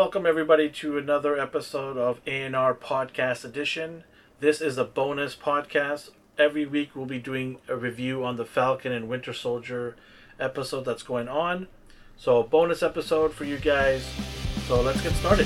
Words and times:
welcome 0.00 0.24
everybody 0.24 0.70
to 0.70 0.96
another 0.96 1.38
episode 1.38 1.98
of 1.98 2.24
ANR 2.24 2.74
Podcast 2.74 3.44
Edition. 3.44 4.02
This 4.40 4.62
is 4.62 4.78
a 4.78 4.84
bonus 4.84 5.36
podcast. 5.36 6.08
Every 6.38 6.64
week 6.64 6.96
we'll 6.96 7.04
be 7.04 7.18
doing 7.18 7.58
a 7.68 7.76
review 7.76 8.24
on 8.24 8.36
the 8.36 8.46
Falcon 8.46 8.92
and 8.92 9.10
Winter 9.10 9.34
Soldier 9.34 9.96
episode 10.38 10.86
that's 10.86 11.02
going 11.02 11.28
on. 11.28 11.68
So, 12.16 12.42
bonus 12.42 12.82
episode 12.82 13.34
for 13.34 13.44
you 13.44 13.58
guys. 13.58 14.02
So, 14.66 14.80
let's 14.80 15.02
get 15.02 15.12
started. 15.12 15.44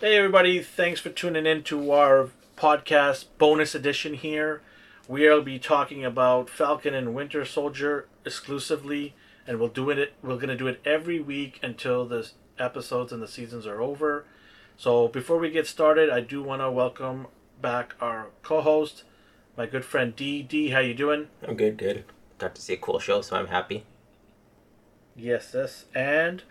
Hey, 0.00 0.16
everybody, 0.16 0.62
thanks 0.62 1.00
for 1.00 1.10
tuning 1.10 1.44
in 1.44 1.64
to 1.64 1.92
our 1.92 2.30
podcast 2.56 3.26
bonus 3.36 3.74
edition 3.74 4.14
here. 4.14 4.62
We'll 5.08 5.42
be 5.42 5.58
talking 5.58 6.04
about 6.04 6.48
Falcon 6.48 6.94
and 6.94 7.12
Winter 7.14 7.44
Soldier 7.44 8.06
exclusively, 8.24 9.14
and 9.46 9.58
we'll 9.58 9.68
do 9.68 9.90
it. 9.90 10.14
We're 10.22 10.36
gonna 10.36 10.56
do 10.56 10.68
it 10.68 10.80
every 10.84 11.18
week 11.18 11.58
until 11.62 12.06
the 12.06 12.30
episodes 12.58 13.12
and 13.12 13.20
the 13.20 13.26
seasons 13.26 13.66
are 13.66 13.80
over. 13.80 14.24
So 14.76 15.08
before 15.08 15.38
we 15.38 15.50
get 15.50 15.66
started, 15.66 16.08
I 16.08 16.20
do 16.20 16.42
want 16.42 16.62
to 16.62 16.70
welcome 16.70 17.26
back 17.60 17.94
our 18.00 18.28
co-host, 18.42 19.02
my 19.56 19.66
good 19.66 19.84
friend 19.84 20.14
D. 20.14 20.42
D, 20.42 20.70
how 20.70 20.78
you 20.78 20.94
doing? 20.94 21.28
I'm 21.46 21.56
good, 21.56 21.76
good. 21.76 22.04
Got 22.38 22.54
to 22.54 22.62
see 22.62 22.74
a 22.74 22.76
cool 22.76 22.98
show, 23.00 23.22
so 23.22 23.36
I'm 23.36 23.48
happy. 23.48 23.84
Yes, 25.16 25.50
yes, 25.52 25.84
and 25.94 26.44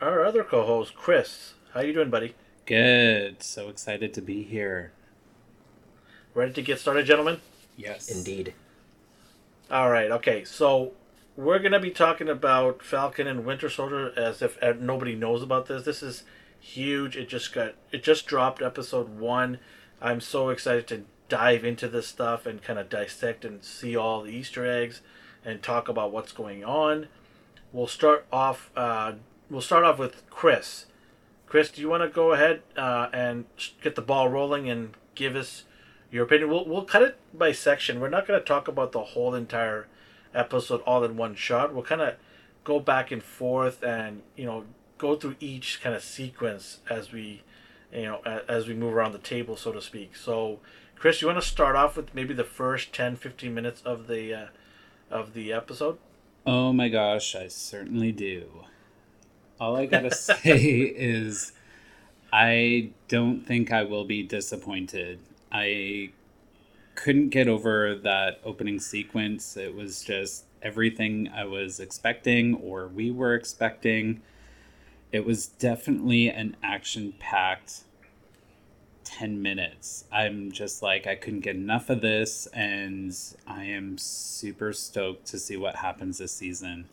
our 0.00 0.24
other 0.24 0.44
co-host, 0.44 0.94
Chris. 0.94 1.54
How 1.74 1.80
you 1.80 1.92
doing, 1.92 2.10
buddy? 2.10 2.34
Good. 2.64 3.42
So 3.42 3.68
excited 3.68 4.14
to 4.14 4.22
be 4.22 4.42
here. 4.42 4.92
Ready 6.34 6.52
to 6.54 6.62
get 6.62 6.80
started, 6.80 7.06
gentlemen? 7.06 7.40
Yes. 7.78 8.10
Indeed. 8.10 8.52
All 9.70 9.88
right. 9.90 10.10
Okay. 10.10 10.44
So 10.44 10.92
we're 11.36 11.60
gonna 11.60 11.80
be 11.80 11.90
talking 11.90 12.28
about 12.28 12.82
Falcon 12.82 13.26
and 13.26 13.46
Winter 13.46 13.70
Soldier 13.70 14.12
as 14.18 14.42
if 14.42 14.60
uh, 14.62 14.74
nobody 14.78 15.14
knows 15.14 15.42
about 15.42 15.66
this. 15.66 15.84
This 15.84 16.02
is 16.02 16.24
huge. 16.58 17.16
It 17.16 17.28
just 17.28 17.54
got 17.54 17.74
it 17.92 18.02
just 18.02 18.26
dropped 18.26 18.60
episode 18.60 19.18
one. 19.18 19.60
I'm 20.02 20.20
so 20.20 20.48
excited 20.50 20.86
to 20.88 21.04
dive 21.28 21.64
into 21.64 21.88
this 21.88 22.08
stuff 22.08 22.44
and 22.46 22.62
kind 22.62 22.78
of 22.78 22.88
dissect 22.88 23.44
and 23.44 23.62
see 23.62 23.96
all 23.96 24.22
the 24.22 24.32
Easter 24.32 24.66
eggs 24.66 25.00
and 25.44 25.62
talk 25.62 25.88
about 25.88 26.10
what's 26.10 26.32
going 26.32 26.64
on. 26.64 27.06
We'll 27.72 27.86
start 27.86 28.26
off. 28.32 28.70
Uh, 28.74 29.12
we'll 29.48 29.60
start 29.60 29.84
off 29.84 29.98
with 29.98 30.28
Chris. 30.30 30.86
Chris, 31.46 31.70
do 31.70 31.80
you 31.80 31.88
want 31.88 32.02
to 32.02 32.08
go 32.08 32.32
ahead 32.32 32.62
uh, 32.76 33.08
and 33.12 33.44
get 33.82 33.94
the 33.94 34.02
ball 34.02 34.28
rolling 34.28 34.68
and 34.68 34.94
give 35.14 35.36
us 35.36 35.64
your 36.10 36.24
opinion? 36.24 36.50
We'll 36.50 36.66
we'll 36.66 36.84
cut 36.84 37.02
it 37.02 37.18
by 37.32 37.52
section. 37.52 38.00
We're 38.00 38.08
not 38.08 38.26
going 38.26 38.38
to 38.38 38.44
talk 38.46 38.68
about 38.68 38.92
the 38.92 39.02
whole 39.02 39.34
entire 39.34 39.86
episode 40.34 40.80
all 40.82 41.04
in 41.04 41.16
one 41.16 41.34
shot. 41.34 41.74
We'll 41.74 41.84
kind 41.84 42.00
of 42.00 42.14
go 42.64 42.80
back 42.80 43.10
and 43.10 43.22
forth 43.22 43.82
and 43.82 44.22
you 44.36 44.44
know 44.44 44.64
go 44.98 45.16
through 45.16 45.36
each 45.40 45.80
kind 45.82 45.94
of 45.94 46.02
sequence 46.02 46.80
as 46.90 47.12
we 47.12 47.42
you 47.92 48.02
know 48.02 48.20
as 48.48 48.66
we 48.66 48.74
move 48.74 48.94
around 48.94 49.12
the 49.12 49.18
table 49.18 49.56
so 49.56 49.72
to 49.72 49.80
speak. 49.80 50.16
So 50.16 50.60
Chris, 50.96 51.22
you 51.22 51.28
want 51.28 51.40
to 51.40 51.46
start 51.46 51.76
off 51.76 51.96
with 51.96 52.14
maybe 52.14 52.34
the 52.34 52.44
first 52.44 52.92
10 52.92 53.16
15 53.16 53.54
minutes 53.54 53.82
of 53.84 54.06
the 54.06 54.34
uh, 54.34 54.46
of 55.10 55.32
the 55.34 55.52
episode? 55.52 55.98
Oh 56.46 56.72
my 56.72 56.88
gosh, 56.88 57.34
I 57.34 57.48
certainly 57.48 58.12
do. 58.12 58.64
All 59.60 59.76
I 59.76 59.86
gotta 59.86 60.14
say 60.14 60.58
is, 60.96 61.52
I 62.32 62.90
don't 63.08 63.40
think 63.44 63.72
I 63.72 63.82
will 63.84 64.04
be 64.04 64.22
disappointed. 64.22 65.20
I 65.50 66.10
couldn't 66.94 67.28
get 67.28 67.48
over 67.48 67.94
that 67.94 68.40
opening 68.44 68.80
sequence. 68.80 69.56
It 69.56 69.74
was 69.74 70.02
just 70.02 70.44
everything 70.62 71.30
I 71.34 71.44
was 71.44 71.78
expecting 71.78 72.54
or 72.56 72.88
we 72.88 73.10
were 73.10 73.34
expecting. 73.34 74.20
It 75.12 75.24
was 75.24 75.46
definitely 75.46 76.28
an 76.28 76.56
action 76.62 77.14
packed 77.18 77.84
10 79.08 79.40
minutes. 79.40 80.04
I'm 80.12 80.52
just 80.52 80.82
like, 80.82 81.06
I 81.06 81.14
couldn't 81.14 81.40
get 81.40 81.56
enough 81.56 81.88
of 81.88 82.02
this, 82.02 82.46
and 82.48 83.16
I 83.46 83.64
am 83.64 83.96
super 83.96 84.74
stoked 84.74 85.26
to 85.28 85.38
see 85.38 85.56
what 85.56 85.76
happens 85.76 86.18
this 86.18 86.32
season. 86.32 86.88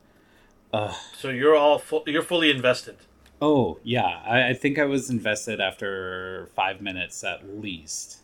Ugh. 0.72 0.96
So 1.18 1.30
you're 1.30 1.56
all 1.56 1.78
full, 1.78 2.04
you're 2.08 2.22
fully 2.22 2.50
invested. 2.52 2.96
Oh, 3.42 3.80
yeah. 3.84 4.22
I, 4.26 4.50
I 4.50 4.54
think 4.54 4.80
I 4.80 4.86
was 4.86 5.10
invested 5.10 5.60
after 5.60 6.48
five 6.56 6.80
minutes 6.80 7.24
at 7.24 7.60
least. 7.60 8.20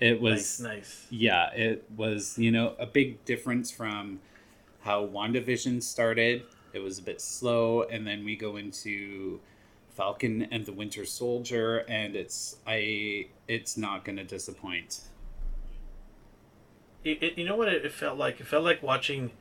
It 0.00 0.20
was 0.20 0.60
nice, 0.60 0.60
nice. 0.60 1.06
Yeah, 1.10 1.50
it 1.52 1.84
was, 1.94 2.38
you 2.38 2.50
know, 2.50 2.74
a 2.78 2.86
big 2.86 3.22
difference 3.26 3.70
from 3.70 4.20
how 4.80 5.06
WandaVision 5.06 5.82
started. 5.82 6.42
It 6.72 6.78
was 6.78 6.98
a 6.98 7.02
bit 7.02 7.20
slow, 7.20 7.82
and 7.82 8.06
then 8.06 8.24
we 8.24 8.34
go 8.34 8.56
into 8.56 9.40
Falcon 9.90 10.48
and 10.50 10.64
the 10.64 10.72
Winter 10.72 11.04
Soldier, 11.04 11.84
and 11.88 12.16
it's 12.16 12.56
I 12.66 13.28
it's 13.48 13.76
not 13.76 14.04
gonna 14.04 14.24
disappoint. 14.24 15.02
It, 17.04 17.22
it, 17.22 17.38
you 17.38 17.44
know 17.44 17.56
what 17.56 17.68
it, 17.68 17.84
it, 17.84 17.92
felt 17.92 18.16
like? 18.16 18.40
It 18.40 18.46
felt 18.46 18.64
like 18.64 18.82
watching 18.82 19.32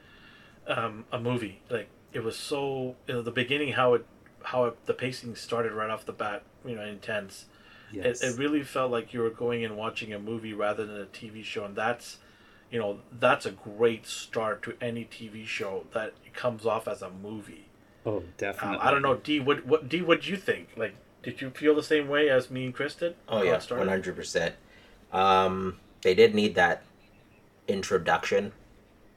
um, 0.68 1.06
a 1.12 1.20
movie. 1.20 1.62
Like 1.70 1.88
it 2.12 2.24
was 2.24 2.36
so 2.36 2.96
you 3.08 3.14
know 3.14 3.22
the 3.22 3.32
beginning 3.32 3.74
how 3.74 3.94
it 3.94 4.06
how 4.44 4.66
it, 4.66 4.86
the 4.86 4.94
pacing 4.94 5.36
started 5.36 5.72
right 5.72 5.90
off 5.90 6.06
the 6.06 6.14
bat. 6.14 6.44
You 6.66 6.76
know, 6.76 6.84
intense. 6.84 7.46
Yes. 7.92 8.22
It, 8.22 8.34
it 8.34 8.38
really 8.38 8.64
felt 8.64 8.92
like 8.92 9.14
you 9.14 9.22
were 9.22 9.30
going 9.30 9.64
and 9.64 9.78
watching 9.78 10.14
a 10.14 10.20
movie 10.20 10.54
rather 10.54 10.86
than 10.86 11.02
a 11.02 11.06
TV 11.06 11.44
show, 11.44 11.66
and 11.66 11.76
that's 11.76 12.18
you 12.72 12.80
know 12.80 13.00
that's 13.12 13.46
a 13.46 13.52
great 13.52 14.06
start 14.06 14.62
to 14.64 14.76
any 14.82 15.06
TV 15.06 15.46
show 15.46 15.86
that 15.94 16.14
comes 16.34 16.66
off 16.66 16.88
as 16.88 17.02
a 17.02 17.10
movie. 17.10 17.66
Oh, 18.06 18.24
definitely. 18.38 18.78
Uh, 18.78 18.88
I 18.88 18.92
don't 18.92 19.02
know, 19.02 19.16
D. 19.16 19.40
What 19.40 19.66
what 19.66 19.90
D? 19.90 20.02
What 20.02 20.22
do 20.22 20.30
you 20.30 20.38
think? 20.38 20.70
Like, 20.78 20.96
did 21.24 21.42
you 21.42 21.50
feel 21.50 21.76
the 21.76 21.84
same 21.84 22.08
way 22.08 22.30
as 22.30 22.50
me 22.50 22.66
and 22.66 22.74
Chris 22.74 22.96
did? 22.96 23.16
Oh 23.28 23.42
yeah, 23.42 23.60
one 23.70 23.88
hundred 23.88 24.16
percent. 24.16 24.56
Um, 25.12 25.80
they 26.02 26.14
did 26.14 26.36
need 26.36 26.56
that 26.56 26.84
introduction, 27.68 28.52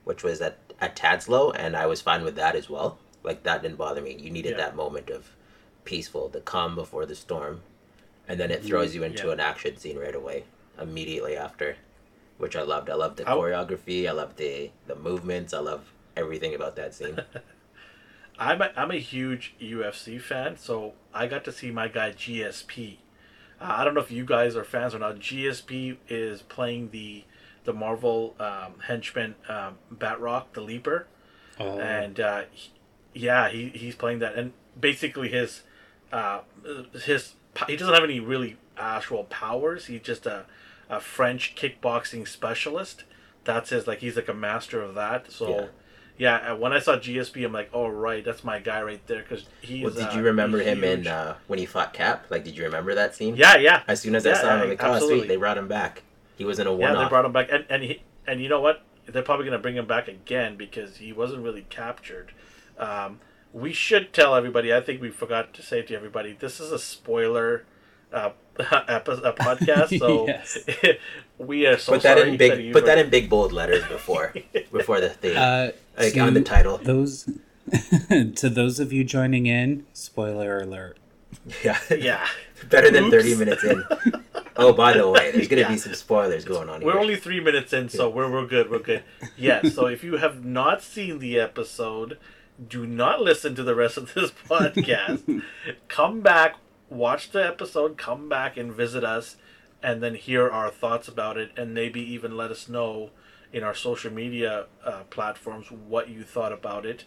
which 0.04 0.22
was 0.22 0.40
at 0.40 0.58
at 0.80 0.96
tad 0.96 1.22
slow, 1.22 1.50
and 1.52 1.76
I 1.76 1.86
was 1.86 2.00
fine 2.00 2.24
with 2.24 2.36
that 2.36 2.56
as 2.56 2.68
well. 2.68 2.98
Like 3.22 3.44
that 3.44 3.62
didn't 3.62 3.78
bother 3.78 4.00
me. 4.00 4.16
You 4.18 4.30
needed 4.30 4.52
yeah. 4.52 4.58
that 4.58 4.76
moment 4.76 5.10
of 5.10 5.30
peaceful, 5.84 6.28
the 6.28 6.40
calm 6.40 6.74
before 6.74 7.06
the 7.06 7.14
storm, 7.14 7.62
and 8.28 8.38
then 8.38 8.50
it 8.50 8.64
throws 8.64 8.94
you 8.94 9.02
into 9.02 9.26
yeah. 9.26 9.32
an 9.34 9.40
action 9.40 9.76
scene 9.76 9.98
right 9.98 10.14
away, 10.14 10.44
immediately 10.80 11.36
after, 11.36 11.76
which 12.38 12.56
I 12.56 12.62
loved. 12.62 12.90
I 12.90 12.94
loved 12.94 13.18
the 13.18 13.28
I... 13.28 13.34
choreography. 13.34 14.08
I 14.08 14.12
loved 14.12 14.36
the 14.36 14.70
the 14.86 14.96
movements. 14.96 15.52
I 15.52 15.58
love 15.58 15.92
everything 16.16 16.54
about 16.54 16.76
that 16.76 16.94
scene. 16.94 17.18
I'm 18.38 18.60
a, 18.60 18.70
I'm 18.76 18.90
a 18.90 18.98
huge 18.98 19.54
UFC 19.60 20.20
fan, 20.20 20.56
so 20.56 20.94
I 21.12 21.26
got 21.26 21.44
to 21.44 21.52
see 21.52 21.70
my 21.70 21.88
guy 21.88 22.10
GSP. 22.10 22.96
Uh, 23.60 23.74
I 23.78 23.84
don't 23.84 23.94
know 23.94 24.00
if 24.00 24.10
you 24.10 24.24
guys 24.24 24.56
are 24.56 24.64
fans 24.64 24.94
or 24.94 24.98
not. 24.98 25.16
GSP 25.16 25.98
is 26.08 26.42
playing 26.42 26.90
the 26.90 27.24
the 27.64 27.72
Marvel 27.72 28.34
um, 28.40 28.74
henchman 28.86 29.36
um, 29.48 29.78
Batroc, 29.94 30.46
the 30.52 30.60
Leaper, 30.60 31.06
oh. 31.60 31.78
and 31.78 32.18
uh, 32.18 32.42
he, 32.50 32.72
yeah, 33.14 33.48
he, 33.48 33.68
he's 33.68 33.94
playing 33.94 34.18
that, 34.18 34.34
and 34.34 34.52
basically 34.78 35.28
his 35.28 35.62
uh, 36.12 36.40
his 37.04 37.34
he 37.66 37.76
doesn't 37.76 37.94
have 37.94 38.04
any 38.04 38.20
really 38.20 38.56
actual 38.76 39.24
powers. 39.24 39.86
He's 39.86 40.02
just 40.02 40.26
a, 40.26 40.46
a 40.88 41.00
French 41.00 41.54
kickboxing 41.54 42.26
specialist. 42.26 43.04
That's 43.44 43.70
his 43.70 43.86
like 43.86 43.98
he's 43.98 44.16
like 44.16 44.28
a 44.28 44.34
master 44.34 44.82
of 44.82 44.94
that. 44.94 45.30
So. 45.30 45.48
Yeah 45.48 45.66
yeah, 46.18 46.52
when 46.52 46.72
I 46.72 46.78
saw 46.78 46.96
GSP, 46.96 47.44
I'm 47.44 47.52
like, 47.52 47.70
oh 47.72 47.88
right, 47.88 48.24
that's 48.24 48.44
my 48.44 48.60
guy 48.60 48.82
right 48.82 49.04
there 49.06 49.22
because 49.22 49.46
he. 49.60 49.82
Well, 49.82 49.92
did 49.92 50.08
uh, 50.08 50.12
you 50.14 50.22
remember 50.22 50.60
him 50.60 50.84
in 50.84 51.06
uh, 51.06 51.36
when 51.46 51.58
he 51.58 51.66
fought 51.66 51.94
Cap? 51.94 52.26
Like, 52.30 52.44
did 52.44 52.56
you 52.56 52.64
remember 52.64 52.94
that 52.94 53.14
scene? 53.14 53.34
Yeah, 53.34 53.56
yeah. 53.56 53.82
As 53.88 54.00
soon 54.00 54.14
as 54.14 54.24
yeah, 54.24 54.32
I 54.32 54.34
saw 54.34 54.54
him, 54.54 54.62
I'm 54.62 54.69
like, 54.69 54.84
oh 54.84 54.98
sweet, 55.00 55.26
they 55.26 55.36
brought 55.36 55.58
him 55.58 55.69
back. 55.69 56.02
He 56.36 56.44
was 56.44 56.58
in 56.58 56.66
a 56.66 56.72
one. 56.72 56.80
Yeah, 56.92 57.02
they 57.02 57.08
brought 57.08 57.24
him 57.24 57.32
back, 57.32 57.48
and 57.50 57.64
and 57.69 57.82
he, 57.82 58.02
and 58.26 58.40
you 58.40 58.48
know 58.48 58.60
what? 58.60 58.82
They're 59.06 59.22
probably 59.22 59.46
gonna 59.46 59.58
bring 59.58 59.76
him 59.76 59.86
back 59.86 60.06
again 60.06 60.56
because 60.56 60.98
he 60.98 61.12
wasn't 61.12 61.42
really 61.42 61.66
captured. 61.70 62.32
Um, 62.78 63.20
we 63.52 63.72
should 63.72 64.12
tell 64.12 64.34
everybody. 64.34 64.72
I 64.72 64.81
think 64.81 65.00
we 65.00 65.10
forgot 65.10 65.54
to 65.54 65.62
say 65.62 65.82
to 65.82 65.94
everybody, 65.94 66.37
this 66.38 66.60
is 66.60 66.72
a 66.72 66.78
spoiler 66.78 67.64
uh, 68.12 68.31
a 68.56 68.62
podcast. 69.32 69.99
So 69.99 70.28
we 71.38 71.66
are 71.66 71.78
so 71.78 71.93
put 71.93 72.02
that 72.02 72.19
in 72.19 72.37
big 72.37 72.72
put 72.72 72.87
that 72.87 72.99
in 72.99 73.10
big 73.10 73.28
bold 73.28 73.52
letters 73.52 73.84
before 73.88 74.34
before 74.72 75.00
the 75.00 75.10
thing 75.10 75.37
uh, 75.37 75.72
like 75.99 76.16
on 76.16 76.34
the 76.34 76.43
title. 76.43 76.78
Those 76.78 77.28
to 78.10 78.50
those 78.50 78.81
of 78.81 78.93
you 78.93 79.04
joining 79.04 79.46
in, 79.46 79.87
spoiler 79.93 80.60
alert. 80.60 80.99
Yeah, 81.64 81.78
yeah. 81.90 82.26
Better 82.69 82.90
than 82.90 83.04
Oops. 83.04 83.14
thirty 83.14 83.34
minutes 83.34 83.64
in. 83.64 83.82
Oh, 84.56 84.72
by 84.72 84.93
the 84.93 85.08
way, 85.08 85.32
there's 85.32 85.49
gonna 85.49 85.62
yeah. 85.62 85.69
be 85.69 85.78
some 85.78 85.94
spoilers 85.94 86.44
going 86.44 86.69
on. 86.69 86.82
We're 86.82 86.99
only 86.99 87.16
three 87.16 87.40
minutes 87.40 87.72
in, 87.72 87.88
so 87.88 88.08
we're 88.08 88.31
we're 88.31 88.46
good. 88.46 88.70
We're 88.70 88.78
good. 88.81 89.02
Yeah. 89.37 89.62
So 89.62 89.87
if 89.87 90.04
you 90.04 90.19
have 90.19 90.44
not 90.44 90.82
seen 90.82 91.19
the 91.19 91.40
episode, 91.40 92.19
do 92.69 92.87
not 92.87 93.20
listen 93.20 93.55
to 93.55 93.62
the 93.62 93.75
rest 93.75 93.97
of 93.97 94.14
this 94.14 94.31
podcast. 94.49 95.43
Come 95.88 96.20
back 96.20 96.56
watch 96.93 97.31
the 97.31 97.44
episode, 97.44 97.97
come 97.97 98.29
back 98.29 98.56
and 98.56 98.73
visit 98.73 99.03
us, 99.03 99.37
and 99.82 100.03
then 100.03 100.14
hear 100.14 100.49
our 100.49 100.70
thoughts 100.70 101.09
about 101.09 101.37
it, 101.37 101.50
and 101.56 101.75
maybe 101.75 102.00
even 102.00 102.37
let 102.37 102.50
us 102.50 102.69
know 102.69 103.11
in 103.53 103.62
our 103.62 103.75
social 103.75 104.12
media 104.12 104.67
uh, 104.85 105.03
platforms 105.11 105.70
what 105.70 106.09
you 106.09 106.23
thought 106.23 106.53
about 106.53 106.87
it. 106.87 107.05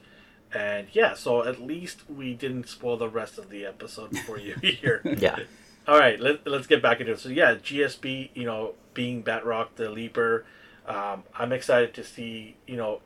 And 0.54 0.88
yeah, 0.92 1.14
so 1.14 1.44
at 1.44 1.62
least 1.62 2.10
we 2.10 2.34
didn't 2.34 2.68
spoil 2.68 2.98
the 2.98 3.10
rest 3.10 3.38
of 3.38 3.50
the 3.50 3.66
episode 3.66 4.18
for 4.20 4.38
you 4.38 4.56
here. 4.62 5.02
Yeah. 5.18 5.40
All 5.88 6.00
right, 6.00 6.20
let, 6.20 6.48
let's 6.48 6.66
get 6.66 6.82
back 6.82 7.00
into 7.00 7.12
it. 7.12 7.20
So 7.20 7.30
yeah, 7.30 7.54
GSP, 7.54 8.32
you 8.34 8.44
know, 8.44 8.74
being 8.96 9.22
Batroc 9.24 9.68
the 9.76 9.92
Leaper, 9.92 10.44
um, 10.88 11.24
I'm 11.36 11.52
excited 11.52 11.94
to 11.94 12.04
see. 12.04 12.58
You 12.66 12.78
know, 12.78 13.02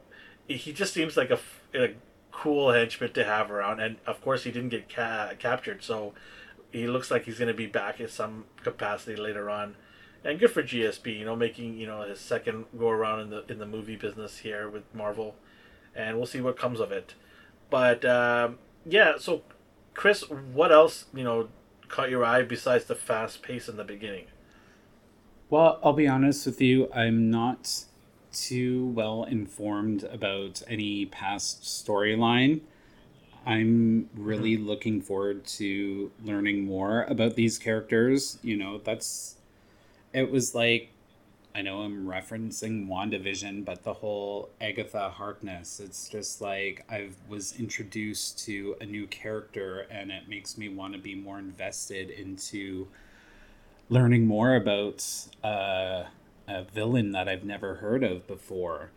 he 0.47 0.71
just 0.71 0.93
seems 0.93 1.17
like 1.17 1.29
a, 1.29 1.39
a 1.73 1.93
cool 2.39 2.71
henchman 2.71 3.11
to 3.11 3.25
have 3.25 3.51
around, 3.51 3.81
and 3.81 3.97
of 4.07 4.21
course 4.21 4.45
he 4.45 4.51
didn't 4.51 4.69
get 4.69 4.93
ca- 4.93 5.33
captured, 5.37 5.83
so 5.83 6.13
he 6.71 6.87
looks 6.87 7.11
like 7.11 7.25
he's 7.25 7.37
going 7.37 7.49
to 7.49 7.53
be 7.53 7.65
back 7.65 7.99
in 7.99 8.07
some 8.07 8.45
capacity 8.63 9.17
later 9.17 9.49
on. 9.49 9.75
And 10.23 10.39
good 10.39 10.51
for 10.51 10.63
GSP, 10.63 11.19
you 11.19 11.25
know, 11.25 11.35
making 11.35 11.77
you 11.77 11.85
know 11.85 12.01
his 12.03 12.19
second 12.19 12.65
go 12.77 12.89
around 12.89 13.19
in 13.19 13.29
the 13.29 13.45
in 13.49 13.59
the 13.59 13.65
movie 13.65 13.97
business 13.97 14.37
here 14.37 14.69
with 14.69 14.83
Marvel, 14.93 15.35
and 15.93 16.15
we'll 16.15 16.25
see 16.25 16.39
what 16.39 16.57
comes 16.57 16.79
of 16.79 16.93
it. 16.93 17.13
But 17.69 18.05
um, 18.05 18.59
yeah, 18.85 19.13
so 19.17 19.41
Chris, 19.93 20.23
what 20.29 20.71
else 20.71 21.05
you 21.13 21.25
know 21.25 21.49
caught 21.89 22.09
your 22.09 22.23
eye 22.23 22.43
besides 22.43 22.85
the 22.85 22.95
fast 22.95 23.41
pace 23.41 23.67
in 23.67 23.75
the 23.75 23.83
beginning? 23.83 24.27
Well, 25.49 25.79
I'll 25.83 25.93
be 25.93 26.07
honest 26.07 26.45
with 26.45 26.61
you, 26.61 26.89
I'm 26.93 27.29
not 27.29 27.85
too 28.31 28.87
well 28.87 29.23
informed 29.23 30.03
about 30.03 30.61
any 30.67 31.05
past 31.05 31.63
storyline. 31.63 32.61
I'm 33.45 34.09
really 34.15 34.57
mm-hmm. 34.57 34.67
looking 34.67 35.01
forward 35.01 35.45
to 35.45 36.11
learning 36.23 36.65
more 36.65 37.03
about 37.03 37.35
these 37.35 37.57
characters. 37.57 38.37
You 38.43 38.57
know, 38.57 38.79
that's 38.79 39.35
it 40.13 40.31
was 40.31 40.53
like 40.53 40.91
I 41.55 41.61
know 41.61 41.81
I'm 41.81 42.05
referencing 42.05 42.87
WandaVision, 42.87 43.65
but 43.65 43.83
the 43.83 43.93
whole 43.93 44.49
Agatha 44.61 45.09
Harkness, 45.09 45.79
it's 45.79 46.07
just 46.07 46.41
like 46.41 46.85
I 46.89 47.09
was 47.27 47.59
introduced 47.59 48.45
to 48.45 48.75
a 48.79 48.85
new 48.85 49.07
character 49.07 49.87
and 49.89 50.11
it 50.11 50.29
makes 50.29 50.57
me 50.57 50.69
want 50.69 50.93
to 50.93 50.99
be 50.99 51.15
more 51.15 51.39
invested 51.39 52.11
into 52.11 52.87
learning 53.89 54.27
more 54.27 54.55
about 54.55 55.03
uh, 55.43 56.03
a 56.49 56.63
villain 56.63 57.11
that 57.11 57.29
I've 57.29 57.43
never 57.43 57.75
heard 57.75 58.03
of 58.03 58.27
before. 58.27 58.91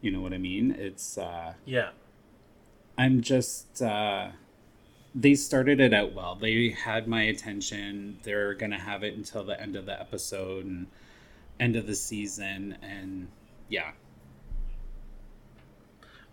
You 0.00 0.10
know 0.10 0.20
what 0.20 0.32
I 0.32 0.38
mean? 0.38 0.70
It's 0.70 1.18
uh, 1.18 1.54
yeah. 1.64 1.90
I'm 2.96 3.20
just 3.20 3.82
uh, 3.82 4.28
they 5.14 5.34
started 5.34 5.80
it 5.80 5.92
out 5.92 6.14
well. 6.14 6.34
They 6.34 6.70
had 6.70 7.06
my 7.06 7.22
attention. 7.22 8.18
They're 8.22 8.54
gonna 8.54 8.78
have 8.78 9.02
it 9.02 9.14
until 9.14 9.44
the 9.44 9.60
end 9.60 9.76
of 9.76 9.86
the 9.86 9.98
episode 9.98 10.64
and 10.64 10.86
end 11.60 11.76
of 11.76 11.86
the 11.86 11.94
season, 11.94 12.78
and 12.82 13.28
yeah. 13.68 13.92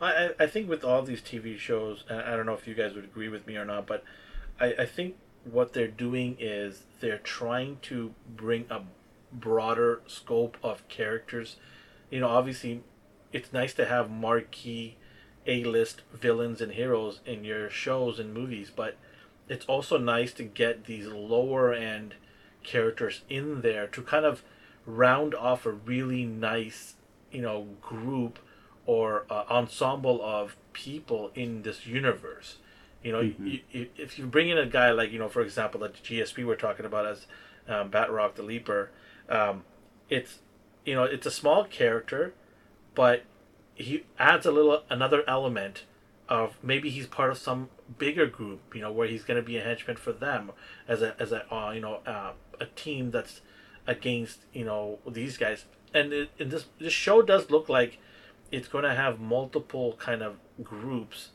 I, 0.02 0.30
I 0.40 0.48
think 0.48 0.70
with 0.70 0.86
all 0.86 1.02
these 1.02 1.22
TV 1.22 1.58
shows, 1.58 2.06
I 2.10 2.36
don't 2.38 2.46
know 2.46 2.54
if 2.54 2.68
you 2.68 2.74
guys 2.74 2.94
would 2.94 3.04
agree 3.04 3.28
with 3.28 3.46
me 3.46 3.58
or 3.58 3.66
not, 3.66 3.86
but 3.86 4.04
I, 4.60 4.74
I 4.80 4.86
think 4.86 5.16
what 5.44 5.74
they're 5.74 5.88
doing 5.88 6.38
is 6.40 6.84
they're 7.00 7.18
trying 7.18 7.80
to 7.84 8.14
bring 8.36 8.66
a 8.70 8.82
broader 9.32 10.02
scope 10.08 10.58
of 10.64 10.88
characters. 10.88 11.58
You 12.10 12.22
know, 12.22 12.30
obviously, 12.30 12.84
it's 13.32 13.54
nice 13.54 13.74
to 13.76 13.86
have 13.86 14.10
marquee 14.10 14.98
A-list 15.46 16.02
villains 16.14 16.62
and 16.62 16.74
heroes 16.74 17.22
in 17.26 17.44
your 17.44 17.70
shows 17.70 18.20
and 18.20 18.34
movies, 18.34 18.72
but 18.76 18.98
it's 19.48 19.66
also 19.66 19.98
nice 19.98 20.34
to 20.34 20.44
get 20.44 20.86
these 20.86 21.08
lower 21.08 21.74
end 21.74 22.16
characters 22.64 23.22
in 23.30 23.62
there 23.62 23.88
to 23.88 24.02
kind 24.02 24.26
of 24.26 24.44
round 24.86 25.34
off 25.36 25.66
a 25.66 25.72
really 25.72 26.26
nice, 26.26 26.96
you 27.32 27.42
know, 27.42 27.68
group 27.82 28.40
or 28.86 29.26
uh, 29.30 29.44
ensemble 29.50 30.22
of 30.24 30.56
people 30.74 31.32
in 31.36 31.62
this 31.62 31.86
universe. 31.86 32.58
You 33.04 33.12
know, 33.12 33.22
mm-hmm. 33.22 33.48
you, 33.72 33.88
if 33.96 34.20
you 34.20 34.26
bring 34.26 34.50
in 34.50 34.58
a 34.58 34.66
guy 34.66 34.92
like, 34.92 35.12
you 35.12 35.20
know, 35.20 35.30
for 35.30 35.42
example, 35.42 35.80
the 35.80 35.90
GSP 35.90 36.46
we're 36.46 36.56
talking 36.56 36.86
about 36.86 37.06
as 37.06 37.28
um, 37.68 37.90
Batroc 37.90 38.36
the 38.36 38.44
Leaper, 38.44 38.90
um, 39.30 39.64
it's, 40.10 40.40
you 40.86 40.96
know, 40.96 41.04
it's 41.04 41.26
a 41.26 41.32
small 41.32 41.64
character, 41.66 42.34
but 42.96 43.24
he 43.76 44.04
adds 44.18 44.46
a 44.46 44.52
little 44.52 44.84
another 44.90 45.24
element 45.28 45.84
of 46.28 46.58
maybe 46.62 46.90
he's 46.90 47.08
part 47.08 47.32
of 47.32 47.38
some 47.38 47.70
bigger 47.98 48.28
group, 48.28 48.76
you 48.76 48.82
know, 48.82 48.92
where 48.92 49.08
he's 49.08 49.24
going 49.24 49.38
to 49.38 49.46
be 49.46 49.58
a 49.58 49.62
henchman 49.62 49.98
for 49.98 50.12
them 50.12 50.52
as 50.88 51.02
a 51.02 51.16
as 51.20 51.32
a 51.32 51.52
uh, 51.54 51.72
you 51.72 51.82
know 51.82 51.96
uh, 52.06 52.34
a 52.60 52.66
team 52.66 53.12
that's 53.12 53.42
against 53.88 54.40
you 54.54 54.66
know 54.66 55.00
these 55.08 55.38
guys. 55.38 55.66
And 55.94 56.14
it, 56.14 56.50
this 56.50 56.66
this 56.80 56.94
show 56.94 57.22
does 57.22 57.50
look 57.50 57.70
like 57.70 57.98
it's 58.52 58.68
going 58.68 58.84
to 58.84 58.94
have 58.94 59.20
multiple 59.20 59.96
kind 60.00 60.22
of 60.22 60.38
groups 60.64 61.30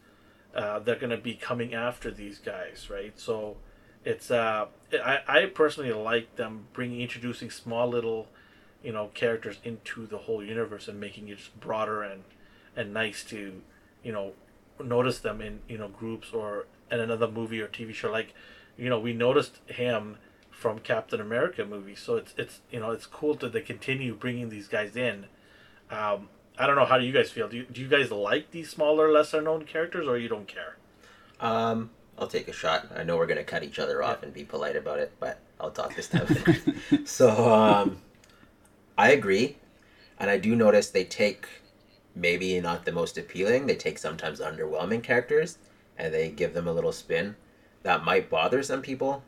uh, 0.55 0.79
that 0.81 0.97
are 0.97 1.01
going 1.01 1.11
to 1.11 1.17
be 1.17 1.35
coming 1.35 1.75
after 1.75 2.11
these 2.11 2.39
guys, 2.39 2.89
right? 2.91 3.19
So 3.19 3.57
it's 4.05 4.31
uh, 4.31 4.67
I 4.93 5.21
I 5.27 5.47
personally 5.47 5.93
like 5.93 6.37
them 6.37 6.67
bringing 6.73 7.01
introducing 7.01 7.51
small 7.51 7.89
little 7.89 8.29
you 8.83 8.93
know 8.93 9.11
characters 9.15 9.59
into 9.65 10.07
the 10.07 10.19
whole 10.19 10.43
universe 10.45 10.89
and 10.89 11.01
making 11.01 11.29
it 11.29 11.39
just 11.39 11.59
broader 11.59 12.03
and 12.03 12.25
and 12.77 12.93
nice 12.93 13.25
to 13.25 13.63
you 14.03 14.13
know 14.13 14.33
notice 14.83 15.19
them 15.19 15.41
in 15.41 15.61
you 15.69 15.79
know 15.79 15.89
groups 15.89 16.33
or 16.33 16.67
in 16.91 17.01
another 17.01 17.29
movie 17.29 17.61
or 17.61 17.69
TV 17.69 17.95
show. 17.95 18.11
Like 18.11 18.35
you 18.77 18.89
know 18.89 19.01
we 19.01 19.13
noticed 19.13 19.61
him 19.67 20.19
from 20.51 20.79
Captain 20.79 21.21
America 21.21 21.65
movies. 21.65 22.01
So 22.01 22.17
it's 22.17 22.35
it's 22.37 22.61
you 22.71 22.81
know 22.81 22.91
it's 22.91 23.07
cool 23.07 23.35
that 23.37 23.53
they 23.53 23.63
continue 23.63 24.15
bringing 24.15 24.51
these 24.51 24.69
guys 24.69 24.97
in. 24.97 25.27
Um, 25.91 26.29
I 26.59 26.67
don't 26.67 26.77
know 26.77 26.85
how 26.85 26.99
do 26.99 27.05
you 27.05 27.13
guys 27.13 27.31
feel? 27.31 27.49
Do 27.49 27.57
you, 27.57 27.65
do 27.65 27.81
you 27.81 27.89
guys 27.89 28.11
like 28.11 28.51
these 28.51 28.71
smaller 28.71 29.11
lesser 29.11 29.41
known 29.41 29.65
characters 29.65 30.07
or 30.07 30.19
you 30.19 30.29
don't 30.29 30.47
care? 30.47 30.77
Um 31.41 31.91
I'll 32.19 32.29
take 32.29 32.49
a 32.49 32.53
shot 32.53 32.89
I 32.95 33.03
know 33.03 33.17
we're 33.17 33.27
gonna 33.27 33.45
cut 33.45 33.65
each 33.65 33.79
other 33.79 34.03
off 34.03 34.19
yeah. 34.21 34.27
and 34.27 34.35
be 34.35 34.45
polite 34.45 34.77
about 34.77 34.99
it 34.99 35.13
but 35.21 35.41
I'll 35.61 35.71
talk 35.71 35.95
this 35.95 36.09
time 36.09 36.27
so 37.05 37.53
um 37.53 37.99
I 38.97 39.11
agree 39.11 39.57
and 40.19 40.31
I 40.31 40.39
do 40.39 40.55
notice 40.55 40.91
they 40.91 41.05
take 41.05 41.47
maybe 42.15 42.61
not 42.61 42.85
the 42.85 42.93
most 42.93 43.19
appealing. 43.19 43.67
They 43.67 43.75
take 43.75 43.99
sometimes 43.99 44.41
underwhelming 44.41 45.03
characters 45.03 45.59
and 45.99 46.13
they 46.13 46.31
give 46.31 46.55
them 46.55 46.69
a 46.69 46.73
little 46.73 46.93
spin. 46.93 47.37
That 47.83 48.05
might 48.05 48.31
bother 48.31 48.63
some 48.63 48.83
people, 48.83 49.23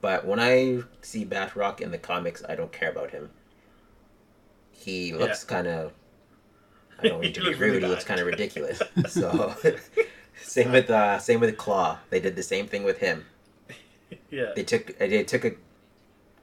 but 0.00 0.26
when 0.26 0.40
I 0.40 0.82
see 1.02 1.24
Batroc 1.24 1.80
in 1.80 1.90
the 1.90 1.98
comics, 1.98 2.42
I 2.48 2.54
don't 2.54 2.72
care 2.72 2.90
about 2.90 3.10
him. 3.10 3.30
He 4.70 5.12
looks 5.12 5.44
yeah. 5.44 5.54
kind 5.54 5.66
of. 5.66 5.92
I 7.00 7.08
don't 7.08 7.20
mean 7.20 7.32
to 7.34 7.40
be 7.40 7.48
rude. 7.48 7.60
Really 7.60 7.80
he 7.80 7.86
looks 7.86 8.04
kind 8.04 8.20
of 8.20 8.26
ridiculous. 8.26 8.80
so, 9.08 9.54
same 10.42 10.72
with 10.72 10.90
uh, 10.90 11.18
same 11.18 11.40
with 11.40 11.56
Klaw. 11.56 11.98
They 12.10 12.20
did 12.20 12.36
the 12.36 12.42
same 12.42 12.66
thing 12.66 12.84
with 12.84 12.98
him. 12.98 13.26
Yeah. 14.30 14.52
They 14.56 14.62
took 14.62 14.98
they 14.98 15.22
took 15.22 15.44
a 15.44 15.52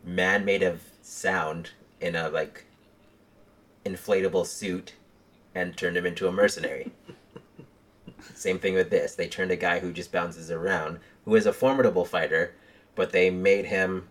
man 0.03 0.45
made 0.45 0.61
of 0.61 0.81
sound 1.01 1.71
in 1.99 2.15
a 2.15 2.29
like 2.29 2.65
inflatable 3.85 4.45
suit 4.45 4.93
and 5.53 5.75
turned 5.75 5.97
him 5.97 6.05
into 6.05 6.27
a 6.27 6.31
mercenary. 6.31 6.91
Same 8.33 8.59
thing 8.59 8.73
with 8.73 8.89
this. 8.89 9.15
They 9.15 9.27
turned 9.27 9.51
a 9.51 9.55
guy 9.55 9.79
who 9.79 9.93
just 9.93 10.11
bounces 10.11 10.51
around, 10.51 10.99
who 11.23 11.35
is 11.35 11.45
a 11.45 11.53
formidable 11.53 12.05
fighter, 12.05 12.53
but 12.95 13.11
they 13.11 13.29
made 13.29 13.65
him 13.65 14.07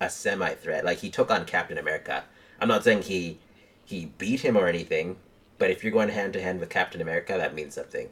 a 0.00 0.10
semi 0.10 0.54
threat. 0.54 0.84
Like 0.84 0.98
he 0.98 1.10
took 1.10 1.30
on 1.30 1.44
Captain 1.44 1.78
America. 1.78 2.24
I'm 2.60 2.68
not 2.68 2.84
saying 2.84 3.02
he 3.02 3.38
he 3.84 4.06
beat 4.18 4.40
him 4.40 4.56
or 4.56 4.66
anything, 4.66 5.16
but 5.58 5.70
if 5.70 5.82
you're 5.82 5.92
going 5.92 6.08
hand 6.08 6.32
to 6.34 6.42
hand 6.42 6.60
with 6.60 6.70
Captain 6.70 7.00
America, 7.00 7.34
that 7.36 7.54
means 7.54 7.74
something. 7.74 8.08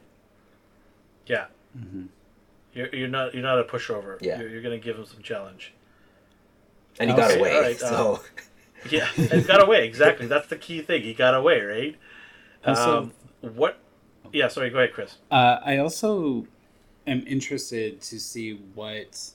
Yeah. 1.26 1.46
Mm-hmm. 1.76 2.06
You're, 2.72 2.94
you're 2.94 3.08
not 3.08 3.34
you're 3.34 3.42
not 3.42 3.58
a 3.58 3.64
pushover. 3.64 4.18
Yeah. 4.20 4.40
You're, 4.40 4.48
you're 4.48 4.62
going 4.62 4.78
to 4.78 4.84
give 4.84 4.96
him 4.96 5.06
some 5.06 5.22
challenge. 5.22 5.72
And 6.98 7.10
he 7.10 7.16
got 7.16 7.36
away. 7.36 7.58
Right, 7.60 7.78
so. 7.78 8.14
Um, 8.14 8.20
yeah, 8.90 9.06
he 9.06 9.42
got 9.42 9.62
away. 9.62 9.86
Exactly. 9.86 10.26
That's 10.26 10.46
the 10.48 10.56
key 10.56 10.82
thing. 10.82 11.02
He 11.02 11.14
got 11.14 11.34
away, 11.34 11.60
right? 11.60 11.96
Also, 12.64 12.98
um, 12.98 13.12
what? 13.40 13.78
Yeah. 14.32 14.48
Sorry. 14.48 14.70
Go 14.70 14.78
ahead, 14.78 14.92
Chris. 14.92 15.16
Uh, 15.30 15.58
I 15.64 15.78
also 15.78 16.46
am 17.06 17.24
interested 17.26 18.00
to 18.00 18.20
see 18.20 18.54
what 18.74 19.30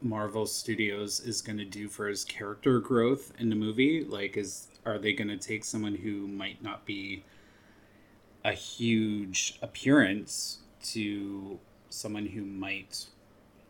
Marvel 0.00 0.46
Studios 0.46 1.20
is 1.20 1.40
going 1.40 1.58
to 1.58 1.64
do 1.64 1.88
for 1.88 2.08
his 2.08 2.24
character 2.24 2.80
growth 2.80 3.32
in 3.38 3.48
the 3.48 3.56
movie. 3.56 4.04
Like, 4.04 4.36
is 4.36 4.68
are 4.86 4.98
they 4.98 5.12
going 5.12 5.28
to 5.28 5.38
take 5.38 5.64
someone 5.64 5.94
who 5.94 6.26
might 6.26 6.62
not 6.62 6.84
be 6.84 7.22
a 8.44 8.52
huge 8.52 9.58
appearance 9.62 10.58
to 10.82 11.58
someone 11.88 12.26
who 12.26 12.44
might 12.44 13.06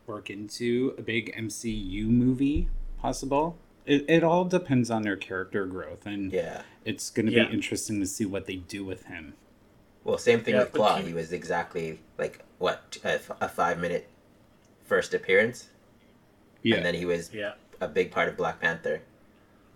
work 0.05 0.29
into 0.29 0.93
a 0.97 1.01
big 1.01 1.35
MCU 1.35 2.07
movie 2.07 2.67
possible? 2.99 3.57
it, 3.85 4.05
it 4.07 4.23
all 4.23 4.45
depends 4.45 4.89
on 4.89 5.03
their 5.03 5.15
character 5.15 5.65
growth 5.65 6.05
and 6.05 6.31
yeah. 6.31 6.63
it's 6.83 7.09
going 7.09 7.27
to 7.27 7.31
yeah. 7.31 7.45
be 7.45 7.53
interesting 7.53 7.99
to 7.99 8.07
see 8.07 8.25
what 8.25 8.45
they 8.45 8.55
do 8.55 8.83
with 8.83 9.05
him. 9.05 9.33
Well 10.03 10.17
same 10.17 10.41
thing 10.41 10.55
yeah, 10.55 10.61
with 10.61 10.73
Klaw. 10.73 10.97
he... 10.97 11.07
he 11.07 11.13
was 11.13 11.31
exactly 11.31 11.99
like 12.17 12.43
what 12.57 12.97
a, 13.03 13.19
a, 13.41 13.49
five 13.49 13.79
minute 13.79 14.09
first 14.83 15.13
appearance? 15.13 15.67
Yeah. 16.63 16.77
And 16.77 16.85
then 16.85 16.95
he 16.95 17.05
was 17.05 17.31
yeah. 17.33 17.53
a 17.79 17.87
big 17.87 18.11
part 18.11 18.27
of 18.27 18.37
black 18.37 18.59
panther. 18.59 19.01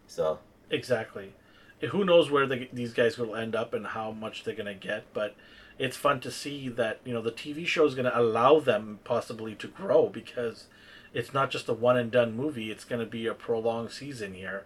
So 0.07 0.39
exactly 0.69 1.33
who 1.81 2.03
knows 2.03 2.29
where 2.29 2.45
the, 2.45 2.67
these 2.73 2.93
guys 2.93 3.17
will 3.17 3.35
end 3.35 3.55
up 3.55 3.73
and 3.73 3.87
how 3.87 4.11
much 4.11 4.43
they're 4.43 4.55
gonna 4.55 4.73
get, 4.73 5.05
but 5.13 5.35
it's 5.77 5.95
fun 5.95 6.19
to 6.19 6.31
see 6.31 6.67
that 6.69 6.99
you 7.05 7.13
know 7.13 7.21
the 7.21 7.31
TV 7.31 7.65
show 7.65 7.85
is 7.85 7.95
gonna 7.95 8.11
allow 8.13 8.59
them 8.59 8.99
possibly 9.03 9.55
to 9.55 9.67
grow 9.67 10.07
because 10.09 10.65
it's 11.13 11.33
not 11.33 11.49
just 11.49 11.69
a 11.69 11.73
one 11.73 11.97
and 11.97 12.11
done 12.11 12.35
movie. 12.35 12.69
It's 12.71 12.83
gonna 12.83 13.05
be 13.05 13.25
a 13.25 13.33
prolonged 13.33 13.91
season 13.91 14.33
here, 14.33 14.65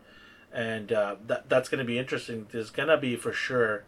and 0.51 0.91
uh, 0.91 1.15
that 1.27 1.49
that's 1.49 1.69
gonna 1.69 1.85
be 1.85 1.99
interesting. 1.99 2.47
There's 2.51 2.71
gonna 2.71 2.97
be 2.97 3.15
for 3.15 3.31
sure 3.31 3.83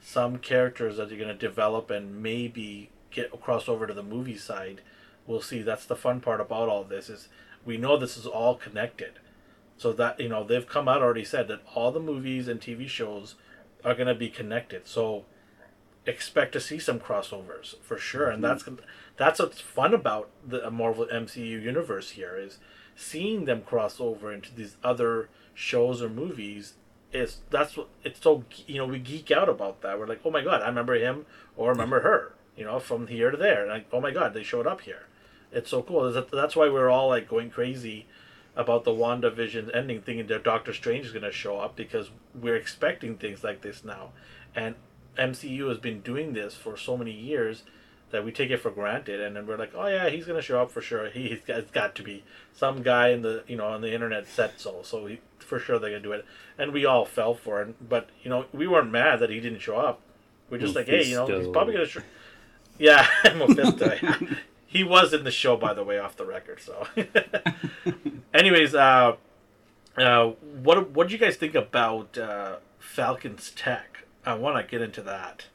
some 0.00 0.38
characters 0.38 0.96
that 0.96 1.10
you're 1.10 1.18
gonna 1.18 1.34
develop 1.34 1.90
and 1.90 2.22
maybe 2.22 2.90
get 3.10 3.34
across 3.34 3.68
over 3.68 3.86
to 3.86 3.94
the 3.94 4.02
movie 4.02 4.38
side. 4.38 4.80
We'll 5.26 5.42
see. 5.42 5.62
That's 5.62 5.84
the 5.84 5.96
fun 5.96 6.20
part 6.20 6.40
about 6.40 6.68
all 6.68 6.84
this 6.84 7.08
is 7.10 7.28
we 7.64 7.76
know 7.76 7.96
this 7.96 8.16
is 8.16 8.26
all 8.26 8.54
connected. 8.54 9.14
So 9.78 9.92
that 9.92 10.20
you 10.20 10.28
know 10.28 10.44
they've 10.44 10.66
come 10.66 10.88
out 10.88 11.02
already 11.02 11.24
said 11.24 11.48
that 11.48 11.62
all 11.74 11.92
the 11.92 12.00
movies 12.00 12.48
and 12.48 12.60
TV 12.60 12.88
shows 12.88 13.36
are 13.84 13.94
going 13.94 14.08
to 14.08 14.14
be 14.14 14.28
connected. 14.28 14.86
So 14.86 15.24
expect 16.04 16.52
to 16.52 16.60
see 16.60 16.78
some 16.78 16.98
crossovers 16.98 17.76
for 17.82 17.96
sure, 17.96 18.28
and 18.28 18.42
mhm. 18.42 18.48
that's 18.48 18.68
that's 19.16 19.38
what's 19.38 19.60
fun 19.60 19.94
about 19.94 20.30
the 20.46 20.68
Marvel 20.70 21.06
MCU 21.06 21.62
universe 21.62 22.10
here 22.10 22.36
is 22.36 22.58
seeing 22.96 23.44
them 23.44 23.62
cross 23.62 24.00
over 24.00 24.32
into 24.32 24.54
these 24.54 24.76
other 24.82 25.28
shows 25.54 26.02
or 26.02 26.08
movies. 26.08 26.74
Is 27.12 27.38
that's 27.48 27.76
what 27.76 27.88
it's 28.04 28.20
so 28.20 28.44
you 28.66 28.78
know 28.78 28.86
we 28.86 28.98
geek 28.98 29.30
out 29.30 29.48
about 29.48 29.80
that. 29.82 29.98
We're 29.98 30.06
like, 30.06 30.20
oh 30.24 30.30
my 30.30 30.42
god, 30.42 30.60
I 30.62 30.66
remember 30.66 30.94
him 30.94 31.24
or 31.56 31.70
remember 31.70 32.00
her. 32.00 32.34
You 32.56 32.64
know, 32.64 32.80
from 32.80 33.06
here 33.06 33.30
to 33.30 33.36
there. 33.36 33.60
and 33.62 33.70
Like, 33.70 33.86
oh 33.92 34.00
my 34.00 34.10
god, 34.10 34.34
they 34.34 34.42
showed 34.42 34.66
up 34.66 34.80
here. 34.80 35.06
It's 35.52 35.70
so 35.70 35.82
cool. 35.82 36.10
That's 36.10 36.56
why 36.56 36.68
we're 36.68 36.90
all 36.90 37.08
like 37.08 37.28
going 37.28 37.50
crazy 37.50 38.06
about 38.58 38.82
the 38.82 38.90
WandaVision 38.90 39.74
ending, 39.74 40.02
thinking 40.02 40.26
that 40.26 40.42
Doctor 40.42 40.74
Strange 40.74 41.06
is 41.06 41.12
going 41.12 41.24
to 41.24 41.32
show 41.32 41.60
up 41.60 41.76
because 41.76 42.10
we're 42.34 42.56
expecting 42.56 43.16
things 43.16 43.44
like 43.44 43.62
this 43.62 43.84
now. 43.84 44.10
And 44.54 44.74
MCU 45.16 45.68
has 45.68 45.78
been 45.78 46.00
doing 46.00 46.32
this 46.32 46.54
for 46.54 46.76
so 46.76 46.96
many 46.96 47.12
years 47.12 47.62
that 48.10 48.24
we 48.24 48.32
take 48.32 48.50
it 48.50 48.56
for 48.56 48.70
granted, 48.70 49.20
and 49.20 49.36
then 49.36 49.46
we're 49.46 49.56
like, 49.56 49.72
oh 49.76 49.86
yeah, 49.86 50.08
he's 50.08 50.24
going 50.26 50.38
to 50.38 50.42
show 50.42 50.60
up 50.60 50.72
for 50.72 50.80
sure. 50.80 51.08
He, 51.18 51.28
has 51.28 51.40
got, 51.40 51.72
got 51.72 51.94
to 51.94 52.02
be 52.02 52.24
some 52.52 52.82
guy 52.82 53.10
in 53.10 53.22
the 53.22 53.44
you 53.46 53.56
know 53.56 53.66
on 53.66 53.80
the 53.80 53.94
internet 53.94 54.26
said 54.26 54.52
so, 54.56 54.80
so 54.82 55.06
he, 55.06 55.20
for 55.38 55.60
sure 55.60 55.78
they're 55.78 55.90
going 55.90 56.02
to 56.02 56.08
do 56.08 56.12
it. 56.12 56.24
And 56.58 56.72
we 56.72 56.84
all 56.84 57.04
fell 57.04 57.34
for 57.34 57.62
it, 57.62 57.88
but 57.88 58.10
you 58.22 58.28
know 58.28 58.46
we 58.52 58.66
weren't 58.66 58.90
mad 58.90 59.20
that 59.20 59.30
he 59.30 59.38
didn't 59.38 59.60
show 59.60 59.76
up. 59.76 60.00
We're 60.50 60.58
just 60.58 60.74
Mephisto. 60.74 60.92
like, 60.92 61.04
hey, 61.04 61.10
you 61.10 61.16
know, 61.16 61.26
he's 61.26 61.48
probably 61.48 61.74
going 61.74 61.86
to. 61.86 61.92
Sh- 62.00 62.04
yeah, 62.78 63.06
Mephisto. 63.24 64.16
He 64.68 64.84
was 64.84 65.14
in 65.14 65.24
the 65.24 65.30
show, 65.30 65.56
by 65.56 65.72
the 65.72 65.82
way, 65.82 65.98
off 65.98 66.14
the 66.14 66.26
record. 66.26 66.60
So. 66.60 66.86
Anyways, 68.34 68.74
uh, 68.74 69.16
uh, 69.96 70.26
what 70.62 70.90
what 70.90 71.08
do 71.08 71.14
you 71.14 71.18
guys 71.18 71.36
think 71.36 71.54
about 71.54 72.16
uh, 72.18 72.56
Falcon's 72.78 73.50
tech? 73.50 74.04
I 74.26 74.34
want 74.34 74.56
to 74.56 74.70
get 74.70 74.82
into 74.82 75.00
that. 75.02 75.46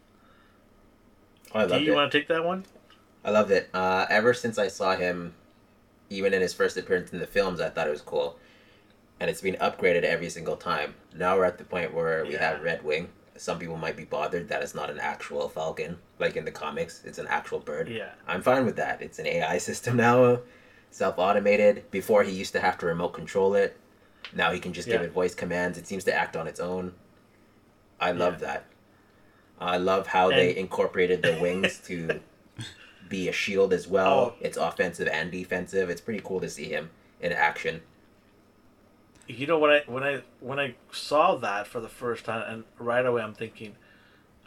Oh, 1.54 1.60
I 1.60 1.68
do 1.68 1.84
you 1.84 1.94
it. 1.94 1.96
want 1.96 2.12
to 2.12 2.18
take 2.18 2.28
that 2.28 2.44
one? 2.44 2.66
I 3.24 3.30
loved 3.30 3.52
it. 3.52 3.70
Uh, 3.72 4.08
ever 4.10 4.34
since 4.34 4.58
I 4.58 4.68
saw 4.68 4.96
him, 4.96 5.36
even 6.10 6.34
in 6.34 6.42
his 6.42 6.54
first 6.54 6.76
appearance 6.76 7.14
in 7.14 7.20
the 7.20 7.28
films, 7.28 7.62
I 7.62 7.70
thought 7.70 7.88
it 7.88 7.92
was 7.92 8.02
cool, 8.02 8.40
and 9.20 9.30
it's 9.30 9.42
been 9.42 9.56
upgraded 9.56 10.02
every 10.02 10.32
single 10.32 10.58
time. 10.58 10.96
Now 11.16 11.38
we're 11.38 11.46
at 11.46 11.60
the 11.60 11.66
point 11.66 11.94
where 11.94 12.26
we 12.26 12.34
yeah. 12.34 12.54
have 12.54 12.64
Red 12.64 12.84
Wing. 12.84 13.10
Some 13.36 13.60
people 13.60 13.78
might 13.78 13.98
be 13.98 14.06
bothered 14.06 14.48
that 14.50 14.62
it's 14.62 14.76
not 14.76 14.90
an 14.90 15.00
actual 15.00 15.50
falcon, 15.50 15.98
like 16.20 16.36
in 16.36 16.46
the 16.46 16.52
comics. 16.52 17.04
It's 17.04 17.18
an 17.18 17.28
actual 17.28 17.60
bird. 17.60 17.90
Yeah, 17.90 18.12
I'm 18.28 18.42
fine 18.42 18.66
with 18.66 18.76
that. 18.76 19.02
It's 19.02 19.20
an 19.20 19.28
AI 19.28 19.58
system 19.58 19.98
now 20.08 20.40
self 20.94 21.18
automated. 21.18 21.90
Before 21.92 22.24
he 22.24 22.32
used 22.32 22.54
to 22.54 22.60
have 22.60 22.78
to 22.80 22.86
remote 22.86 23.10
control 23.10 23.56
it. 23.56 23.78
Now 24.34 24.52
he 24.52 24.60
can 24.60 24.74
just 24.74 24.88
yeah. 24.88 24.96
give 24.96 25.04
it 25.04 25.12
voice 25.12 25.36
commands. 25.36 25.78
It 25.78 25.88
seems 25.88 26.04
to 26.06 26.14
act 26.14 26.36
on 26.36 26.48
its 26.48 26.60
own. 26.60 26.94
I 28.00 28.12
love 28.12 28.42
yeah. 28.42 28.48
that. 28.48 28.66
I 29.60 29.78
love 29.78 30.08
how 30.08 30.30
and... 30.30 30.38
they 30.38 30.56
incorporated 30.56 31.22
the 31.22 31.38
wings 31.42 31.80
to 31.86 32.20
be 33.10 33.28
a 33.28 33.32
shield 33.32 33.74
as 33.74 33.88
well. 33.88 34.36
Oh. 34.36 34.36
It's 34.40 34.58
offensive 34.58 35.08
and 35.08 35.32
defensive. 35.32 35.90
It's 35.90 36.02
pretty 36.02 36.22
cool 36.24 36.40
to 36.42 36.50
see 36.50 36.66
him 36.66 36.90
in 37.22 37.32
action. 37.32 37.82
You 39.28 39.48
know 39.48 39.58
when 39.58 39.72
I 39.72 39.84
when 39.88 40.04
I 40.04 40.22
when 40.42 40.60
I 40.60 40.76
saw 40.92 41.36
that 41.36 41.68
for 41.68 41.80
the 41.80 41.90
first 41.90 42.26
time, 42.26 42.44
and 42.48 42.64
right 42.78 43.06
away 43.06 43.22
I'm 43.22 43.34
thinking, 43.34 43.76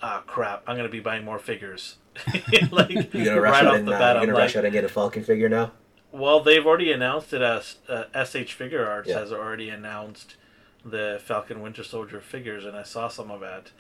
ah, 0.03 0.23
crap! 0.27 0.63
I'm 0.67 0.77
gonna 0.77 0.89
be 0.89 1.01
buying 1.01 1.25
more 1.25 1.39
figures. 1.39 1.97
like 2.71 2.91
you're 2.91 3.25
gonna 3.25 3.41
rush 3.41 3.53
right 3.53 3.67
out 3.67 3.75
and, 3.77 3.89
uh, 3.89 3.99
you're 4.17 4.27
gonna 4.27 4.33
rush 4.33 4.57
out 4.57 4.65
and 4.65 4.73
get 4.73 4.85
a 4.85 4.89
Falcon 4.89 5.23
figure 5.23 5.49
now. 5.49 5.73
Well, 6.13 6.41
they've 6.41 6.65
already 6.65 6.93
announced 6.93 7.33
it 7.33 7.43
as 7.43 7.77
uh, 7.89 8.05
SH 8.13 8.57
Figuarts 8.57 9.07
yeah. 9.07 9.19
has 9.19 9.33
already 9.33 9.69
announced 9.69 10.37
the 10.85 11.21
Falcon 11.23 11.61
Winter 11.61 11.85
Soldier 11.85 12.21
figures, 12.21 12.65
and 12.65 12.77
I 12.77 12.85
saw 12.85 13.09
some 13.09 13.31
of 13.31 13.41
that, 13.41 13.71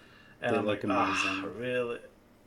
and 0.43 0.55
they 0.55 0.59
I'm 0.59 0.67
like, 0.67 0.85
ah, 0.89 1.43
oh, 1.45 1.49
really? 1.59 1.99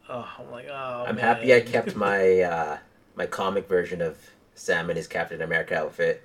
Oh, 0.07 0.27
I'm 0.37 0.51
like, 0.51 0.67
oh. 0.69 1.05
I'm 1.07 1.15
man. 1.15 1.23
happy 1.23 1.53
I 1.53 1.61
kept 1.61 1.95
my 1.95 2.39
uh, 2.41 2.77
my 3.15 3.25
comic 3.25 3.67
version 3.67 4.01
of 4.01 4.17
Sam 4.55 4.89
in 4.89 4.95
his 4.95 5.07
Captain 5.07 5.41
America 5.41 5.77
outfit. 5.77 6.23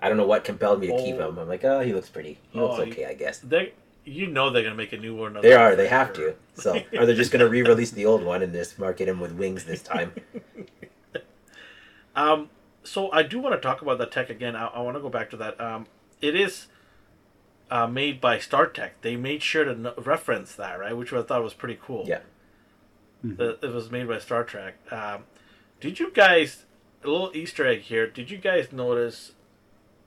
I 0.00 0.08
don't 0.08 0.16
know 0.16 0.26
what 0.26 0.44
compelled 0.44 0.80
me 0.80 0.88
to 0.88 0.92
oh. 0.92 1.04
keep 1.04 1.16
him. 1.16 1.38
I'm 1.38 1.48
like, 1.48 1.64
oh, 1.64 1.80
he 1.80 1.92
looks 1.92 2.08
pretty. 2.08 2.38
He 2.50 2.60
looks 2.60 2.78
oh, 2.78 2.82
okay, 2.82 3.06
I 3.06 3.14
guess. 3.14 3.38
They, 3.38 3.72
you 4.04 4.26
know, 4.26 4.50
they're 4.50 4.62
gonna 4.62 4.74
make 4.74 4.92
a 4.92 4.98
new 4.98 5.16
one. 5.16 5.38
They 5.40 5.52
are. 5.52 5.74
They 5.74 5.88
have 5.88 6.12
to. 6.14 6.34
So, 6.54 6.80
are 6.98 7.06
they 7.06 7.14
just 7.14 7.32
gonna 7.32 7.48
re-release 7.48 7.90
the 7.90 8.06
old 8.06 8.22
one 8.22 8.42
and 8.42 8.52
just 8.52 8.78
market 8.78 9.08
him 9.08 9.20
with 9.20 9.32
wings 9.32 9.64
this 9.64 9.82
time? 9.82 10.12
um, 12.16 12.50
so 12.84 13.10
I 13.10 13.22
do 13.22 13.38
want 13.38 13.54
to 13.54 13.60
talk 13.60 13.82
about 13.82 13.98
the 13.98 14.06
tech 14.06 14.30
again. 14.30 14.54
I, 14.54 14.66
I 14.66 14.80
want 14.80 14.96
to 14.96 15.00
go 15.00 15.08
back 15.08 15.30
to 15.30 15.36
that. 15.38 15.60
Um, 15.60 15.86
it 16.20 16.34
is 16.34 16.68
uh, 17.70 17.86
made 17.86 18.20
by 18.20 18.38
Stark 18.38 18.74
Tech. 18.74 19.00
They 19.00 19.16
made 19.16 19.42
sure 19.42 19.64
to 19.64 19.74
no- 19.74 19.94
reference 19.98 20.54
that, 20.54 20.78
right? 20.78 20.96
Which 20.96 21.12
I 21.12 21.22
thought 21.22 21.42
was 21.42 21.54
pretty 21.54 21.78
cool. 21.82 22.04
Yeah. 22.06 22.20
Mm-hmm. 23.24 23.36
The, 23.36 23.58
it 23.62 23.72
was 23.72 23.90
made 23.90 24.08
by 24.08 24.18
Star 24.18 24.44
Trek. 24.44 24.74
Um, 24.92 25.24
did 25.80 25.98
you 25.98 26.10
guys 26.12 26.64
a 27.02 27.08
little 27.08 27.30
Easter 27.34 27.66
egg 27.66 27.80
here? 27.80 28.06
Did 28.06 28.30
you 28.30 28.38
guys 28.38 28.72
notice? 28.72 29.32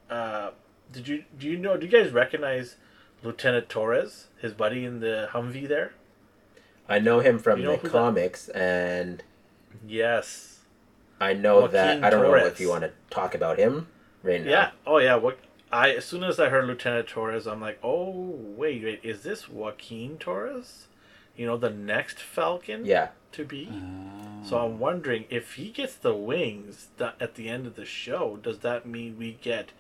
Uh, 0.10 0.52
did 0.92 1.08
you 1.08 1.24
do 1.38 1.48
you 1.48 1.58
know? 1.58 1.78
Do 1.78 1.86
you 1.86 1.92
guys 1.92 2.12
recognize 2.12 2.76
Lieutenant 3.24 3.70
Torres, 3.70 4.28
his 4.42 4.54
buddy 4.54 4.86
in 4.86 5.00
the 5.00 5.30
Humvee 5.32 5.68
there? 5.68 5.94
I 6.88 7.00
know 7.00 7.20
him 7.20 7.38
from 7.38 7.60
you 7.60 7.66
know 7.66 7.76
the 7.76 7.90
comics, 7.90 8.48
that... 8.48 8.58
and 8.58 9.24
yes, 9.86 10.60
I 11.22 11.34
know 11.34 11.62
Joaquin 11.62 11.74
that. 11.74 12.04
I 12.04 12.10
don't 12.10 12.24
Torres. 12.24 12.42
know 12.42 12.48
if 12.48 12.60
you 12.60 12.70
want 12.70 12.84
to 12.84 12.92
talk 13.10 13.36
about 13.36 13.60
him 13.60 13.88
right 14.24 14.44
now. 14.44 14.50
Yeah. 14.50 14.72
Oh 14.88 14.98
yeah. 14.98 15.16
What 15.16 15.40
I 15.72 15.92
as 15.92 16.06
soon 16.06 16.24
as 16.24 16.40
I 16.40 16.50
heard 16.50 16.66
Lieutenant 16.66 17.08
Torres, 17.08 17.46
I'm 17.46 17.62
like, 17.62 17.80
oh 17.84 18.10
wait, 18.10 18.84
wait, 18.84 19.02
is 19.04 19.22
this 19.22 19.48
Joaquin 19.48 20.18
Torres? 20.18 20.88
You 21.36 21.46
know, 21.46 21.58
the 21.58 21.70
next 21.70 22.20
Falcon. 22.20 22.86
Yeah. 22.86 23.10
To 23.34 23.46
be. 23.46 23.70
Oh. 23.72 24.44
So 24.44 24.58
I'm 24.58 24.80
wondering 24.80 25.26
if 25.30 25.54
he 25.54 25.70
gets 25.70 25.96
the 25.96 26.16
wings 26.16 26.88
at 27.00 27.36
the 27.36 27.48
end 27.48 27.68
of 27.68 27.76
the 27.76 27.86
show. 27.86 28.40
Does 28.42 28.60
that 28.60 28.88
mean 28.88 29.18
we 29.20 29.38
get 29.40 29.72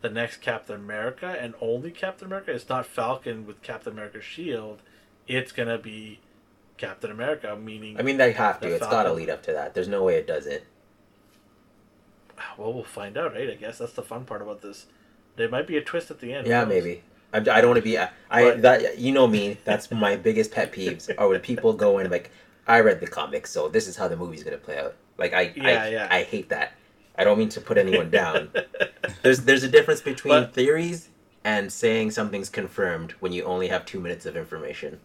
the 0.00 0.10
next 0.10 0.38
Captain 0.38 0.76
America 0.76 1.36
and 1.40 1.54
only 1.60 1.90
Captain 1.90 2.26
America? 2.26 2.52
It's 2.52 2.68
not 2.68 2.86
Falcon 2.86 3.46
with 3.46 3.62
Captain 3.62 3.92
America's 3.92 4.24
shield. 4.24 4.82
It's 5.26 5.52
gonna 5.52 5.78
be 5.78 6.20
Captain 6.78 7.10
America, 7.10 7.56
meaning. 7.56 7.98
I 7.98 8.02
mean, 8.02 8.16
they 8.16 8.32
have 8.32 8.60
to. 8.60 8.68
It's 8.68 8.86
got 8.86 9.02
to 9.02 9.12
lead 9.12 9.28
up 9.28 9.42
to 9.44 9.52
that. 9.52 9.74
There's 9.74 9.88
no 9.88 10.04
way 10.04 10.16
it 10.16 10.26
doesn't. 10.26 10.62
Well, 12.56 12.72
we'll 12.72 12.84
find 12.84 13.18
out, 13.18 13.34
right? 13.34 13.50
I 13.50 13.54
guess 13.54 13.78
that's 13.78 13.92
the 13.92 14.02
fun 14.02 14.24
part 14.24 14.40
about 14.40 14.62
this. 14.62 14.86
There 15.36 15.48
might 15.48 15.66
be 15.66 15.76
a 15.76 15.82
twist 15.82 16.10
at 16.10 16.20
the 16.20 16.32
end. 16.32 16.46
Yeah, 16.46 16.64
maybe. 16.64 17.02
I, 17.32 17.38
I 17.38 17.42
don't 17.42 17.66
want 17.66 17.76
to 17.76 17.82
be. 17.82 17.98
I, 17.98 18.10
I 18.30 18.50
that 18.52 18.98
you 18.98 19.12
know 19.12 19.26
me. 19.26 19.58
That's 19.64 19.90
my 19.90 20.16
biggest 20.16 20.52
pet 20.52 20.72
peeves. 20.72 21.10
Are 21.18 21.28
when 21.28 21.40
people 21.40 21.72
go 21.72 21.98
in 21.98 22.10
like, 22.10 22.30
I 22.66 22.80
read 22.80 23.00
the 23.00 23.06
comics, 23.06 23.50
so 23.50 23.68
this 23.68 23.86
is 23.86 23.96
how 23.96 24.08
the 24.08 24.16
movie's 24.16 24.42
gonna 24.42 24.56
play 24.56 24.78
out. 24.78 24.94
Like 25.18 25.34
I, 25.34 25.52
yeah, 25.56 25.82
I, 25.82 25.88
yeah. 25.88 26.08
I 26.10 26.22
hate 26.22 26.48
that. 26.50 26.72
I 27.18 27.24
don't 27.24 27.38
mean 27.38 27.48
to 27.50 27.60
put 27.60 27.76
anyone 27.76 28.10
down. 28.10 28.50
there's 29.22 29.40
there's 29.40 29.64
a 29.64 29.68
difference 29.68 30.00
between 30.00 30.32
but, 30.32 30.54
theories 30.54 31.08
and 31.44 31.72
saying 31.72 32.12
something's 32.12 32.48
confirmed 32.48 33.12
when 33.20 33.32
you 33.32 33.42
only 33.42 33.68
have 33.68 33.84
two 33.84 34.00
minutes 34.00 34.24
of 34.24 34.36
information. 34.36 35.00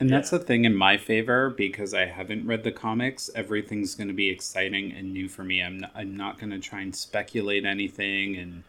And 0.00 0.10
that's 0.10 0.30
the 0.30 0.38
thing 0.38 0.64
in 0.64 0.76
my 0.76 0.96
favor 0.96 1.50
because 1.50 1.92
I 1.92 2.04
haven't 2.04 2.46
read 2.46 2.62
the 2.62 2.70
comics. 2.70 3.30
Everything's 3.34 3.96
going 3.96 4.06
to 4.06 4.14
be 4.14 4.28
exciting 4.28 4.92
and 4.92 5.12
new 5.12 5.28
for 5.28 5.42
me. 5.42 5.60
I'm 5.60 5.80
not, 5.80 5.90
I'm 5.92 6.16
not 6.16 6.38
going 6.38 6.50
to 6.50 6.60
try 6.60 6.82
and 6.82 6.94
speculate 6.94 7.64
anything 7.64 8.36
and 8.36 8.62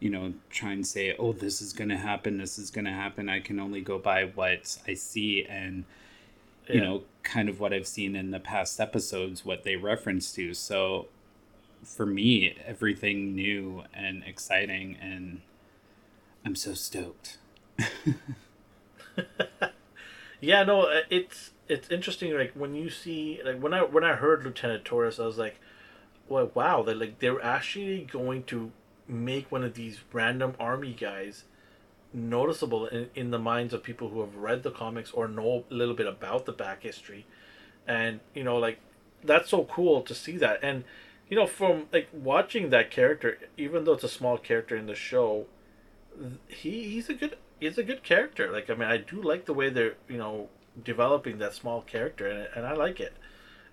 you 0.00 0.10
know 0.10 0.34
try 0.50 0.72
and 0.72 0.84
say, 0.84 1.14
"Oh, 1.16 1.32
this 1.32 1.62
is 1.62 1.72
going 1.72 1.90
to 1.90 1.96
happen. 1.96 2.38
This 2.38 2.58
is 2.58 2.70
going 2.70 2.86
to 2.86 2.90
happen." 2.90 3.28
I 3.28 3.38
can 3.38 3.60
only 3.60 3.80
go 3.80 4.00
by 4.00 4.24
what 4.24 4.78
I 4.88 4.94
see 4.94 5.44
and 5.44 5.84
you 6.68 6.80
know 6.80 7.02
kind 7.22 7.48
of 7.48 7.60
what 7.60 7.72
I've 7.72 7.86
seen 7.86 8.16
in 8.16 8.32
the 8.32 8.40
past 8.40 8.80
episodes, 8.80 9.44
what 9.44 9.62
they 9.62 9.76
reference 9.76 10.32
to. 10.32 10.54
So 10.54 11.06
for 11.84 12.06
me, 12.06 12.56
everything 12.66 13.34
new 13.34 13.84
and 13.92 14.22
exciting 14.24 14.96
and 15.00 15.40
I'm 16.44 16.56
so 16.56 16.74
stoked. 16.74 17.38
Yeah, 20.44 20.62
no, 20.64 20.82
uh, 20.82 21.00
it's 21.08 21.52
it's 21.68 21.88
interesting. 21.88 22.34
Like 22.34 22.52
when 22.52 22.74
you 22.74 22.90
see, 22.90 23.40
like 23.44 23.58
when 23.60 23.72
I 23.72 23.82
when 23.82 24.04
I 24.04 24.14
heard 24.14 24.44
Lieutenant 24.44 24.84
Torres, 24.84 25.18
I 25.18 25.24
was 25.24 25.38
like, 25.38 25.58
well, 26.28 26.50
wow, 26.54 26.82
they 26.82 26.92
like 26.94 27.18
they're 27.20 27.42
actually 27.42 28.02
going 28.04 28.44
to 28.44 28.70
make 29.08 29.50
one 29.50 29.64
of 29.64 29.74
these 29.74 30.00
random 30.12 30.54
army 30.60 30.92
guys 30.92 31.44
noticeable 32.12 32.86
in, 32.86 33.10
in 33.14 33.30
the 33.30 33.38
minds 33.38 33.72
of 33.72 33.82
people 33.82 34.10
who 34.10 34.20
have 34.20 34.36
read 34.36 34.62
the 34.62 34.70
comics 34.70 35.10
or 35.12 35.28
know 35.28 35.64
a 35.70 35.74
little 35.74 35.94
bit 35.94 36.06
about 36.06 36.46
the 36.46 36.52
back 36.52 36.82
history 36.82 37.26
and 37.88 38.20
you 38.34 38.44
know 38.44 38.56
like 38.56 38.78
that's 39.24 39.50
so 39.50 39.64
cool 39.64 40.00
to 40.00 40.14
see 40.14 40.36
that 40.36 40.58
and 40.62 40.84
you 41.28 41.36
know 41.36 41.46
from 41.46 41.86
like 41.92 42.08
watching 42.12 42.70
that 42.70 42.90
character 42.90 43.38
even 43.56 43.84
though 43.84 43.92
it's 43.92 44.04
a 44.04 44.08
small 44.08 44.36
character 44.38 44.76
in 44.76 44.86
the 44.86 44.94
show 44.94 45.46
he 46.48 46.84
he's 46.90 47.08
a 47.08 47.14
good 47.14 47.36
he's 47.60 47.78
a 47.78 47.82
good 47.82 48.02
character. 48.02 48.50
Like 48.50 48.70
i 48.70 48.74
mean 48.74 48.88
i 48.88 48.96
do 48.96 49.20
like 49.20 49.46
the 49.46 49.54
way 49.54 49.70
they're 49.70 49.94
you 50.08 50.18
know 50.18 50.48
developing 50.82 51.38
that 51.38 51.54
small 51.54 51.82
character 51.82 52.26
and, 52.28 52.48
and 52.54 52.66
i 52.66 52.72
like 52.72 53.00
it. 53.00 53.14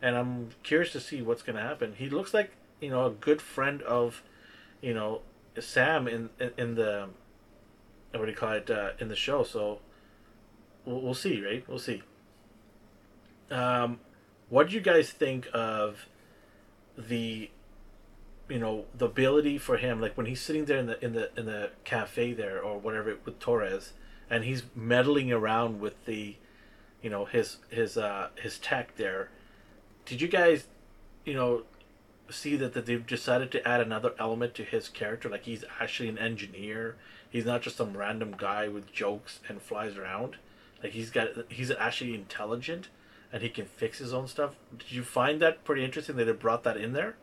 And 0.01 0.15
i'm 0.15 0.50
curious 0.63 0.91
to 0.93 1.00
see 1.00 1.22
what's 1.22 1.41
going 1.41 1.55
to 1.55 1.62
happen. 1.62 1.93
He 1.98 2.10
looks 2.10 2.34
like 2.34 2.51
you 2.79 2.89
know 2.89 3.05
a 3.05 3.12
good 3.12 3.41
friend 3.41 3.81
of 3.84 4.24
you 4.81 4.93
know 4.93 5.22
sam 5.60 6.08
in 6.08 6.29
in, 6.39 6.51
in 6.58 6.75
the 6.75 7.10
what 8.12 8.25
do 8.25 8.31
you 8.31 8.38
call 8.38 8.53
it 8.53 8.70
uh, 8.70 8.91
in 9.00 9.08
the 9.08 9.15
show. 9.15 9.43
So 9.43 9.79
we'll, 10.86 11.01
we'll 11.01 11.13
see 11.13 11.43
right? 11.43 11.67
We'll 11.67 11.79
see. 11.79 12.01
Um 13.50 14.00
what 14.50 14.70
do 14.70 14.75
you 14.75 14.81
guys 14.81 15.12
think 15.12 15.48
of 15.53 16.08
the 17.08 17.50
you 18.50 18.60
know 18.60 18.86
the 18.98 19.05
ability 19.05 19.58
for 19.58 19.77
him 19.77 20.01
like 20.01 20.17
when 20.17 20.25
he's 20.25 20.41
sitting 20.41 20.65
there 20.65 20.77
in 20.77 20.88
the 20.88 21.03
in 21.03 21.13
the 21.13 21.29
in 21.38 21.46
the 21.46 21.70
cafe 21.84 22.34
there 22.34 22.62
or 22.62 22.77
whatever 22.77 23.15
with 23.25 23.39
Torres 23.39 23.93
and 24.29 24.43
he's 24.43 24.63
meddling 24.75 25.31
around 25.31 25.79
with 25.79 26.05
the 26.05 26.36
you 27.01 27.10
know 27.10 27.25
his 27.25 27.58
his 27.70 27.98
uh 27.98 28.29
his 28.41 28.60
tech 28.60 28.96
there 28.98 29.29
did 30.05 30.22
you 30.22 30.27
guys 30.27 30.67
you 31.25 31.34
know 31.34 31.63
see 32.31 32.55
that, 32.55 32.74
that 32.74 32.86
they've 32.86 33.05
decided 33.05 33.51
to 33.51 33.67
add 33.67 33.81
another 33.81 34.13
element 34.20 34.55
to 34.55 34.63
his 34.63 34.89
character? 34.89 35.29
Like 35.29 35.43
he's 35.43 35.63
actually 35.79 36.10
an 36.10 36.17
engineer. 36.17 36.96
He's 37.29 37.46
not 37.46 37.62
just 37.62 37.77
some 37.77 37.96
random 37.96 38.36
guy 38.38 38.67
with 38.67 38.91
jokes 38.91 39.39
and 39.48 39.62
flies 39.62 39.98
around. 39.98 40.38
Like 40.81 40.93
he's 40.93 41.10
got 41.10 41.29
he's 41.50 41.72
actually 41.72 42.15
intelligent 42.15 42.89
and 43.31 43.41
he 43.41 43.50
can 43.50 43.65
fix 43.65 44.00
his 44.00 44.13
own 44.13 44.27
stuff. 44.27 44.55
Did 44.77 44.91
you 44.91 45.03
find 45.03 45.41
that 45.41 45.63
pretty 45.63 45.83
interesting 45.83 46.15
that 46.17 46.25
they 46.25 46.31
brought 46.31 46.63
that 46.63 46.77
in 46.77 46.93
there? 46.93 47.15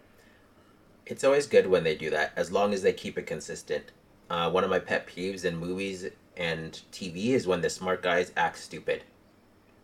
It's 1.06 1.24
always 1.24 1.46
good 1.46 1.66
when 1.66 1.84
they 1.84 1.94
do 1.94 2.10
that, 2.10 2.32
as 2.36 2.52
long 2.52 2.74
as 2.74 2.82
they 2.82 2.92
keep 2.92 3.18
it 3.18 3.26
consistent. 3.26 3.92
Uh, 4.30 4.50
one 4.50 4.64
of 4.64 4.70
my 4.70 4.78
pet 4.78 5.06
peeves 5.06 5.44
in 5.44 5.56
movies 5.56 6.06
and 6.36 6.80
TV 6.92 7.28
is 7.28 7.46
when 7.46 7.60
the 7.60 7.70
smart 7.70 8.02
guys 8.02 8.32
act 8.36 8.58
stupid. 8.58 9.04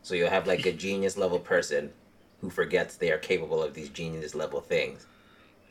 So 0.02 0.14
you'll 0.14 0.30
have 0.30 0.46
like 0.46 0.66
a 0.66 0.72
genius 0.86 1.16
level 1.16 1.38
person 1.38 1.92
who 2.40 2.50
forgets 2.50 2.96
they 2.96 3.10
are 3.10 3.18
capable 3.18 3.62
of 3.62 3.74
these 3.74 3.88
genius 3.88 4.34
level 4.34 4.60
things 4.60 5.06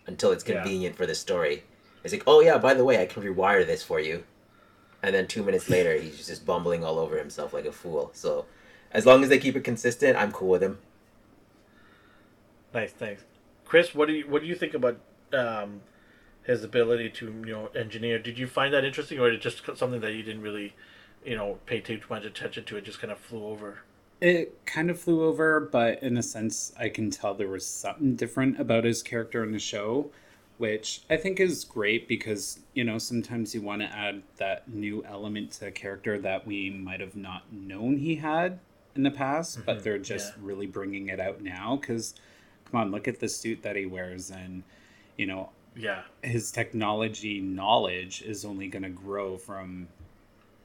until 0.08 0.32
it's 0.32 0.44
convenient 0.44 0.96
yeah. 0.96 0.98
for 0.98 1.06
the 1.06 1.16
story. 1.16 1.64
It's 2.04 2.14
like, 2.14 2.24
oh 2.28 2.42
yeah, 2.42 2.58
by 2.58 2.74
the 2.74 2.84
way, 2.84 3.02
I 3.02 3.06
can 3.06 3.24
rewire 3.24 3.66
this 3.66 3.84
for 3.84 4.00
you. 4.00 4.24
And 5.04 5.14
then 5.14 5.28
two 5.28 5.44
minutes 5.44 5.70
later, 5.70 5.96
he's 5.96 6.28
just 6.28 6.46
bumbling 6.46 6.84
all 6.84 6.98
over 6.98 7.18
himself 7.18 7.54
like 7.54 7.66
a 7.66 7.72
fool. 7.72 8.10
So 8.14 8.46
as 8.94 9.06
long 9.06 9.24
as 9.24 9.30
they 9.30 9.40
keep 9.40 9.56
it 9.56 9.64
consistent, 9.64 10.16
I'm 10.16 10.32
cool 10.32 10.50
with 10.50 10.64
him. 10.64 10.78
Nice, 12.74 12.92
thanks, 12.92 13.24
Chris. 13.66 13.94
What 13.94 14.08
do 14.08 14.14
you 14.14 14.28
what 14.28 14.42
do 14.42 14.48
you 14.48 14.56
think 14.56 14.74
about 14.74 15.00
um, 15.34 15.82
his 16.44 16.64
ability 16.64 17.10
to 17.10 17.26
you 17.26 17.54
know 17.54 17.68
engineer? 17.76 18.20
Did 18.20 18.38
you 18.38 18.48
find 18.48 18.74
that 18.74 18.86
interesting, 18.86 19.20
or 19.20 19.30
it 19.30 19.42
just 19.42 19.64
something 19.76 20.00
that 20.02 20.14
you 20.14 20.24
didn't 20.24 20.42
really 20.42 20.74
you 21.26 21.36
know 21.36 21.60
pay 21.66 21.80
too 21.80 22.00
much 22.10 22.24
attention 22.24 22.66
to? 22.66 22.78
It 22.78 22.86
just 22.86 23.00
kind 23.00 23.12
of 23.12 23.20
flew 23.20 23.46
over. 23.46 23.80
It 24.22 24.66
kind 24.66 24.90
of 24.90 25.00
flew 25.00 25.24
over, 25.26 25.60
but 25.60 26.02
in 26.02 26.18
a 26.18 26.24
sense, 26.24 26.72
I 26.80 26.90
can 26.90 27.12
tell 27.12 27.34
there 27.34 27.48
was 27.48 27.66
something 27.66 28.16
different 28.16 28.60
about 28.60 28.86
his 28.86 29.04
character 29.04 29.44
in 29.44 29.52
the 29.52 29.60
show, 29.60 30.12
which 30.58 31.02
I 31.10 31.18
think 31.18 31.42
is 31.42 31.66
great 31.66 32.08
because, 32.08 32.62
you 32.74 32.86
know, 32.86 33.00
sometimes 33.00 33.54
you 33.54 33.62
want 33.62 33.82
to 33.82 33.88
add 33.88 34.24
that 34.38 34.70
new 34.70 35.04
element 35.04 35.52
to 35.54 35.68
a 35.68 35.72
character 35.72 36.18
that 36.20 36.48
we 36.48 36.70
might 36.70 37.02
have 37.02 37.18
not 37.18 37.52
known 37.52 37.98
he 37.98 38.16
had 38.16 38.60
in 38.96 39.04
the 39.04 39.12
past, 39.12 39.58
mm-hmm. 39.58 39.66
but 39.66 39.84
they're 39.84 39.98
just 39.98 40.34
yeah. 40.36 40.42
really 40.42 40.68
bringing 40.68 41.10
it 41.10 41.20
out 41.20 41.42
now 41.42 41.76
because 41.76 42.16
come 42.70 42.82
on, 42.82 42.92
look 42.92 43.08
at 43.08 43.20
the 43.20 43.30
suit 43.30 43.62
that 43.64 43.76
he 43.76 43.86
wears 43.86 44.32
and 44.32 44.64
you 45.18 45.26
know, 45.26 45.50
yeah, 45.76 46.04
his 46.24 46.52
technology 46.52 47.40
knowledge 47.40 48.22
is 48.22 48.46
only 48.46 48.68
going 48.68 48.84
to 48.84 48.90
grow 48.90 49.38
from 49.38 49.88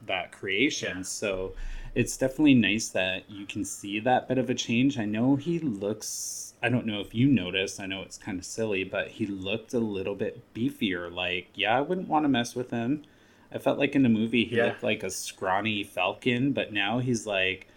that 0.05 0.31
creation. 0.31 0.97
Yeah. 0.97 1.03
So 1.03 1.53
it's 1.95 2.17
definitely 2.17 2.55
nice 2.55 2.89
that 2.89 3.29
you 3.29 3.45
can 3.45 3.65
see 3.65 3.99
that 4.01 4.27
bit 4.27 4.37
of 4.37 4.49
a 4.49 4.55
change. 4.55 4.97
I 4.97 5.05
know 5.05 5.35
he 5.35 5.59
looks 5.59 6.49
I 6.61 6.69
don't 6.69 6.85
know 6.85 6.99
if 6.99 7.15
you 7.15 7.27
noticed, 7.27 7.79
I 7.79 7.85
know 7.85 8.01
it's 8.01 8.17
kind 8.17 8.37
of 8.37 8.45
silly, 8.45 8.83
but 8.83 9.07
he 9.07 9.25
looked 9.25 9.73
a 9.73 9.79
little 9.79 10.15
bit 10.15 10.53
beefier. 10.53 11.13
Like, 11.13 11.47
yeah, 11.53 11.77
I 11.77 11.81
wouldn't 11.81 12.09
want 12.09 12.25
to 12.25 12.29
mess 12.29 12.53
with 12.53 12.69
him. 12.69 13.03
I 13.51 13.59
felt 13.59 13.79
like 13.79 13.95
in 13.95 14.03
the 14.03 14.09
movie 14.09 14.43
he 14.45 14.57
yeah. 14.57 14.65
looked 14.65 14.83
like 14.83 15.01
a 15.01 15.09
scrawny 15.09 15.83
falcon, 15.83 16.51
but 16.51 16.73
now 16.73 16.99
he's 16.99 17.25
like 17.25 17.67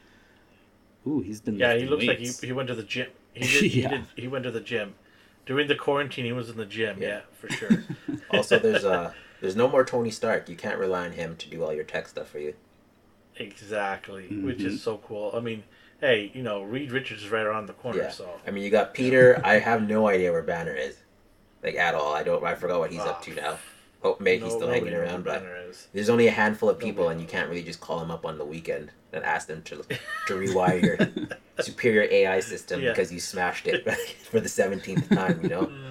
Ooh, 1.06 1.20
he's 1.20 1.40
been. 1.40 1.56
Yeah, 1.56 1.74
he 1.74 1.86
looks 1.86 2.06
weights. 2.06 2.36
like 2.36 2.40
he, 2.40 2.46
he 2.48 2.52
went 2.52 2.68
to 2.68 2.74
the 2.74 2.82
gym. 2.82 3.08
He 3.34 3.46
did, 3.46 3.74
yeah. 3.74 3.88
he 3.88 3.96
did. 3.96 4.04
He 4.14 4.28
went 4.28 4.44
to 4.44 4.50
the 4.50 4.60
gym 4.60 4.94
during 5.46 5.66
the 5.66 5.74
quarantine. 5.74 6.26
He 6.26 6.32
was 6.32 6.50
in 6.50 6.58
the 6.58 6.66
gym. 6.66 7.00
Yeah, 7.00 7.08
yeah 7.08 7.20
for 7.32 7.48
sure. 7.48 7.84
also, 8.30 8.58
there's 8.58 8.84
uh, 8.84 9.12
there's 9.40 9.56
no 9.56 9.68
more 9.68 9.84
Tony 9.84 10.10
Stark. 10.10 10.50
You 10.50 10.56
can't 10.56 10.78
rely 10.78 11.06
on 11.06 11.12
him 11.12 11.36
to 11.36 11.48
do 11.48 11.64
all 11.64 11.72
your 11.72 11.84
tech 11.84 12.08
stuff 12.08 12.28
for 12.28 12.38
you. 12.38 12.54
Exactly, 13.36 14.24
mm-hmm. 14.24 14.44
which 14.44 14.60
is 14.60 14.82
so 14.82 14.98
cool. 14.98 15.30
I 15.34 15.40
mean, 15.40 15.64
hey, 16.00 16.30
you 16.34 16.42
know, 16.42 16.62
Reed 16.62 16.92
Richards 16.92 17.22
is 17.22 17.30
right 17.30 17.46
around 17.46 17.66
the 17.66 17.72
corner. 17.72 18.02
Yeah. 18.02 18.10
So 18.10 18.28
I 18.46 18.50
mean, 18.50 18.64
you 18.64 18.70
got 18.70 18.92
Peter. 18.92 19.40
I 19.42 19.54
have 19.54 19.88
no 19.88 20.08
idea 20.08 20.30
where 20.30 20.42
Banner 20.42 20.74
is, 20.74 20.96
like 21.62 21.76
at 21.76 21.94
all. 21.94 22.14
I 22.14 22.22
don't. 22.22 22.44
I 22.44 22.54
forgot 22.54 22.80
what 22.80 22.90
he's 22.90 23.00
oh, 23.00 23.10
up 23.10 23.22
to 23.22 23.34
now. 23.34 23.56
Oh, 24.04 24.16
maybe 24.18 24.40
no, 24.40 24.46
he's 24.46 24.54
still 24.54 24.68
hanging 24.68 24.94
around, 24.94 25.24
but 25.24 25.44
there's 25.92 26.10
only 26.10 26.26
a 26.26 26.32
handful 26.32 26.68
of 26.68 26.78
people, 26.78 27.08
and 27.08 27.20
you 27.20 27.26
can't 27.26 27.48
really 27.48 27.62
just 27.62 27.80
call 27.80 28.00
him 28.00 28.10
up 28.10 28.26
on 28.26 28.36
the 28.36 28.44
weekend 28.44 28.90
and 29.12 29.24
ask 29.24 29.46
them 29.46 29.62
to 29.62 29.76
to 30.26 30.34
rewire 30.34 30.82
your 30.82 31.28
superior 31.60 32.08
AI 32.10 32.40
system 32.40 32.82
yeah. 32.82 32.90
because 32.90 33.12
you 33.12 33.20
smashed 33.20 33.66
it 33.68 33.88
for 34.30 34.40
the 34.40 34.48
seventeenth 34.48 35.08
time. 35.08 35.40
You 35.42 35.48
know. 35.48 35.72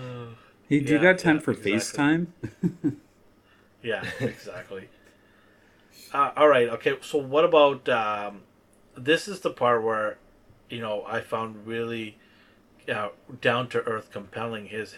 Hey, 0.71 0.79
do 0.79 0.93
yeah, 0.93 0.99
you 0.99 1.03
got 1.03 1.19
time 1.19 1.35
yeah, 1.35 1.41
for 1.41 1.51
exactly. 1.51 1.73
FaceTime? 1.73 2.95
yeah, 3.83 4.05
exactly. 4.21 4.87
Uh, 6.13 6.31
all 6.37 6.47
right. 6.47 6.69
Okay. 6.69 6.95
So 7.01 7.17
what 7.17 7.43
about 7.43 7.89
um, 7.89 8.43
this? 8.95 9.27
Is 9.27 9.41
the 9.41 9.49
part 9.49 9.83
where 9.83 10.17
you 10.69 10.79
know 10.79 11.03
I 11.05 11.19
found 11.19 11.67
really 11.67 12.17
uh, 12.87 13.09
down 13.41 13.67
to 13.69 13.79
earth, 13.79 14.11
compelling. 14.11 14.67
His 14.67 14.95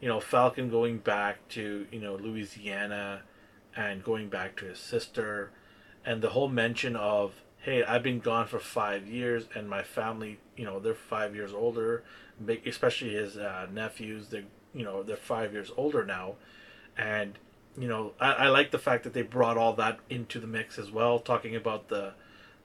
you 0.00 0.08
know, 0.08 0.20
Falcon 0.20 0.70
going 0.70 0.98
back 0.98 1.46
to, 1.50 1.86
you 1.90 2.00
know, 2.00 2.16
Louisiana 2.16 3.22
and 3.76 4.02
going 4.02 4.28
back 4.28 4.56
to 4.56 4.64
his 4.64 4.78
sister 4.78 5.50
and 6.04 6.22
the 6.22 6.30
whole 6.30 6.48
mention 6.48 6.96
of, 6.96 7.34
hey, 7.58 7.84
I've 7.84 8.02
been 8.02 8.20
gone 8.20 8.46
for 8.46 8.58
five 8.58 9.06
years 9.06 9.44
and 9.54 9.68
my 9.68 9.82
family, 9.82 10.38
you 10.56 10.64
know, 10.64 10.78
they're 10.78 10.94
five 10.94 11.34
years 11.34 11.52
older, 11.52 12.02
especially 12.64 13.10
his 13.10 13.36
uh, 13.36 13.66
nephews, 13.70 14.28
they're, 14.28 14.44
you 14.72 14.84
know, 14.84 15.02
they're 15.02 15.16
five 15.16 15.52
years 15.52 15.70
older 15.76 16.04
now. 16.04 16.36
And, 16.96 17.38
you 17.76 17.86
know, 17.86 18.12
I, 18.18 18.32
I 18.32 18.48
like 18.48 18.70
the 18.70 18.78
fact 18.78 19.04
that 19.04 19.12
they 19.12 19.22
brought 19.22 19.58
all 19.58 19.74
that 19.74 19.98
into 20.08 20.40
the 20.40 20.46
mix 20.46 20.78
as 20.78 20.90
well, 20.90 21.18
talking 21.18 21.54
about 21.54 21.88
the, 21.88 22.14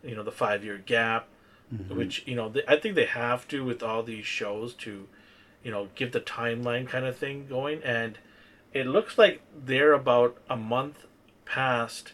you 0.02 0.15
know, 0.15 0.24
the 0.24 0.32
five 0.32 0.63
year 0.63 0.78
gap, 0.78 1.28
mm-hmm. 1.74 1.98
which, 1.98 2.26
you 2.26 2.36
know, 2.36 2.48
they, 2.48 2.63
I 2.65 2.78
think 2.78 2.95
they 2.95 3.06
have 3.06 3.45
to 3.50 3.65
with 3.65 3.84
all 3.84 4.02
these 4.02 4.26
shows 4.26 4.74
to, 4.76 5.08
you 5.65 5.71
know, 5.71 5.89
give 5.95 6.12
the 6.12 6.21
timeline 6.21 6.88
kind 6.88 7.06
of 7.06 7.17
thing 7.17 7.47
going. 7.49 7.82
And 7.84 8.19
it 8.71 8.86
looks 8.86 9.17
like 9.17 9.41
they're 9.65 9.93
about 9.93 10.38
a 10.47 10.56
month 10.56 11.08
past, 11.43 12.13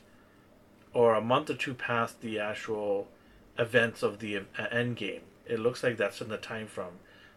or 0.94 1.16
a 1.16 1.22
month 1.22 1.50
or 1.50 1.56
two 1.56 1.74
past 1.74 2.22
the 2.22 2.40
actual 2.40 3.10
events 3.60 4.04
of 4.04 4.20
the 4.20 4.38
uh, 4.38 4.42
Endgame. 4.72 5.20
It 5.46 5.60
looks 5.60 5.84
like 5.84 5.98
that's 5.98 6.22
in 6.22 6.30
the 6.30 6.38
time 6.38 6.66
from. 6.66 6.92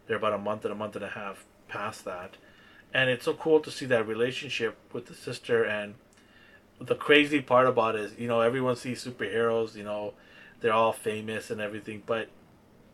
They're 0.07 0.16
about 0.16 0.35
a 0.35 0.38
month 0.38 0.64
and 0.64 0.70
a 0.70 0.77
month 0.77 0.94
and 0.94 1.05
a 1.05 1.09
half 1.09 1.46
past 1.66 2.05
that. 2.05 2.37
And 2.92 3.11
it's 3.11 3.24
so 3.24 3.35
cool 3.35 3.59
to 3.61 3.70
see 3.70 3.87
that 3.87 4.07
relationship 4.07 4.77
with 4.92 5.07
the 5.07 5.14
sister. 5.14 5.64
And 5.64 5.94
the 6.81 6.94
crazy 6.94 7.40
part 7.40 7.66
about 7.66 7.96
it 7.96 8.03
is, 8.03 8.18
you 8.18 8.29
know, 8.29 8.40
everyone 8.40 8.77
sees 8.77 9.05
superheroes, 9.05 9.74
you 9.74 9.83
know, 9.83 10.14
they're 10.61 10.72
all 10.72 10.92
famous 10.92 11.50
and 11.50 11.61
everything, 11.61 12.05
but 12.07 12.29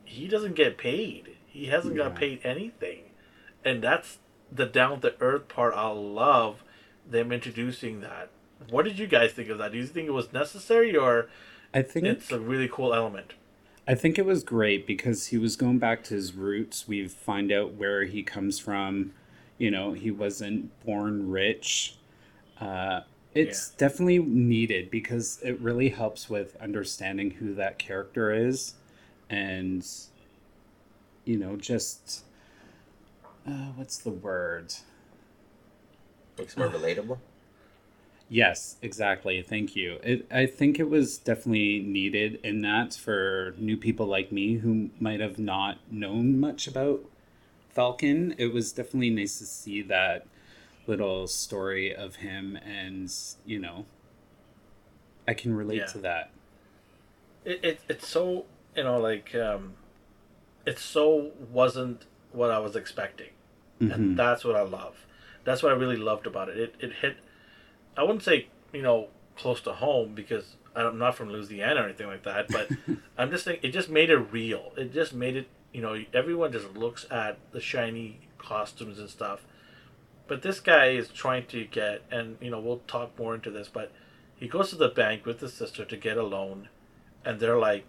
he 0.05 0.27
doesn't 0.27 0.55
get 0.55 0.79
paid. 0.79 1.37
He 1.47 1.67
hasn't 1.67 1.97
yeah. 1.97 2.05
got 2.05 2.15
paid 2.15 2.41
anything 2.45 3.10
and 3.65 3.83
that's 3.83 4.19
the 4.51 4.67
down 4.67 5.01
to 5.01 5.15
earth 5.21 5.49
part. 5.49 5.75
I 5.75 5.89
love 5.89 6.63
them 7.09 7.33
introducing 7.33 8.01
that. 8.01 8.31
What 8.69 8.85
did 8.85 8.99
you 8.99 9.07
guys 9.07 9.33
think 9.33 9.49
of 9.49 9.59
that? 9.59 9.73
Do 9.73 9.79
you 9.79 9.87
think 9.87 10.09
it 10.09 10.13
was 10.13 10.33
necessary, 10.33 10.97
or 10.97 11.29
I 11.73 11.83
think 11.83 12.07
it's 12.07 12.31
a 12.31 12.39
really 12.39 12.69
cool 12.69 12.93
element? 12.93 13.35
I 13.89 13.95
think 13.95 14.19
it 14.19 14.27
was 14.27 14.45
great 14.45 14.87
because 14.87 15.29
he 15.29 15.39
was 15.39 15.57
going 15.57 15.79
back 15.79 16.05
to 16.05 16.15
his 16.15 16.35
roots. 16.35 16.87
We 16.87 17.09
find 17.09 17.51
out 17.51 17.75
where 17.75 18.05
he 18.05 18.23
comes 18.23 18.59
from. 18.59 19.13
You 19.59 19.71
know, 19.71 19.93
he 19.93 20.11
wasn't 20.11 20.71
born 20.85 21.31
rich. 21.31 21.97
Uh, 22.61 23.01
it's 23.35 23.71
yeah. 23.71 23.79
definitely 23.79 24.19
needed 24.19 24.91
because 24.91 25.41
it 25.43 25.59
really 25.61 25.89
helps 25.89 26.29
with 26.29 26.57
understanding 26.61 27.33
who 27.33 27.55
that 27.55 27.79
character 27.79 28.33
is, 28.33 28.75
and 29.29 29.87
you 31.25 31.39
know, 31.39 31.57
just 31.57 32.25
uh, 33.47 33.73
what's 33.77 33.99
the 33.99 34.11
word? 34.11 34.75
Makes 36.39 36.57
more 36.57 36.69
relatable. 36.69 37.19
Yes, 38.29 38.77
exactly. 38.81 39.43
Thank 39.43 39.75
you. 39.75 39.99
It, 40.05 40.27
I 40.31 40.47
think 40.47 40.79
it 40.79 40.89
was 40.89 41.19
definitely 41.19 41.81
needed 41.81 42.39
in 42.45 42.61
that 42.63 42.95
for 42.95 43.55
new 43.59 43.77
people 43.77 44.07
like 44.07 44.31
me 44.31 44.55
who 44.57 44.91
might 45.01 45.21
have 45.21 45.39
not 45.39 45.79
known 45.91 46.39
much 46.39 46.69
about 46.69 47.01
Falcon. 47.71 48.35
It 48.39 48.53
was 48.53 48.73
definitely 48.73 49.11
nice 49.11 49.39
to 49.39 49.47
see 49.47 49.83
that 49.83 50.27
little 50.87 51.27
story 51.29 51.95
of 51.95 52.17
him, 52.17 52.57
and 52.57 53.13
you 53.47 53.59
know, 53.59 53.87
I 55.27 55.35
can 55.35 55.55
relate 55.55 55.79
Yeah. 55.79 55.87
to 55.89 55.99
that. 55.99 56.31
it, 57.45 57.61
it 57.65 57.81
it's 57.89 58.09
so 58.09 58.45
you 58.77 58.85
know 58.85 58.99
like 58.99 59.35
um 59.35 59.75
it 60.67 60.79
so 60.79 61.33
wasn't 61.51 62.07
what 62.33 62.51
i 62.51 62.59
was 62.59 62.77
expecting 62.77 63.31
Mhm. 63.81 63.95
and 63.95 64.19
that's 64.19 64.45
what 64.45 64.57
i 64.57 64.63
love 64.63 65.07
that's 65.45 65.63
what 65.63 65.73
i 65.73 65.75
really 65.75 65.97
loved 65.97 66.27
about 66.27 66.49
it 66.49 66.59
it, 66.59 66.75
it 66.81 66.93
hit 67.01 67.17
i 67.97 68.03
wouldn't 68.03 68.23
say 68.23 68.49
you 68.73 68.83
know 68.83 69.09
close 69.37 69.61
to 69.63 69.73
home 69.73 70.15
because 70.15 70.57
i'm 70.77 70.99
not 70.99 71.15
from 71.15 71.31
louisiana 71.31 71.81
or 71.81 71.85
anything 71.85 72.07
like 72.07 72.23
that 72.25 72.49
but 72.49 72.69
i'm 73.19 73.31
just 73.31 73.45
saying 73.45 73.59
it 73.63 73.71
just 73.71 73.89
made 73.89 74.11
it 74.11 74.19
real 74.19 74.73
it 74.77 74.93
just 74.93 75.13
made 75.15 75.35
it 75.37 75.49
you 75.73 75.81
know 75.81 75.99
everyone 76.13 76.53
just 76.53 76.75
looks 76.75 77.07
at 77.11 77.39
the 77.53 77.61
shiny 77.61 78.21
costumes 78.39 78.99
and 78.99 79.09
stuff 79.09 79.45
but 80.29 80.43
this 80.43 80.61
guy 80.61 80.87
is 80.89 81.09
trying 81.09 81.47
to 81.47 81.65
get 81.65 82.03
and 82.11 82.37
you 82.41 82.51
know 82.51 82.61
we'll 82.61 82.83
talk 82.87 83.19
more 83.19 83.35
into 83.35 83.51
this 83.51 83.69
but 83.69 83.91
he 84.37 84.47
goes 84.49 84.71
to 84.71 84.77
the 84.77 84.89
bank 84.89 85.27
with 85.27 85.41
his 85.41 85.53
sister 85.53 85.85
to 85.85 85.97
get 85.97 86.17
a 86.17 86.23
loan 86.23 86.69
and 87.27 87.39
they're 87.41 87.59
like, 87.59 87.85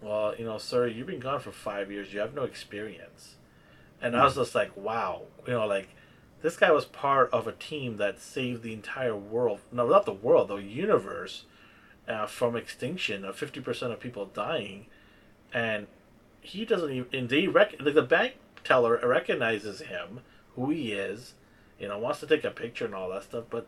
"Well, 0.00 0.34
you 0.36 0.44
know, 0.44 0.58
sir, 0.58 0.88
you've 0.88 1.06
been 1.06 1.20
gone 1.20 1.38
for 1.38 1.52
five 1.52 1.92
years. 1.92 2.12
You 2.12 2.18
have 2.18 2.34
no 2.34 2.42
experience." 2.42 3.36
And 4.02 4.16
I 4.16 4.24
was 4.24 4.34
just 4.34 4.54
like, 4.54 4.76
"Wow, 4.76 5.22
you 5.46 5.54
know, 5.54 5.66
like 5.66 5.88
this 6.42 6.56
guy 6.56 6.70
was 6.72 6.84
part 6.84 7.30
of 7.32 7.46
a 7.46 7.52
team 7.52 7.96
that 7.98 8.20
saved 8.20 8.62
the 8.62 8.72
entire 8.72 9.16
world. 9.16 9.60
No, 9.70 9.88
not 9.88 10.04
the 10.04 10.12
world, 10.12 10.48
the 10.48 10.56
universe, 10.56 11.44
uh, 12.08 12.26
from 12.26 12.56
extinction 12.56 13.24
of 13.24 13.36
fifty 13.36 13.60
percent 13.60 13.92
of 13.92 14.00
people 14.00 14.26
dying." 14.26 14.86
And 15.54 15.86
he 16.40 16.64
doesn't 16.64 16.90
even. 16.90 17.18
And 17.18 17.28
they 17.28 17.46
rec- 17.46 17.80
like 17.80 17.94
the 17.94 18.02
bank 18.02 18.34
teller 18.64 19.00
recognizes 19.02 19.82
him, 19.82 20.20
who 20.56 20.70
he 20.70 20.92
is, 20.92 21.34
you 21.78 21.88
know, 21.88 21.98
wants 21.98 22.20
to 22.20 22.26
take 22.26 22.44
a 22.44 22.50
picture 22.50 22.84
and 22.84 22.94
all 22.94 23.10
that 23.10 23.24
stuff, 23.24 23.44
but 23.50 23.66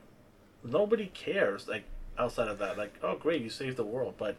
nobody 0.63 1.07
cares. 1.07 1.69
Like 1.69 1.85
outside 2.19 2.49
of 2.49 2.59
that, 2.59 2.79
like, 2.79 2.95
oh 3.03 3.17
great, 3.17 3.43
you 3.43 3.51
saved 3.51 3.77
the 3.77 3.85
world, 3.85 4.15
but 4.19 4.37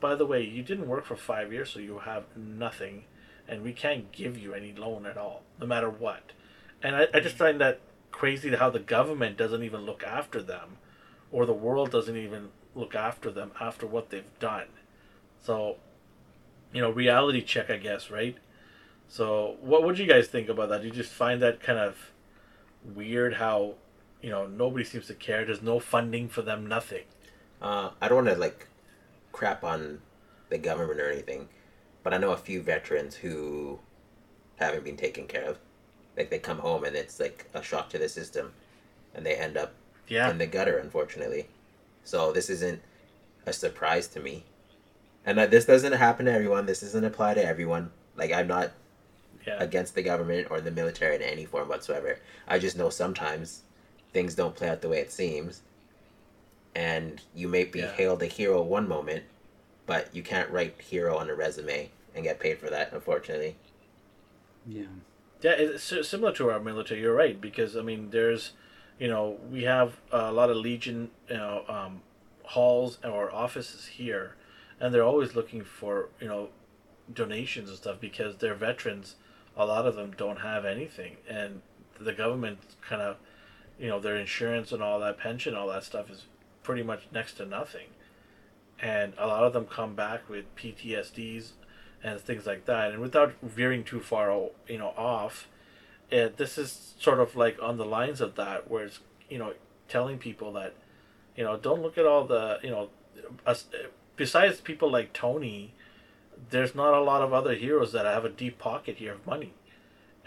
by 0.00 0.14
the 0.14 0.26
way, 0.26 0.42
you 0.42 0.62
didn't 0.62 0.88
work 0.88 1.04
for 1.04 1.16
five 1.16 1.52
years, 1.52 1.70
so 1.70 1.78
you 1.78 2.00
have 2.00 2.24
nothing, 2.36 3.04
and 3.48 3.62
we 3.62 3.72
can't 3.72 4.10
give 4.12 4.38
you 4.38 4.54
any 4.54 4.72
loan 4.72 5.06
at 5.06 5.16
all, 5.16 5.42
no 5.60 5.66
matter 5.66 5.90
what. 5.90 6.32
And 6.82 6.96
I, 6.96 7.06
I 7.14 7.20
just 7.20 7.36
find 7.36 7.60
that 7.60 7.80
crazy 8.10 8.54
how 8.54 8.70
the 8.70 8.78
government 8.78 9.36
doesn't 9.36 9.62
even 9.62 9.82
look 9.82 10.02
after 10.02 10.42
them, 10.42 10.76
or 11.32 11.46
the 11.46 11.52
world 11.52 11.90
doesn't 11.90 12.16
even 12.16 12.50
look 12.74 12.94
after 12.94 13.30
them 13.30 13.52
after 13.60 13.86
what 13.86 14.10
they've 14.10 14.38
done. 14.38 14.66
So, 15.42 15.76
you 16.72 16.80
know, 16.80 16.90
reality 16.90 17.42
check, 17.42 17.70
I 17.70 17.76
guess, 17.76 18.10
right? 18.10 18.36
So, 19.08 19.56
what 19.60 19.84
would 19.84 19.98
you 19.98 20.06
guys 20.06 20.28
think 20.28 20.48
about 20.48 20.70
that? 20.70 20.80
Do 20.80 20.86
you 20.86 20.92
just 20.92 21.12
find 21.12 21.42
that 21.42 21.60
kind 21.60 21.78
of 21.78 22.12
weird 22.84 23.34
how, 23.34 23.74
you 24.22 24.30
know, 24.30 24.46
nobody 24.46 24.84
seems 24.84 25.06
to 25.08 25.14
care? 25.14 25.44
There's 25.44 25.62
no 25.62 25.78
funding 25.78 26.28
for 26.28 26.42
them, 26.42 26.66
nothing. 26.66 27.04
Uh, 27.60 27.90
I 28.00 28.08
don't 28.08 28.24
want 28.24 28.28
to 28.28 28.40
like 28.40 28.68
crap 29.32 29.64
on 29.64 30.00
the 30.50 30.58
government 30.58 31.00
or 31.00 31.10
anything, 31.10 31.48
but 32.04 32.14
I 32.14 32.18
know 32.18 32.30
a 32.30 32.36
few 32.36 32.62
veterans 32.62 33.16
who 33.16 33.80
haven't 34.60 34.84
been 34.84 34.96
taken 34.96 35.26
care 35.26 35.44
of. 35.44 35.58
Like 36.16 36.30
they 36.30 36.38
come 36.38 36.58
home 36.58 36.84
and 36.84 36.94
it's 36.94 37.18
like 37.18 37.46
a 37.54 37.62
shock 37.62 37.88
to 37.90 37.98
the 37.98 38.08
system, 38.08 38.52
and 39.14 39.26
they 39.26 39.34
end 39.34 39.56
up 39.56 39.72
Yeah. 40.06 40.30
in 40.30 40.38
the 40.38 40.46
gutter, 40.46 40.78
unfortunately. 40.78 41.48
So 42.04 42.30
this 42.30 42.48
isn't 42.48 42.80
a 43.46 43.52
surprise 43.52 44.06
to 44.08 44.20
me, 44.20 44.44
and 45.26 45.36
that 45.38 45.50
this 45.50 45.64
doesn't 45.64 45.94
happen 45.94 46.26
to 46.26 46.32
everyone. 46.32 46.66
This 46.66 46.80
doesn't 46.82 47.04
apply 47.04 47.34
to 47.34 47.44
everyone. 47.44 47.90
Like 48.16 48.30
I'm 48.32 48.46
not 48.46 48.70
yeah. 49.44 49.56
against 49.58 49.94
the 49.96 50.02
government 50.02 50.48
or 50.50 50.60
the 50.60 50.70
military 50.70 51.16
in 51.16 51.22
any 51.22 51.46
form 51.46 51.68
whatsoever. 51.68 52.18
I 52.46 52.58
just 52.60 52.76
know 52.78 52.90
sometimes 52.90 53.62
things 54.12 54.34
don't 54.36 54.54
play 54.54 54.68
out 54.68 54.80
the 54.82 54.88
way 54.88 54.98
it 55.00 55.10
seems, 55.10 55.62
and 56.74 57.20
you 57.34 57.48
may 57.48 57.64
be 57.64 57.80
Yeah. 57.80 57.92
hailed 57.92 58.22
a 58.22 58.26
hero 58.26 58.62
one 58.62 58.86
moment, 58.88 59.24
but 59.86 60.14
you 60.14 60.22
can't 60.22 60.50
write 60.50 60.80
hero 60.80 61.16
on 61.16 61.28
a 61.28 61.34
resume 61.34 61.90
and 62.14 62.24
get 62.24 62.40
paid 62.40 62.58
for 62.58 62.70
that, 62.70 62.92
unfortunately. 62.92 63.56
Yeah. 64.66 64.84
Yeah, 65.42 65.52
it's 65.52 65.82
similar 66.08 66.32
to 66.34 66.50
our 66.50 66.60
military. 66.60 67.02
You're 67.02 67.14
right 67.14 67.38
because 67.38 67.76
I 67.76 67.82
mean, 67.82 68.10
there's, 68.10 68.52
you 68.98 69.08
know, 69.08 69.38
we 69.50 69.64
have 69.64 70.00
a 70.10 70.32
lot 70.32 70.50
of 70.50 70.56
Legion, 70.56 71.10
you 71.28 71.36
know, 71.36 71.64
um, 71.68 72.00
halls 72.44 72.98
or 73.04 73.34
offices 73.34 73.86
here, 73.86 74.36
and 74.80 74.94
they're 74.94 75.04
always 75.04 75.34
looking 75.34 75.62
for 75.62 76.08
you 76.20 76.28
know, 76.28 76.48
donations 77.12 77.68
and 77.68 77.76
stuff 77.76 78.00
because 78.00 78.36
they're 78.36 78.54
veterans. 78.54 79.16
A 79.56 79.66
lot 79.66 79.86
of 79.86 79.96
them 79.96 80.14
don't 80.16 80.40
have 80.40 80.64
anything, 80.64 81.16
and 81.28 81.60
the 82.00 82.12
government 82.12 82.58
kind 82.80 83.02
of, 83.02 83.16
you 83.78 83.88
know, 83.88 84.00
their 84.00 84.16
insurance 84.16 84.72
and 84.72 84.82
all 84.82 84.98
that 85.00 85.18
pension, 85.18 85.54
all 85.54 85.68
that 85.68 85.84
stuff 85.84 86.10
is 86.10 86.26
pretty 86.62 86.82
much 86.82 87.06
next 87.12 87.34
to 87.34 87.46
nothing, 87.46 87.86
and 88.80 89.12
a 89.18 89.26
lot 89.26 89.44
of 89.44 89.52
them 89.52 89.66
come 89.66 89.94
back 89.94 90.28
with 90.28 90.54
PTSDs 90.56 91.52
and 92.02 92.20
things 92.20 92.46
like 92.46 92.66
that. 92.66 92.92
And 92.92 93.00
without 93.00 93.34
veering 93.42 93.84
too 93.84 94.00
far, 94.00 94.48
you 94.68 94.78
know, 94.78 94.92
off, 94.96 95.48
it, 96.10 96.36
this 96.36 96.58
is 96.58 96.94
sort 96.98 97.20
of 97.20 97.34
like 97.34 97.58
on 97.62 97.78
the 97.78 97.84
lines 97.84 98.20
of 98.20 98.34
that, 98.36 98.70
where 98.70 98.84
it's 98.84 99.00
you 99.28 99.38
know 99.38 99.54
telling 99.88 100.18
people 100.18 100.52
that, 100.52 100.74
you 101.36 101.44
know, 101.44 101.56
don't 101.56 101.82
look 101.82 101.96
at 101.98 102.06
all 102.06 102.24
the 102.24 102.58
you 102.62 102.70
know, 102.70 102.90
us, 103.46 103.66
besides 104.16 104.60
people 104.60 104.90
like 104.90 105.12
Tony, 105.12 105.72
there's 106.50 106.74
not 106.74 106.94
a 106.94 107.00
lot 107.00 107.22
of 107.22 107.32
other 107.32 107.54
heroes 107.54 107.92
that 107.92 108.04
have 108.04 108.24
a 108.24 108.28
deep 108.28 108.58
pocket 108.58 108.96
here 108.98 109.14
of 109.14 109.26
money, 109.26 109.54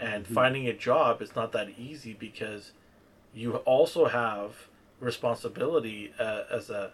and 0.00 0.26
finding 0.26 0.66
a 0.66 0.72
job 0.72 1.22
is 1.22 1.36
not 1.36 1.52
that 1.52 1.70
easy 1.78 2.12
because 2.12 2.72
you 3.32 3.56
also 3.58 4.06
have 4.06 4.68
responsibility 5.00 6.12
uh, 6.18 6.42
as 6.50 6.70
a 6.70 6.90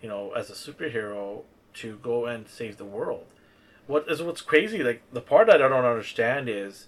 you 0.00 0.08
know 0.08 0.32
as 0.32 0.50
a 0.50 0.54
superhero 0.54 1.42
to 1.74 1.96
go 2.02 2.26
and 2.26 2.48
save 2.48 2.76
the 2.76 2.84
world 2.84 3.26
what 3.86 4.04
is 4.08 4.22
what's 4.22 4.42
crazy 4.42 4.82
like 4.82 5.02
the 5.12 5.20
part 5.20 5.46
that 5.46 5.62
i 5.62 5.68
don't 5.68 5.84
understand 5.84 6.48
is 6.48 6.86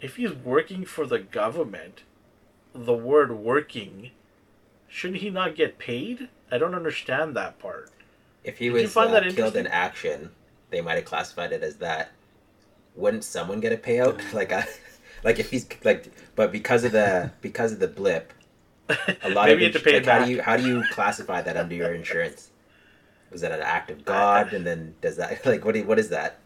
if 0.00 0.16
he's 0.16 0.32
working 0.32 0.84
for 0.84 1.06
the 1.06 1.18
government 1.18 2.02
the 2.74 2.92
word 2.94 3.32
working 3.32 4.10
shouldn't 4.88 5.20
he 5.20 5.30
not 5.30 5.54
get 5.56 5.78
paid 5.78 6.28
i 6.50 6.58
don't 6.58 6.74
understand 6.74 7.34
that 7.36 7.58
part 7.58 7.90
If 8.44 8.58
he 8.58 8.66
Did 8.70 8.76
you 8.76 8.82
was 8.82 8.92
find 8.92 9.10
uh, 9.10 9.20
that 9.20 9.34
killed 9.36 9.56
in 9.56 9.66
action, 9.66 10.30
they 10.70 10.80
might 10.80 10.94
have 10.96 11.04
classified 11.04 11.52
it 11.52 11.62
as 11.62 11.76
that. 11.76 12.12
Wouldn't 12.96 13.24
someone 13.24 13.60
get 13.60 13.72
a 13.72 13.76
payout? 13.76 14.32
like, 14.32 14.52
I, 14.52 14.66
like 15.24 15.38
if 15.38 15.50
he's 15.50 15.66
like, 15.84 16.10
but 16.36 16.52
because 16.52 16.84
of 16.84 16.92
the 16.92 17.30
because 17.40 17.72
of 17.72 17.80
the 17.80 17.88
blip, 17.88 18.32
a 19.22 19.30
lot 19.30 19.48
maybe 19.48 19.62
you 19.62 19.68
of 19.68 19.74
have 19.74 19.82
to 19.82 19.84
pay 19.84 19.94
like, 19.94 20.02
it 20.02 20.06
how 20.06 20.18
back 20.18 20.26
do 20.26 20.32
you 20.32 20.42
how 20.42 20.56
do 20.56 20.66
you 20.66 20.84
classify 20.92 21.42
that 21.42 21.56
under 21.56 21.74
your 21.74 21.94
insurance? 21.94 22.50
Was 23.30 23.42
that 23.42 23.52
an 23.52 23.60
act 23.60 23.90
of 23.90 24.04
God? 24.04 24.52
And 24.52 24.66
then 24.66 24.94
does 25.00 25.16
that 25.16 25.44
like 25.46 25.64
what 25.64 25.74
do 25.74 25.80
you, 25.80 25.86
what 25.86 25.98
is 25.98 26.08
that? 26.10 26.38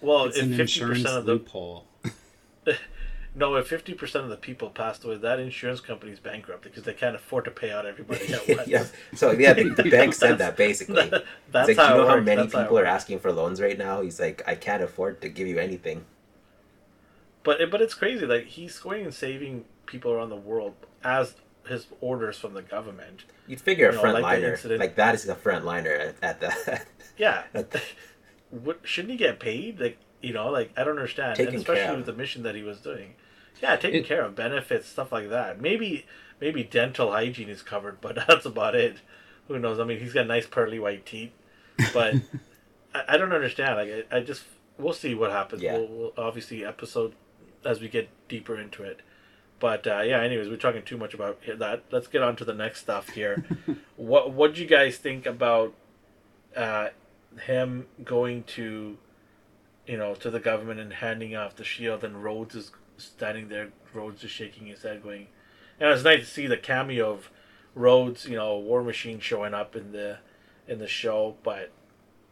well 0.00 0.24
It's 0.24 0.36
if 0.36 0.44
an 0.44 0.52
50% 0.52 0.60
insurance 0.60 1.04
of 1.04 1.24
the 1.24 1.32
loophole. 1.32 1.86
no 3.34 3.56
if 3.56 3.68
50% 3.68 4.14
of 4.16 4.28
the 4.28 4.36
people 4.36 4.70
passed 4.70 5.04
away 5.04 5.16
that 5.16 5.40
insurance 5.40 5.80
company's 5.80 6.20
bankrupt 6.20 6.62
because 6.62 6.84
they 6.84 6.94
can't 6.94 7.16
afford 7.16 7.44
to 7.46 7.50
pay 7.50 7.70
out 7.70 7.86
everybody 7.86 8.32
at 8.32 8.48
once 8.48 8.68
yeah. 8.68 8.86
So 9.14 9.32
yeah, 9.32 9.52
the, 9.52 9.70
the 9.70 9.90
bank 9.90 10.14
said 10.14 10.38
that 10.38 10.56
basically. 10.56 11.10
that's 11.50 11.68
He's 11.68 11.76
like, 11.76 11.86
how 11.86 11.94
you 11.94 12.00
know 12.00 12.06
how 12.06 12.14
works. 12.14 12.26
many 12.26 12.42
That's 12.42 12.54
how 12.54 12.62
people 12.62 12.78
are 12.78 12.86
asking 12.86 13.20
for 13.20 13.32
loans 13.32 13.60
right 13.60 13.78
now? 13.78 14.02
He's 14.02 14.20
like, 14.20 14.42
I 14.46 14.54
can't 14.54 14.82
afford 14.82 15.20
to 15.22 15.28
give 15.28 15.46
you 15.46 15.58
anything. 15.58 16.04
But 17.42 17.70
but 17.70 17.80
it's 17.82 17.94
crazy. 17.94 18.26
Like 18.26 18.46
he's 18.46 18.78
going 18.78 19.04
and 19.04 19.14
saving 19.14 19.64
people 19.86 20.12
around 20.12 20.30
the 20.30 20.36
world 20.36 20.74
as 21.02 21.34
his 21.68 21.86
orders 22.00 22.38
from 22.38 22.54
the 22.54 22.62
government. 22.62 23.24
You'd 23.46 23.60
figure 23.60 23.88
a 23.88 23.90
You 23.90 23.96
know, 23.96 24.00
front 24.02 24.14
like 24.14 24.22
the 24.22 24.40
liner, 24.42 24.52
incident- 24.54 24.80
like 24.80 24.96
that 24.96 25.14
is 25.14 25.28
a 25.28 25.34
front 25.34 25.64
liner 25.64 25.92
at, 25.92 26.16
at 26.22 26.40
the. 26.40 26.80
Yeah. 27.16 27.44
what, 28.50 28.80
shouldn't 28.82 29.12
he 29.12 29.16
get 29.16 29.38
paid? 29.38 29.78
Like 29.80 29.98
you 30.20 30.32
know, 30.32 30.50
like 30.50 30.72
I 30.76 30.84
don't 30.84 30.96
understand. 30.96 31.36
Taken 31.36 31.54
and 31.54 31.62
especially 31.62 31.82
care 31.82 31.90
of. 31.92 31.96
with 31.98 32.06
the 32.06 32.12
mission 32.12 32.42
that 32.42 32.54
he 32.54 32.62
was 32.62 32.80
doing. 32.80 33.14
Yeah, 33.62 33.76
taking 33.76 34.00
It- 34.00 34.06
care 34.06 34.22
of 34.22 34.34
benefits, 34.34 34.88
stuff 34.88 35.12
like 35.12 35.28
that. 35.30 35.60
Maybe 35.60 36.06
maybe 36.40 36.64
dental 36.64 37.12
hygiene 37.12 37.48
is 37.48 37.62
covered, 37.62 38.00
but 38.00 38.16
that's 38.28 38.46
about 38.46 38.74
it. 38.74 38.96
Who 39.48 39.58
knows? 39.58 39.78
I 39.78 39.84
mean, 39.84 40.00
he's 40.00 40.12
got 40.14 40.26
nice 40.26 40.46
pearly 40.46 40.78
white 40.78 41.04
teeth, 41.06 41.32
but 41.92 42.14
I, 42.94 43.04
I 43.10 43.16
don't 43.16 43.32
understand. 43.32 43.76
Like 43.76 44.06
I, 44.10 44.16
I 44.16 44.20
just 44.20 44.44
we'll 44.78 44.92
see 44.94 45.14
what 45.14 45.30
happens. 45.30 45.62
Yeah. 45.62 45.74
We'll, 45.78 45.86
we'll 45.88 46.12
obviously 46.16 46.64
episode 46.64 47.14
as 47.64 47.80
we 47.80 47.88
get 47.88 48.08
deeper 48.28 48.58
into 48.58 48.82
it. 48.82 49.00
But 49.64 49.86
uh, 49.86 50.02
yeah, 50.02 50.20
anyways, 50.20 50.50
we're 50.50 50.58
talking 50.58 50.82
too 50.82 50.98
much 50.98 51.14
about 51.14 51.40
that. 51.56 51.84
Let's 51.90 52.06
get 52.06 52.20
on 52.20 52.36
to 52.36 52.44
the 52.44 52.52
next 52.52 52.80
stuff 52.80 53.08
here. 53.08 53.46
what 53.96 54.30
what 54.30 54.54
do 54.54 54.60
you 54.60 54.66
guys 54.66 54.98
think 54.98 55.24
about 55.24 55.72
uh, 56.54 56.88
him 57.40 57.86
going 58.04 58.42
to, 58.42 58.98
you 59.86 59.96
know, 59.96 60.14
to 60.16 60.30
the 60.30 60.38
government 60.38 60.80
and 60.80 60.92
handing 60.92 61.34
off 61.34 61.56
the 61.56 61.64
shield, 61.64 62.04
and 62.04 62.22
Rhodes 62.22 62.54
is 62.54 62.72
standing 62.98 63.48
there. 63.48 63.70
Rhodes 63.94 64.22
is 64.22 64.30
shaking 64.30 64.66
his 64.66 64.82
head, 64.82 65.02
going, 65.02 65.28
and 65.80 65.88
it's 65.88 66.04
nice 66.04 66.20
to 66.20 66.26
see 66.26 66.46
the 66.46 66.58
cameo 66.58 67.10
of 67.10 67.30
Rhodes, 67.74 68.26
you 68.26 68.36
know, 68.36 68.58
War 68.58 68.82
Machine 68.82 69.18
showing 69.18 69.54
up 69.54 69.74
in 69.74 69.92
the 69.92 70.18
in 70.68 70.78
the 70.78 70.86
show. 70.86 71.36
But 71.42 71.72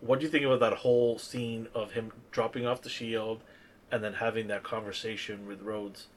what 0.00 0.18
do 0.18 0.26
you 0.26 0.30
think 0.30 0.44
about 0.44 0.60
that 0.60 0.80
whole 0.80 1.18
scene 1.18 1.68
of 1.74 1.92
him 1.92 2.12
dropping 2.30 2.66
off 2.66 2.82
the 2.82 2.90
shield 2.90 3.42
and 3.90 4.04
then 4.04 4.12
having 4.12 4.48
that 4.48 4.64
conversation 4.64 5.46
with 5.46 5.62
Rhodes? 5.62 6.08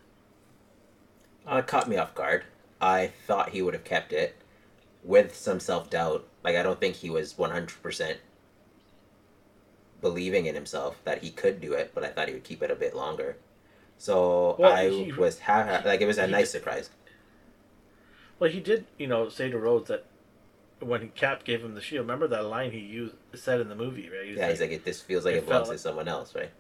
Uh, 1.48 1.58
it 1.58 1.68
caught 1.68 1.88
me 1.90 1.98
off 1.98 2.16
guard. 2.16 2.44
I 2.82 3.12
thought 3.28 3.50
he 3.50 3.62
would 3.62 3.74
have 3.74 3.84
kept 3.84 4.12
it 4.14 4.36
with 5.04 5.36
some 5.36 5.60
self 5.60 5.90
doubt. 5.90 6.26
Like 6.44 6.56
I 6.56 6.64
don't 6.64 6.80
think 6.80 6.96
he 6.96 7.10
was 7.10 7.38
one 7.38 7.52
hundred 7.52 7.82
percent 7.82 8.18
believing 10.02 10.46
in 10.46 10.56
himself 10.56 11.02
that 11.04 11.24
he 11.24 11.30
could 11.32 11.60
do 11.62 11.74
it, 11.74 11.92
but 11.96 12.04
I 12.04 12.10
thought 12.10 12.28
he 12.28 12.34
would 12.34 12.44
keep 12.44 12.62
it 12.62 12.70
a 12.72 12.76
bit 12.76 12.96
longer. 12.96 13.38
So 13.98 14.56
Well, 14.60 14.74
I 14.74 14.90
he- 14.90 15.12
was 15.14 15.40
ha- 15.40 15.82
like 15.86 16.02
it 16.02 16.06
was 16.06 16.18
a 16.18 16.28
nice 16.28 16.52
did- 16.52 16.60
surprise. 16.60 16.90
Well, 18.38 18.50
he 18.50 18.60
did, 18.60 18.86
you 18.98 19.08
know, 19.08 19.30
say 19.30 19.50
to 19.50 19.58
Rhodes 19.58 19.88
that 19.88 20.06
when 20.82 21.10
Cap 21.12 21.46
gave 21.46 21.64
him 21.64 21.74
the 21.74 21.80
shield. 21.82 22.02
Remember 22.06 22.28
that 22.28 22.44
line 22.46 22.72
he 22.72 22.80
used 22.80 23.16
said 23.34 23.62
in 23.62 23.70
the 23.70 23.76
movie, 23.76 24.10
right? 24.10 24.26
He 24.28 24.34
Yeah, 24.36 24.50
he's 24.50 24.60
like 24.60 24.72
it. 24.72 24.84
This 24.84 25.02
feels 25.02 25.24
like 25.24 25.36
it 25.36 25.38
it, 25.38 25.46
belongs 25.46 25.68
felt- 25.68 25.78
to 25.78 25.82
someone 25.82 26.08
else, 26.10 26.36
right? 26.36 26.52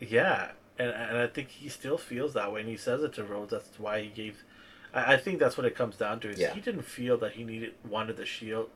Yeah, 0.00 0.52
and 0.80 0.90
and 0.90 1.18
I 1.18 1.26
think 1.26 1.48
he 1.48 1.68
still 1.68 1.98
feels 1.98 2.32
that 2.34 2.52
way, 2.52 2.60
and 2.60 2.68
he 2.68 2.76
says 2.76 3.02
it 3.02 3.12
to 3.14 3.24
Rhodes. 3.24 3.50
That's 3.50 3.78
why 3.78 4.00
he 4.02 4.08
gave. 4.08 4.42
I, 4.94 5.14
I 5.14 5.16
think 5.18 5.38
that's 5.38 5.56
what 5.56 5.66
it 5.66 5.76
comes 5.76 5.96
down 5.96 6.20
to. 6.20 6.30
Is 6.30 6.38
Yeah. 6.40 6.54
he 6.54 6.60
didn't 6.60 6.82
feel 6.82 7.16
that 7.18 7.32
he 7.32 7.44
needed 7.44 7.74
wanted 7.88 8.16
the 8.16 8.26
shield, 8.26 8.70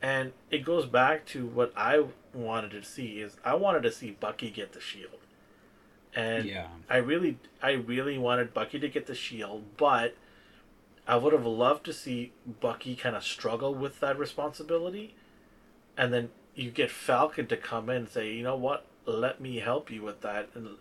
and 0.00 0.32
it 0.50 0.64
goes 0.64 0.86
back 0.86 1.26
to 1.26 1.46
what 1.46 1.72
I 1.76 2.04
wanted 2.32 2.70
to 2.70 2.82
see. 2.84 3.20
Is 3.20 3.36
I 3.44 3.54
wanted 3.54 3.82
to 3.82 3.92
see 3.92 4.12
Bucky 4.12 4.50
get 4.50 4.72
the 4.72 4.80
shield, 4.80 5.20
and 6.14 6.46
Yeah. 6.46 6.68
I 6.88 6.96
really, 6.96 7.38
I 7.62 7.72
really 7.72 8.16
wanted 8.18 8.54
Bucky 8.54 8.78
to 8.78 8.88
get 8.88 9.06
the 9.06 9.14
shield, 9.14 9.64
but 9.76 10.14
I 11.06 11.16
would 11.16 11.32
have 11.32 11.46
loved 11.46 11.84
to 11.86 11.92
see 11.92 12.32
Bucky 12.60 12.96
kind 12.96 13.16
of 13.16 13.24
struggle 13.24 13.74
with 13.74 14.00
that 14.00 14.18
responsibility, 14.18 15.14
and 15.96 16.12
then 16.12 16.30
you 16.54 16.70
get 16.70 16.90
Falcon 16.90 17.46
to 17.48 17.56
come 17.56 17.88
in 17.90 17.96
and 17.96 18.08
say, 18.08 18.32
you 18.32 18.42
know 18.42 18.56
what, 18.56 18.84
let 19.06 19.40
me 19.40 19.56
help 19.60 19.90
you 19.90 20.02
with 20.02 20.20
that, 20.22 20.48
and 20.54 20.76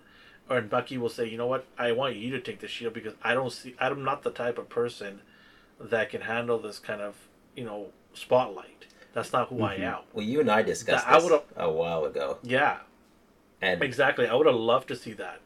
or 0.50 0.58
and 0.58 0.70
Bucky 0.70 0.98
will 0.98 1.10
say, 1.10 1.28
you 1.28 1.38
know 1.38 1.48
what, 1.48 1.66
I 1.78 1.92
want 1.92 2.16
you 2.16 2.32
to 2.32 2.40
take 2.40 2.60
the 2.60 2.68
shield 2.68 2.94
because 2.94 3.14
I 3.24 3.34
don't 3.34 3.52
see, 3.52 3.76
I'm 3.80 4.04
not 4.04 4.24
the 4.24 4.32
type 4.32 4.58
of 4.58 4.70
person 4.70 5.22
that 5.80 6.10
can 6.10 6.22
handle 6.22 6.60
this 6.60 6.80
kind 6.80 7.02
of, 7.02 7.16
you 7.56 7.66
know, 7.66 7.88
spotlight. 8.14 8.86
That's 9.14 9.34
not 9.34 9.50
who 9.50 9.64
I 9.64 9.76
mm-hmm. 9.76 9.84
am. 9.84 10.00
Well, 10.14 10.26
you 10.26 10.40
and 10.40 10.50
I 10.52 10.62
discussed 10.62 11.06
That 11.06 11.16
this 11.16 11.24
would've- 11.24 11.44
a 11.56 11.72
while 11.72 12.06
ago, 12.06 12.38
Yeah, 12.44 12.78
and 13.62 13.82
exactly. 13.84 14.28
I 14.28 14.36
would 14.36 14.48
have 14.48 14.56
loved 14.56 14.88
to 14.90 14.96
see 14.96 15.14
that. 15.14 15.40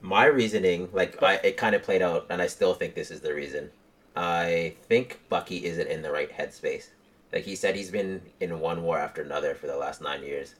my 0.00 0.24
reasoning, 0.26 0.88
like 0.92 1.22
I, 1.22 1.34
it 1.36 1.56
kind 1.56 1.74
of 1.74 1.82
played 1.82 2.02
out, 2.02 2.26
and 2.30 2.42
I 2.42 2.46
still 2.46 2.74
think 2.74 2.94
this 2.94 3.10
is 3.10 3.20
the 3.20 3.34
reason. 3.34 3.70
I 4.16 4.74
think 4.88 5.20
Bucky 5.28 5.64
isn't 5.64 5.88
in 5.88 6.02
the 6.02 6.10
right 6.12 6.30
headspace. 6.30 6.88
Like 7.32 7.44
he 7.44 7.56
said, 7.56 7.74
he's 7.74 7.90
been 7.90 8.22
in 8.38 8.60
one 8.60 8.82
war 8.82 8.98
after 8.98 9.22
another 9.22 9.54
for 9.54 9.66
the 9.66 9.76
last 9.76 10.00
nine 10.00 10.22
years. 10.22 10.54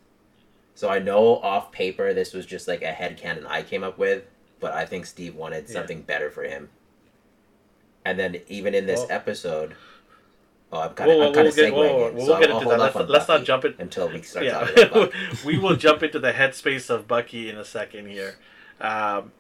So 0.74 0.88
I 0.88 0.98
know 0.98 1.36
off 1.36 1.70
paper 1.72 2.12
this 2.14 2.32
was 2.34 2.46
just 2.46 2.66
like 2.68 2.82
a 2.82 2.92
headcanon 2.92 3.46
I 3.46 3.62
came 3.62 3.84
up 3.84 3.96
with, 3.98 4.24
but 4.60 4.72
I 4.72 4.84
think 4.86 5.06
Steve 5.06 5.34
wanted 5.36 5.66
Yeah. 5.68 5.72
something 5.74 6.02
better 6.02 6.30
for 6.30 6.42
him. 6.44 6.68
And 8.04 8.18
then 8.18 8.40
even 8.48 8.74
in 8.74 8.86
this 8.86 9.00
Well- 9.00 9.12
episode, 9.12 9.74
oh, 10.72 10.80
I'm 10.80 10.94
kind 10.94 11.10
of 11.10 11.16
We'll, 11.16 11.28
I'm 11.28 11.34
kind 11.34 11.44
we'll 11.44 11.50
of 11.50 11.56
get, 11.56 11.72
segueing. 11.72 11.76
we'll, 11.96 12.12
we'll 12.14 12.26
so 12.26 12.40
get 12.40 12.50
I'll 12.50 12.56
into 12.58 12.68
hold 12.70 12.80
that. 12.80 12.94
Let's, 12.96 13.10
let's 13.10 13.28
not 13.28 13.44
jump 13.44 13.64
in. 13.64 13.74
until 13.78 14.08
we 14.08 14.22
start 14.22 14.44
yeah, 14.46 14.60
talking 14.60 14.82
about 14.84 14.92
Bucky. 15.12 15.46
we 15.46 15.58
will 15.58 15.76
jump 15.76 16.02
into 16.02 16.18
the 16.18 16.32
headspace 16.32 16.90
of 16.90 17.06
Bucky 17.08 17.48
in 17.48 17.56
a 17.56 17.64
second 17.64 18.08
here. 18.08 18.36
Um, 18.80 19.32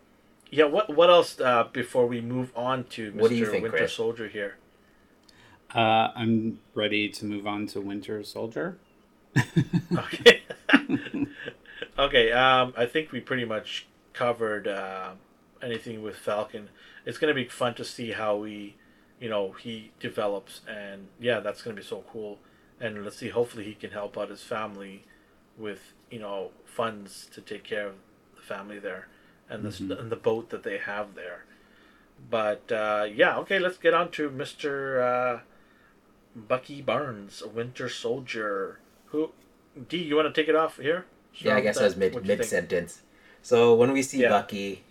yeah, 0.50 0.64
what 0.66 0.94
what 0.94 1.10
else 1.10 1.40
uh, 1.40 1.64
before 1.72 2.06
we 2.06 2.20
move 2.20 2.52
on 2.54 2.84
to 2.90 3.10
Mr. 3.10 3.14
What 3.16 3.30
do 3.30 3.34
you 3.36 3.46
think, 3.46 3.64
Winter 3.64 3.78
Chris? 3.78 3.92
Soldier 3.92 4.28
here? 4.28 4.56
Uh, 5.74 6.12
I'm 6.14 6.60
ready 6.74 7.08
to 7.08 7.24
move 7.24 7.46
on 7.48 7.66
to 7.68 7.80
Winter 7.80 8.22
Soldier. 8.22 8.78
Okay. 9.96 10.42
okay. 11.98 12.32
Um, 12.32 12.74
I 12.76 12.86
think 12.86 13.12
we 13.12 13.20
pretty 13.20 13.44
much 13.44 13.86
covered 14.12 14.66
uh, 14.68 15.12
anything 15.62 16.02
with 16.02 16.16
Falcon. 16.16 16.68
It's 17.06 17.18
gonna 17.18 17.34
be 17.34 17.44
fun 17.44 17.74
to 17.74 17.84
see 17.84 18.12
how 18.12 18.36
we, 18.36 18.76
you 19.20 19.28
know, 19.28 19.52
he 19.52 19.90
develops, 20.00 20.60
and 20.68 21.08
yeah, 21.20 21.40
that's 21.40 21.62
gonna 21.62 21.76
be 21.76 21.82
so 21.82 22.04
cool. 22.10 22.38
And 22.80 23.04
let's 23.04 23.16
see. 23.16 23.28
Hopefully, 23.28 23.64
he 23.64 23.74
can 23.74 23.90
help 23.90 24.18
out 24.18 24.30
his 24.30 24.42
family 24.42 25.04
with 25.56 25.92
you 26.10 26.18
know 26.18 26.50
funds 26.64 27.28
to 27.32 27.40
take 27.40 27.64
care 27.64 27.86
of 27.86 27.94
the 28.36 28.42
family 28.42 28.78
there 28.78 29.06
and 29.48 29.64
the 29.64 29.68
Mhm. 29.70 29.98
and 30.00 30.10
the 30.10 30.16
boat 30.16 30.50
that 30.50 30.62
they 30.64 30.78
have 30.78 31.14
there. 31.14 31.44
But 32.30 32.70
uh, 32.72 33.08
yeah, 33.12 33.38
okay. 33.38 33.58
Let's 33.58 33.78
get 33.78 33.94
on 33.94 34.10
to 34.12 34.30
Mister 34.30 35.02
uh, 35.02 35.40
Bucky 36.36 36.80
Barnes, 36.82 37.42
Winter 37.42 37.88
Soldier. 37.88 38.78
Who? 39.14 39.30
D, 39.88 39.98
you 39.98 40.16
want 40.16 40.32
to 40.32 40.40
take 40.40 40.48
it 40.48 40.56
off 40.56 40.76
here? 40.78 41.06
Yeah, 41.34 41.54
I 41.54 41.60
guess 41.60 41.76
with 41.76 41.82
I 41.82 41.86
was 41.86 41.96
mid 41.96 42.14
What 42.14 42.24
do 42.24 42.26
you 42.28 42.32
mid 42.32 42.38
think? 42.40 42.50
sentence. 42.50 43.02
So 43.42 43.72
when 43.74 43.92
we 43.92 44.02
see 44.02 44.22
Yeah. 44.22 44.30
Bucky, 44.30 44.82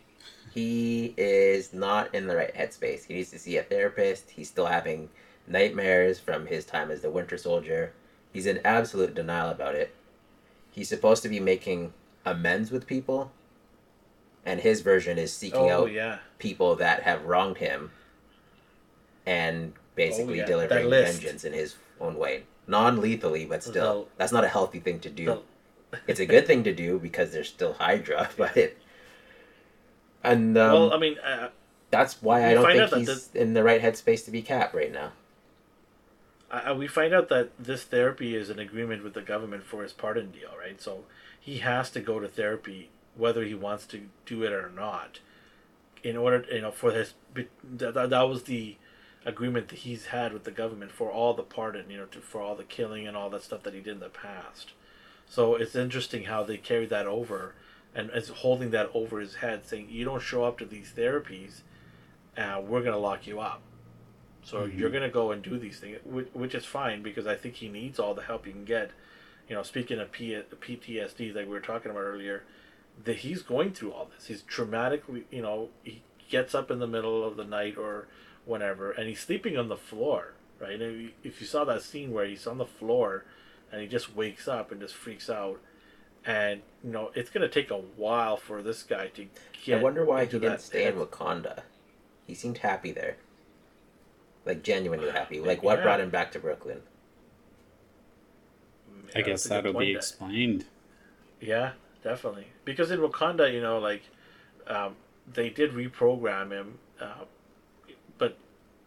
he 0.54 1.14
is 1.18 1.74
not 1.74 2.16
in 2.16 2.28
the 2.28 2.36
right 2.38 2.54
headspace. 2.56 3.06
He 3.06 3.16
needs 3.16 3.32
to 3.32 3.40
see 3.40 3.58
a 3.58 3.64
therapist. 3.64 4.30
He's 4.32 4.48
still 4.48 4.68
having 4.68 5.10
nightmares 5.46 6.20
from 6.20 6.46
his 6.48 6.64
time 6.64 6.90
as 6.90 7.02
the 7.02 7.10
Winter 7.10 7.38
Soldier. 7.38 7.92
He's 8.32 8.46
in 8.46 8.62
absolute 8.64 9.14
denial 9.14 9.50
about 9.50 9.76
it. 9.76 9.94
He's 10.72 10.88
supposed 10.88 11.22
to 11.24 11.30
be 11.30 11.42
making 11.42 11.94
amends 12.26 12.72
with 12.72 12.88
people, 12.88 13.32
and 14.46 14.62
his 14.62 14.80
version 14.82 15.18
is 15.18 15.34
seeking 15.34 15.70
Oh 15.70 15.84
out 15.84 15.92
yeah, 15.92 16.20
people 16.40 16.76
that 16.78 17.04
have 17.04 17.26
wronged 17.26 17.58
him 17.58 17.92
and 19.26 19.74
basically 19.96 20.36
Oh, 20.36 20.38
yeah, 20.38 20.46
delivering 20.46 20.90
vengeance 20.90 21.44
in 21.44 21.52
his 21.54 21.76
own 22.00 22.16
way. 22.16 22.44
Non 22.68 23.02
lethally, 23.02 23.46
but 23.46 23.64
still, 23.64 24.04
The- 24.04 24.10
that's 24.18 24.32
not 24.32 24.44
a 24.44 24.48
healthy 24.48 24.80
thing 24.80 25.00
to 25.02 25.10
do 25.10 25.26
The- 25.26 26.00
it's 26.08 26.20
a 26.20 26.26
good 26.26 26.48
thing 26.48 26.64
to 26.64 26.74
do 26.74 26.98
because 27.00 27.32
there's 27.32 27.50
still 27.50 27.74
Hydra, 27.74 28.30
but 28.38 28.56
it. 28.58 28.78
And 30.24 30.58
um, 30.58 30.74
well, 30.74 30.94
I 30.94 30.98
mean, 30.98 31.18
uh, 31.20 31.50
that's 31.92 32.22
why 32.22 32.50
I 32.50 32.54
don't 32.54 32.66
think 32.66 32.94
he's 33.08 33.30
in 33.36 33.54
the 33.54 33.64
right 33.64 33.82
headspace 33.82 34.24
to 34.26 34.32
be 34.32 34.42
Cap 34.42 34.74
right 34.74 34.92
now. 34.92 35.12
I- 36.50 36.72
we 36.72 36.88
find 36.88 37.14
out 37.14 37.30
that 37.30 37.50
this 37.60 37.84
therapy 37.84 38.36
is 38.36 38.50
an 38.50 38.60
agreement 38.60 39.04
with 39.04 39.14
the 39.14 39.22
government 39.22 39.64
for 39.64 39.84
his 39.84 39.92
pardon 39.92 40.32
deal, 40.32 40.52
right? 40.58 40.80
So 40.82 41.06
he 41.40 41.58
has 41.58 41.90
to 41.92 42.00
go 42.00 42.20
to 42.20 42.28
therapy 42.28 42.90
whether 43.16 43.44
he 43.44 43.54
wants 43.54 43.86
to 43.88 44.02
do 44.26 44.44
it 44.44 44.52
or 44.54 44.70
not. 44.70 45.20
In 46.04 46.18
order, 46.18 46.46
you 46.52 46.62
know, 46.62 46.72
for 46.72 46.92
his 46.92 47.14
that, 47.64 47.94
that 48.10 48.22
was 48.30 48.44
the 48.44 48.78
agreement 49.26 49.70
that 49.70 49.80
he's 49.80 50.08
had 50.08 50.34
with 50.34 50.44
the 50.44 50.52
government 50.52 50.92
for 50.92 51.12
all 51.12 51.34
the 51.34 51.44
pardon, 51.44 51.90
you 51.90 51.98
know, 51.98 52.06
to, 52.06 52.20
for 52.20 52.42
all 52.42 52.56
the 52.56 52.64
killing 52.64 53.08
and 53.08 53.16
all 53.16 53.30
that 53.30 53.44
stuff 53.44 53.64
that 53.64 53.74
he 53.74 53.80
did 53.80 53.94
in 53.94 54.00
the 54.00 54.10
past. 54.10 54.72
So 55.28 55.56
it's 55.56 55.76
interesting 55.76 56.24
how 56.24 56.44
they 56.44 56.58
carry 56.58 56.86
that 56.88 57.06
over 57.08 57.56
and 57.96 58.10
is 58.14 58.30
holding 58.30 58.72
that 58.72 58.90
over 58.94 59.20
his 59.20 59.36
head, 59.36 59.66
saying, 59.66 59.88
"You 59.90 60.04
don't 60.06 60.22
show 60.22 60.44
up 60.44 60.58
to 60.60 60.66
these 60.66 60.92
therapies, 60.96 61.62
uh, 62.38 62.62
we're 62.62 62.82
gonna 62.84 62.98
lock 62.98 63.26
you 63.28 63.40
up." 63.40 63.62
So 64.44 64.68
Mhm. 64.68 64.78
you're 64.78 64.90
gonna 64.90 65.10
go 65.10 65.32
and 65.32 65.42
do 65.42 65.58
these 65.58 65.80
things, 65.80 66.00
which, 66.04 66.28
which 66.34 66.56
is 66.56 66.66
fine 66.66 67.02
because 67.02 67.28
I 67.28 67.36
think 67.36 67.56
he 67.56 67.70
needs 67.70 68.00
all 68.00 68.14
the 68.14 68.24
help 68.24 68.46
he 68.46 68.52
can 68.52 68.66
get. 68.66 68.92
You 69.48 69.56
know, 69.56 69.64
speaking 69.64 70.00
of 70.00 70.12
P- 70.12 70.42
PTSD, 70.60 71.34
like 71.34 71.46
we 71.46 71.52
were 71.52 71.60
talking 71.60 71.92
about 71.92 72.02
earlier, 72.02 72.44
that 73.04 73.18
he's 73.18 73.42
going 73.42 73.74
through 73.74 73.92
all 73.94 74.06
this. 74.14 74.28
He's 74.28 74.42
traumatically, 74.44 75.24
you 75.32 75.42
know, 75.42 75.70
he 75.84 76.02
gets 76.30 76.54
up 76.56 76.72
in 76.72 76.80
the 76.80 76.88
middle 76.88 77.24
of 77.24 77.38
the 77.38 77.44
night 77.44 77.78
or 77.78 78.08
whenever, 78.46 78.92
and 78.92 79.08
he's 79.08 79.20
sleeping 79.20 79.58
on 79.58 79.70
the 79.70 79.78
floor, 79.78 80.34
right? 80.60 80.82
And 80.82 81.12
if 81.24 81.42
you 81.42 81.48
saw 81.48 81.64
that 81.66 81.82
scene 81.82 82.12
where 82.12 82.26
he's 82.26 82.48
on 82.48 82.58
the 82.58 82.66
floor 82.66 83.26
and 83.72 83.82
he 83.82 83.88
just 83.88 84.16
wakes 84.16 84.48
up 84.48 84.72
and 84.72 84.82
just 84.82 84.94
freaks 84.94 85.30
out, 85.30 85.60
and 86.26 86.62
you 86.84 86.92
know, 86.92 87.12
it's 87.16 87.30
gonna 87.30 87.50
take 87.50 87.70
a 87.72 87.78
while 87.78 88.38
for 88.38 88.62
this 88.62 88.84
guy 88.84 89.08
to 89.08 89.28
get. 89.64 89.80
I 89.80 89.84
wonder 89.84 90.06
why 90.06 90.26
he 90.26 90.32
didn't 90.32 90.50
that 90.50 90.62
stay 90.62 90.88
in 90.88 90.96
Wakanda. 90.96 91.64
He 92.26 92.34
seemed 92.34 92.60
happy 92.60 92.92
there, 92.92 93.18
like 94.46 94.64
genuinely 94.64 95.10
happy. 95.10 95.42
Like 95.42 95.64
what 95.64 95.82
brought 95.84 96.00
him 96.00 96.10
back 96.10 96.32
to 96.34 96.40
Brooklyn? 96.40 96.82
I 99.16 99.22
guess 99.22 99.44
that's 99.44 99.46
a 99.46 99.50
good 99.50 99.56
that'll 99.58 99.80
be 99.80 99.86
point. 99.88 99.98
explained. 99.98 100.66
Yeah, 101.40 101.74
definitely. 102.04 102.48
Because 102.66 102.90
in 102.90 103.00
Wakanda, 103.00 103.52
you 103.54 103.62
know, 103.62 103.80
like 103.80 104.04
um, 104.68 104.96
they 105.32 105.50
did 105.50 105.72
reprogram 105.74 106.52
him, 106.52 106.80
uh, 107.00 107.26
but 107.43 107.43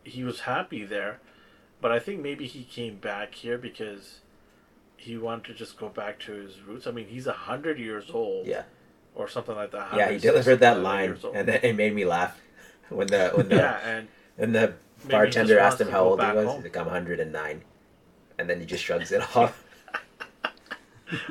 he 0.06 0.24
was 0.24 0.40
happy 0.40 0.84
there. 0.84 1.20
But 1.80 1.92
I 1.92 1.98
think 1.98 2.22
maybe 2.22 2.46
he 2.46 2.64
came 2.64 2.96
back 2.96 3.34
here 3.34 3.58
because 3.58 4.20
he 4.96 5.16
wanted 5.18 5.44
to 5.44 5.54
just 5.54 5.78
go 5.78 5.88
back 5.88 6.18
to 6.20 6.32
his 6.32 6.60
roots. 6.62 6.86
I 6.86 6.90
mean, 6.90 7.06
he's 7.08 7.26
a 7.26 7.32
hundred 7.32 7.78
years 7.78 8.06
old, 8.12 8.46
Yeah, 8.46 8.62
or 9.14 9.28
something 9.28 9.54
like 9.54 9.72
that. 9.72 9.94
yeah. 9.94 10.10
He 10.10 10.18
delivered 10.18 10.56
that 10.60 10.80
line, 10.80 11.18
and 11.34 11.48
it 11.48 11.76
made 11.76 11.94
me 11.94 12.04
laugh 12.06 12.40
when 12.88 13.08
the 13.08 13.30
when 13.34 13.48
the 13.48 13.56
yeah, 13.56 13.78
and 13.84 14.08
when 14.36 14.52
the 14.52 14.74
bartender 15.08 15.58
asked 15.58 15.80
him 15.80 15.90
how 15.90 16.04
old 16.04 16.22
he 16.22 16.30
was. 16.32 16.46
home. 16.46 16.56
He's 16.56 16.64
like, 16.64 16.76
"I'm 16.78 16.86
109," 16.86 17.62
and 18.38 18.48
then 18.50 18.58
he 18.60 18.66
just 18.66 18.82
shrugs 18.82 19.12
it 19.12 19.22
off. 19.36 19.62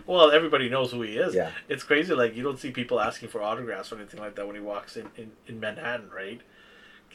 well, 0.06 0.32
everybody 0.32 0.70
knows 0.70 0.92
who 0.92 1.02
he 1.02 1.18
is. 1.18 1.34
Yeah. 1.36 1.52
It's 1.68 1.84
crazy. 1.84 2.14
Like 2.14 2.36
you 2.36 2.44
don't 2.44 2.60
see 2.60 2.72
people 2.72 3.00
asking 3.00 3.30
for 3.30 3.42
autographs 3.42 3.92
or 3.92 3.96
anything 3.98 4.20
like 4.20 4.36
that 4.36 4.46
when 4.48 4.56
he 4.56 4.62
walks 4.62 4.96
in 4.96 5.08
in, 5.18 5.32
in 5.48 5.60
Manhattan, 5.60 6.10
right? 6.16 6.42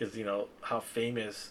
Because 0.00 0.16
you 0.16 0.24
know 0.24 0.48
how 0.62 0.80
famous 0.80 1.50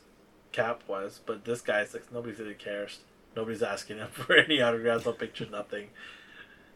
Cap 0.51 0.81
was, 0.87 1.19
but 1.23 1.45
this 1.45 1.61
guy's 1.61 1.93
like 1.93 2.11
nobody 2.11 2.33
really 2.33 2.55
cares. 2.55 2.99
Nobody's 3.35 3.61
asking 3.61 3.97
him 3.97 4.07
for 4.11 4.35
any 4.35 4.59
autographs 4.59 5.05
or 5.05 5.13
pictures, 5.13 5.51
nothing. 5.51 5.89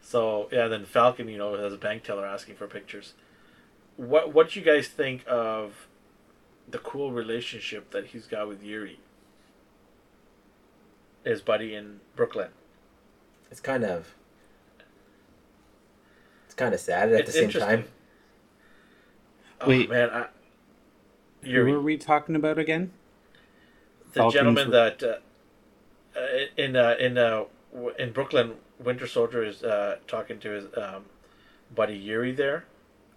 So 0.00 0.48
yeah, 0.52 0.68
then 0.68 0.84
Falcon, 0.84 1.28
you 1.28 1.36
know, 1.36 1.56
has 1.56 1.72
a 1.72 1.76
bank 1.76 2.04
teller 2.04 2.24
asking 2.24 2.54
for 2.54 2.68
pictures. 2.68 3.14
What 3.96 4.32
what 4.32 4.50
do 4.50 4.60
you 4.60 4.64
guys 4.64 4.86
think 4.86 5.24
of 5.26 5.88
the 6.70 6.78
cool 6.78 7.10
relationship 7.10 7.90
that 7.90 8.06
he's 8.06 8.26
got 8.26 8.46
with 8.46 8.62
Yori? 8.62 9.00
His 11.24 11.40
buddy 11.40 11.74
in 11.74 12.00
Brooklyn. 12.14 12.50
It's 13.50 13.60
kind 13.60 13.82
of 13.82 14.14
it's 16.46 16.54
kind 16.54 16.72
of 16.72 16.78
sad 16.78 17.12
at 17.12 17.20
It's 17.22 17.32
the 17.32 17.38
same 17.40 17.50
time. 17.50 17.86
Oh 19.60 19.68
Wait. 19.68 19.90
man, 19.90 20.10
I, 20.10 20.26
Who 21.44 21.50
Yori, 21.50 21.72
are 21.72 21.80
we 21.80 21.96
talking 21.96 22.36
about 22.36 22.58
again? 22.58 22.92
the 24.12 24.20
Falcon's 24.20 24.34
gentleman 24.34 24.66
re- 24.68 24.72
that 24.72 25.02
uh, 25.02 26.18
uh, 26.18 26.26
in 26.56 26.76
uh, 26.76 26.94
in 26.98 27.18
uh, 27.18 27.44
in 27.98 28.12
Brooklyn, 28.12 28.54
Winter 28.78 29.06
Soldier 29.06 29.42
is 29.44 29.62
uh, 29.64 29.96
talking 30.06 30.38
to 30.40 30.50
his 30.50 30.64
um, 30.76 31.04
buddy 31.74 31.94
Yori 31.96 32.32
there. 32.32 32.64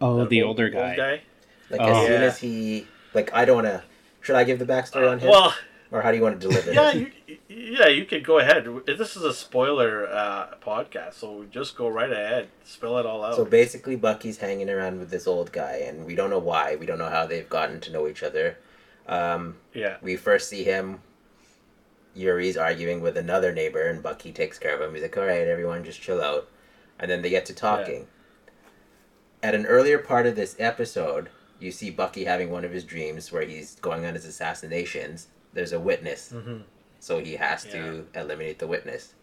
Oh, 0.01 0.25
the 0.25 0.41
old- 0.43 0.59
older 0.59 0.65
old 0.65 0.73
guy. 0.97 1.21
Like 1.69 1.81
Oh. 1.81 2.01
as 2.01 2.07
soon 2.07 2.23
as 2.23 2.37
he 2.39 2.87
like 3.13 3.33
I 3.33 3.45
don't 3.45 3.55
want 3.63 3.67
to. 3.67 3.83
Should 4.21 4.35
I 4.35 4.43
give 4.43 4.59
the 4.59 4.65
backstory 4.65 5.09
on 5.09 5.19
him, 5.19 5.29
Well, 5.29 5.53
or 5.91 6.01
how 6.01 6.11
do 6.11 6.17
you 6.17 6.23
want 6.23 6.39
to 6.39 6.47
deliver 6.47 6.73
yeah, 6.73 6.91
this? 6.91 7.11
you, 7.27 7.37
yeah, 7.47 7.87
you 7.87 8.05
can 8.05 8.21
go 8.23 8.39
ahead. 8.39 8.67
This 8.85 9.15
is 9.15 9.23
a 9.23 9.33
spoiler 9.33 10.07
uh, 10.07 10.55
podcast, 10.61 11.13
so 11.13 11.45
just 11.49 11.77
go 11.77 11.87
right 11.87 12.11
ahead, 12.11 12.49
spill 12.63 12.97
it 12.97 13.05
all 13.05 13.23
out. 13.23 13.35
So 13.35 13.45
basically, 13.45 13.95
Bucky's 13.95 14.37
hanging 14.37 14.69
around 14.69 14.99
with 14.99 15.09
this 15.09 15.27
old 15.27 15.51
guy, 15.51 15.83
and 15.85 16.05
we 16.05 16.15
don't 16.15 16.29
know 16.29 16.39
why. 16.39 16.75
We 16.75 16.85
don't 16.85 16.99
know 16.99 17.09
how 17.09 17.25
they've 17.25 17.47
gotten 17.47 17.79
to 17.81 17.91
know 17.91 18.07
each 18.07 18.23
other. 18.23 18.57
Um, 19.07 19.55
yeah, 19.73 19.97
we 20.01 20.15
first 20.15 20.49
see 20.49 20.63
him. 20.63 21.01
Yori's 22.13 22.57
arguing 22.57 23.01
with 23.01 23.15
another 23.15 23.53
neighbor, 23.53 23.83
and 23.83 24.01
Bucky 24.01 24.31
takes 24.31 24.57
care 24.57 24.75
of 24.75 24.81
him. 24.81 24.93
He's 24.93 25.03
like, 25.03 25.17
"All 25.17 25.25
right, 25.25 25.47
everyone, 25.47 25.83
just 25.83 26.01
chill 26.01 26.21
out." 26.21 26.49
And 26.99 27.09
then 27.09 27.21
they 27.21 27.29
get 27.29 27.45
to 27.45 27.53
talking. 27.53 28.07
At 29.43 29.53
an 29.53 29.67
earlier 29.67 29.99
part 29.99 30.25
of 30.25 30.35
this 30.35 30.55
episode, 30.57 31.29
you 31.59 31.71
see 31.71 31.91
Bucky 31.91 32.25
having 32.25 32.49
one 32.49 32.65
of 32.65 32.71
his 32.71 32.83
dreams 32.83 33.31
where 33.31 33.43
he's 33.43 33.75
going 33.75 34.05
on 34.05 34.15
his 34.15 34.25
assassinations. 34.25 35.27
There's 35.53 35.73
a 35.73 35.79
witness, 35.79 36.31
hmm 36.31 36.59
so 36.99 37.19
he 37.19 37.35
has 37.35 37.63
to 37.65 38.07
eliminate 38.15 38.57
the 38.59 38.65
witness. 38.67 39.13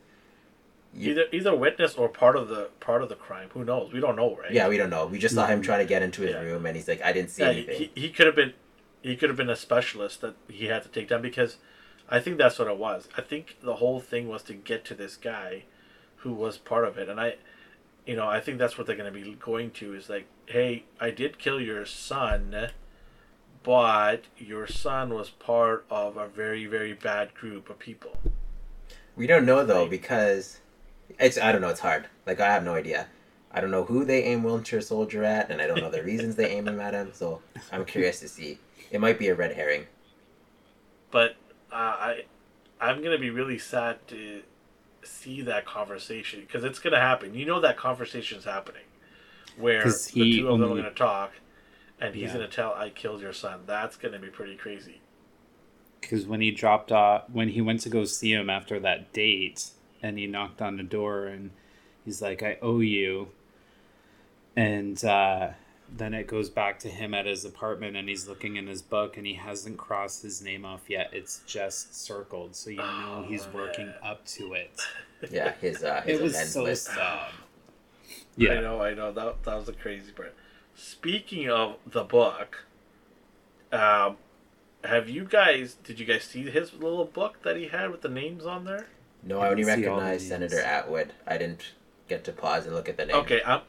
You- 0.95 1.11
either 1.11 1.25
either 1.33 1.57
witness 1.57 1.97
or 1.97 2.09
part 2.09 2.37
of 2.37 2.49
the 2.49 2.71
part 2.81 3.03
of 3.03 3.09
the 3.09 3.17
crime. 3.17 3.51
Who 3.53 3.65
knows? 3.65 3.93
We 3.93 4.01
don't 4.01 4.15
know, 4.17 4.37
right? 4.37 4.53
Yeah, 4.53 4.69
we 4.69 4.77
don't 4.77 4.91
know. 4.91 5.07
We 5.07 5.19
just 5.19 5.35
saw 5.35 5.47
him 5.47 5.61
trying 5.61 5.81
to 5.81 5.85
get 5.89 6.03
into 6.03 6.23
his 6.23 6.33
Yeah. 6.33 6.43
room, 6.43 6.67
and 6.67 6.77
he's 6.77 6.87
like, 6.87 7.03
"I 7.03 7.13
didn't 7.13 7.31
see 7.31 7.43
yeah. 7.43 7.51
anything." 7.51 7.77
He, 7.77 7.91
he 7.95 8.11
could 8.11 8.27
have 8.27 8.37
been 8.37 8.55
he 9.03 9.17
could 9.17 9.29
have 9.29 9.37
been 9.37 9.51
a 9.51 9.57
specialist 9.57 10.21
that 10.21 10.35
he 10.49 10.67
had 10.67 10.83
to 10.85 10.89
take 10.89 11.09
down 11.09 11.21
because 11.21 11.59
I 12.09 12.21
think 12.21 12.39
that's 12.39 12.59
what 12.59 12.69
it 12.69 12.79
was. 12.79 13.09
I 13.19 13.21
think 13.23 13.57
the 13.63 13.77
whole 13.77 14.01
thing 14.01 14.29
was 14.29 14.43
to 14.45 14.55
get 14.55 14.85
to 14.87 14.95
this 14.95 15.17
guy 15.17 15.65
who 16.19 16.33
was 16.33 16.57
part 16.57 16.85
of 16.87 16.97
it, 16.97 17.09
and 17.09 17.21
I, 17.21 17.35
you 18.07 18.15
know, 18.17 18.29
I 18.29 18.41
think 18.41 18.59
that's 18.59 18.79
what 18.79 18.87
they're 18.87 18.97
going 18.97 19.13
to 19.13 19.19
be 19.21 19.35
going 19.35 19.73
to 19.73 19.95
is 19.95 20.09
like, 20.09 20.27
hey, 20.47 20.85
I 21.01 21.11
did 21.11 21.39
kill 21.39 21.61
your 21.61 21.85
son, 21.85 22.71
but 23.65 24.25
your 24.39 24.67
son 24.69 25.13
was 25.15 25.31
part 25.31 25.85
of 25.91 26.17
a 26.17 26.29
very 26.29 26.67
very 26.67 26.93
bad 26.95 27.35
group 27.35 27.71
of 27.71 27.79
people. 27.81 28.17
We 29.17 29.27
don't 29.27 29.47
know 29.47 29.65
though 29.65 29.87
because 29.87 30.61
it's 31.19 31.39
I 31.39 31.53
don't 31.53 31.61
know. 31.63 31.69
It's 31.71 31.81
hard. 31.81 32.07
Like 32.27 32.41
I 32.41 32.53
have 32.53 32.65
no 32.65 32.75
idea. 32.75 33.09
I 33.53 33.61
don't 33.61 33.71
know 33.71 33.85
who 33.85 34.05
they 34.05 34.25
aim 34.25 34.43
Winter 34.43 34.81
Soldier 34.81 35.25
at, 35.25 35.51
and 35.51 35.63
I 35.63 35.67
don't 35.69 35.81
know 35.81 35.91
the 35.91 36.03
reasons 36.03 36.37
they 36.37 36.49
aim 36.51 36.69
him 36.69 36.81
at 36.81 36.95
him. 36.95 37.13
So 37.15 37.43
I'm 37.73 37.85
curious 37.85 38.21
to 38.21 38.29
see. 38.29 38.59
It 38.91 39.01
might 39.01 39.19
be 39.19 39.29
a 39.29 39.35
red 39.35 39.53
herring. 39.55 39.87
but 41.11 41.37
uh, 41.73 41.75
I 41.77 42.25
I'm 42.81 43.03
gonna 43.03 43.19
be 43.19 43.31
really 43.31 43.59
sad 43.59 44.07
to 44.09 44.43
see 45.05 45.43
that 45.43 45.65
conversation 45.67 46.41
because 46.41 46.65
it's 46.65 46.79
gonna 46.79 47.01
happen. 47.01 47.35
You 47.35 47.47
know 47.47 47.61
that 47.61 47.77
conversation's 47.77 48.45
happening 48.45 48.85
where 49.57 49.85
the 49.85 50.11
he 50.13 50.41
two 50.41 50.49
of 50.49 50.59
them 50.61 50.73
are 50.73 50.77
gonna 50.77 50.91
talk, 50.91 51.33
and 52.05 52.15
he's 52.15 52.25
Yeah. 52.29 52.35
gonna 52.35 52.49
tell 52.49 52.75
I 52.75 52.91
killed 52.91 53.21
your 53.21 53.33
son. 53.33 53.61
That's 53.67 53.97
gonna 53.97 54.19
be 54.19 54.29
pretty 54.29 54.57
crazy. 54.57 55.01
Because 56.01 56.27
when 56.27 56.41
he 56.41 56.51
dropped 56.51 56.93
off, 56.93 57.31
when 57.31 57.49
he 57.49 57.61
went 57.63 57.81
to 57.81 57.89
go 57.89 58.05
see 58.05 58.33
him 58.33 58.51
after 58.51 58.79
that 58.81 59.13
date, 59.13 59.71
and 60.03 60.19
he 60.19 60.27
knocked 60.27 60.61
on 60.61 60.77
the 60.77 60.83
door, 60.83 61.27
and 61.27 61.51
he's 62.05 62.21
like, 62.21 62.43
"I 62.43 62.59
owe 62.61 62.81
you," 62.81 63.29
and 64.57 65.03
uh, 65.05 65.51
then 65.89 66.13
it 66.15 66.27
goes 66.27 66.51
back 66.51 66.79
to 66.81 66.89
him 66.89 67.15
at 67.15 67.27
his 67.27 67.45
apartment, 67.45 67.97
and 67.97 68.09
he's 68.09 68.29
looking 68.29 68.57
in 68.57 68.67
his 68.67 68.83
book, 68.83 69.17
and 69.17 69.27
he 69.27 69.35
hasn't 69.35 69.79
crossed 69.79 70.23
his 70.23 70.43
name 70.43 70.65
off 70.65 70.89
yet. 70.91 71.11
It's 71.13 71.41
just 71.47 71.95
circled, 72.05 72.55
so 72.55 72.71
you 72.71 72.77
know 72.79 73.25
he's 73.29 73.47
Oh, 73.47 73.57
working 73.57 73.87
man. 73.87 73.95
up 74.03 74.25
to 74.27 74.53
it. 74.55 74.81
Yeah, 75.31 75.53
his 75.53 75.83
uh, 75.83 76.03
his 76.03 76.21
It 76.21 76.23
was 76.23 76.53
so 76.53 76.65
list. 76.65 76.85
sad. 76.85 77.31
I 78.39 78.61
know, 78.61 78.83
I 78.83 78.93
know 78.93 79.11
that 79.13 79.43
that 79.45 79.55
was 79.57 79.65
the 79.67 79.73
crazy 79.73 80.13
part. 80.13 80.35
Speaking 80.77 81.49
of 81.51 81.77
the 81.87 82.03
book, 82.03 82.65
um, 83.73 84.17
have 84.85 85.09
you 85.09 85.25
guys? 85.25 85.75
Did 85.75 85.99
you 86.01 86.07
guys 86.07 86.25
see 86.25 86.51
his 86.51 86.73
little 86.75 87.05
book 87.05 87.43
that 87.43 87.57
he 87.57 87.69
had 87.69 87.91
with 87.91 88.03
the 88.03 88.09
names 88.09 88.45
on 88.45 88.65
there? 88.65 88.87
No, 89.23 89.41
I 89.41 89.51
only 89.51 89.63
didn't 89.63 89.81
see 89.83 89.87
all 89.87 89.97
the 89.97 90.03
recognized. 90.03 90.29
Senator 90.29 90.61
Atwood. 90.61 91.13
I 91.27 91.39
didn't 91.39 91.73
get 92.09 92.25
to 92.25 92.33
pause 92.33 92.67
and 92.67 92.75
look 92.75 92.89
at 92.89 92.97
the 92.97 93.07
name. 93.07 93.17
Okay, 93.17 93.41
I'm 93.47 93.61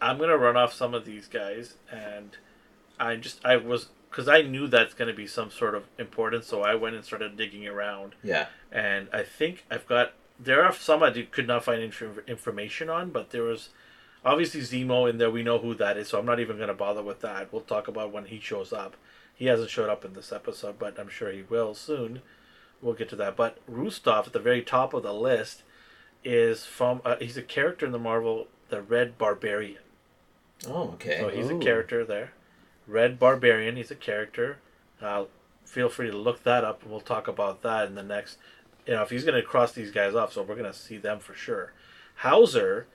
I'm 0.00 0.18
gonna 0.18 0.36
run 0.36 0.56
off 0.56 0.72
some 0.72 0.92
of 0.92 1.04
these 1.04 1.28
guys, 1.28 1.74
and 1.90 2.36
I 2.98 3.16
just 3.16 3.44
I 3.44 3.56
was 3.56 3.88
because 4.10 4.28
I 4.28 4.42
knew 4.42 4.66
that's 4.66 4.94
gonna 4.94 5.14
be 5.14 5.26
some 5.26 5.50
sort 5.50 5.74
of 5.74 5.84
importance, 5.98 6.46
so 6.46 6.62
I 6.62 6.74
went 6.74 6.96
and 6.96 7.04
started 7.04 7.36
digging 7.36 7.66
around, 7.66 8.14
Yeah. 8.22 8.46
and 8.70 9.08
I 9.12 9.22
think 9.22 9.64
I've 9.70 9.86
got 9.86 10.12
there 10.38 10.64
are 10.64 10.72
some 10.74 11.02
I 11.02 11.10
did, 11.10 11.30
could 11.32 11.46
not 11.46 11.64
find 11.64 11.80
inf- 11.82 12.26
information 12.28 12.90
on, 12.90 13.10
but 13.10 13.30
there 13.30 13.42
was 13.44 13.70
obviously 14.24 14.60
Zemo 14.60 15.08
in 15.08 15.18
there. 15.18 15.30
We 15.30 15.42
know 15.42 15.58
who 15.58 15.74
that 15.74 15.96
is, 15.96 16.08
so 16.08 16.18
I'm 16.18 16.26
not 16.26 16.40
even 16.40 16.58
gonna 16.58 16.74
bother 16.74 17.02
with 17.02 17.20
that. 17.20 17.52
We'll 17.52 17.62
talk 17.62 17.88
about 17.88 18.12
when 18.12 18.26
he 18.26 18.40
shows 18.40 18.72
up. 18.72 18.96
He 19.34 19.46
hasn't 19.46 19.70
showed 19.70 19.90
up 19.90 20.04
in 20.04 20.12
this 20.14 20.32
episode, 20.32 20.78
but 20.78 20.98
I'm 20.98 21.08
sure 21.08 21.30
he 21.32 21.42
will 21.42 21.74
soon. 21.74 22.22
We'll 22.80 22.94
get 22.94 23.08
to 23.10 23.16
that. 23.16 23.36
But 23.36 23.58
Rustov 23.70 24.26
at 24.26 24.32
the 24.32 24.38
very 24.38 24.62
top 24.62 24.94
of 24.94 25.02
the 25.02 25.12
list 25.14 25.62
is 26.22 26.64
from 26.64 27.00
uh, 27.04 27.16
he's 27.16 27.36
a 27.36 27.42
character 27.42 27.84
in 27.86 27.92
the 27.92 27.98
Marvel 27.98 28.46
the 28.68 28.80
Red 28.82 29.18
Barbarian. 29.18 29.78
Oh, 30.68 30.90
okay. 30.94 31.18
So 31.20 31.28
he's 31.28 31.50
Oh. 31.50 31.58
a 31.58 31.62
character 31.62 32.04
there. 32.04 32.32
Red 32.86 33.18
Barbarian, 33.18 33.76
he's 33.76 33.90
a 33.90 33.94
character. 33.96 34.58
Uh, 35.00 35.24
feel 35.64 35.88
free 35.88 36.10
to 36.10 36.16
look 36.16 36.42
that 36.44 36.64
up, 36.64 36.82
and 36.82 36.90
we'll 36.90 37.00
talk 37.00 37.26
about 37.28 37.62
that 37.62 37.86
in 37.88 37.94
the 37.94 38.02
next. 38.02 38.38
You 38.86 38.94
know, 38.94 39.02
if 39.02 39.10
he's 39.10 39.24
going 39.24 39.34
to 39.40 39.46
cross 39.46 39.72
these 39.72 39.90
guys 39.90 40.14
off, 40.14 40.32
so 40.32 40.42
we're 40.42 40.54
going 40.56 40.70
to 40.70 40.78
see 40.78 40.98
them 40.98 41.18
for 41.18 41.34
sure. 41.34 41.72
Hauser 42.16 42.86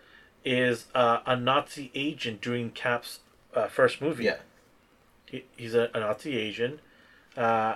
is 0.45 0.85
uh, 0.95 1.19
a 1.25 1.35
Nazi 1.35 1.91
agent 1.93 2.41
during 2.41 2.71
Cap's 2.71 3.19
uh, 3.53 3.67
first 3.67 4.01
movie. 4.01 4.25
yeah. 4.25 4.37
He, 5.25 5.43
he's 5.55 5.75
a, 5.75 5.89
a 5.93 5.99
Nazi 5.99 6.35
agent. 6.37 6.79
Uh, 7.37 7.75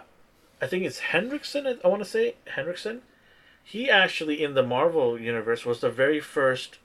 I 0.62 0.68
think 0.68 0.84
it's 0.86 1.00
Hendrickson. 1.12 1.68
I, 1.68 1.86
I 1.86 1.88
want 1.90 2.02
to 2.04 2.10
say 2.10 2.36
Hendrickson. 2.56 3.00
He 3.64 3.90
actually 3.90 4.44
in 4.44 4.54
the 4.56 4.64
Marvel 4.64 5.20
universe 5.20 5.66
was 5.66 5.80
the 5.82 5.90
very 5.90 6.20
first 6.20 6.80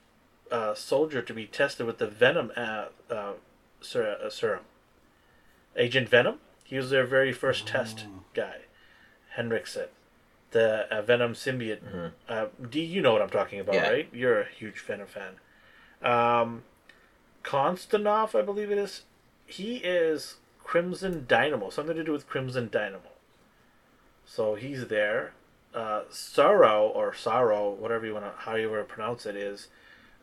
uh, 0.50 0.74
soldier 0.74 1.22
to 1.22 1.32
be 1.34 1.46
tested 1.46 1.86
with 1.86 1.98
the 1.98 2.06
Venom 2.06 2.52
uh, 2.56 2.86
uh, 3.10 3.32
ser- 3.80 4.18
serum. 4.30 4.60
Agent 5.76 6.08
Venom. 6.08 6.38
He 6.64 6.76
was 6.76 6.90
their 6.90 7.06
very 7.06 7.32
first 7.32 7.66
test 7.66 8.04
Oh. 8.06 8.22
guy. 8.34 8.56
Hendrickson, 9.36 9.86
the 10.50 10.86
uh, 10.94 11.00
Venom 11.02 11.32
symbiote. 11.34 11.80
Mhm. 11.82 12.12
Uh, 12.28 12.46
D, 12.68 12.80
you 12.82 13.00
know 13.00 13.12
what 13.12 13.22
I'm 13.22 13.30
talking 13.30 13.60
about, 13.60 13.74
Yeah. 13.76 13.88
right? 13.88 14.08
You're 14.12 14.40
a 14.40 14.46
huge 14.48 14.80
Venom 14.80 15.06
fan. 15.06 15.34
Um, 16.02 16.62
Konstanov, 17.44 18.38
I 18.38 18.42
believe 18.42 18.70
it 18.70 18.78
is. 18.78 19.02
He 19.46 19.76
is 19.76 20.36
Crimson 20.62 21.24
Dynamo, 21.26 21.70
something 21.70 21.96
to 21.96 22.04
do 22.04 22.12
with 22.12 22.28
Crimson 22.28 22.68
Dynamo. 22.70 23.10
So 24.26 24.54
he's 24.54 24.88
there. 24.88 25.32
Uh, 25.74 26.02
Sorrow 26.10 26.88
or 26.88 27.14
Sorrow, 27.14 27.70
whatever 27.70 28.06
you 28.06 28.14
want 28.14 28.26
to, 28.26 28.32
how 28.36 28.54
you 28.54 28.70
want 28.70 28.86
to 28.86 28.94
pronounce 28.94 29.26
it, 29.26 29.36
is 29.36 29.68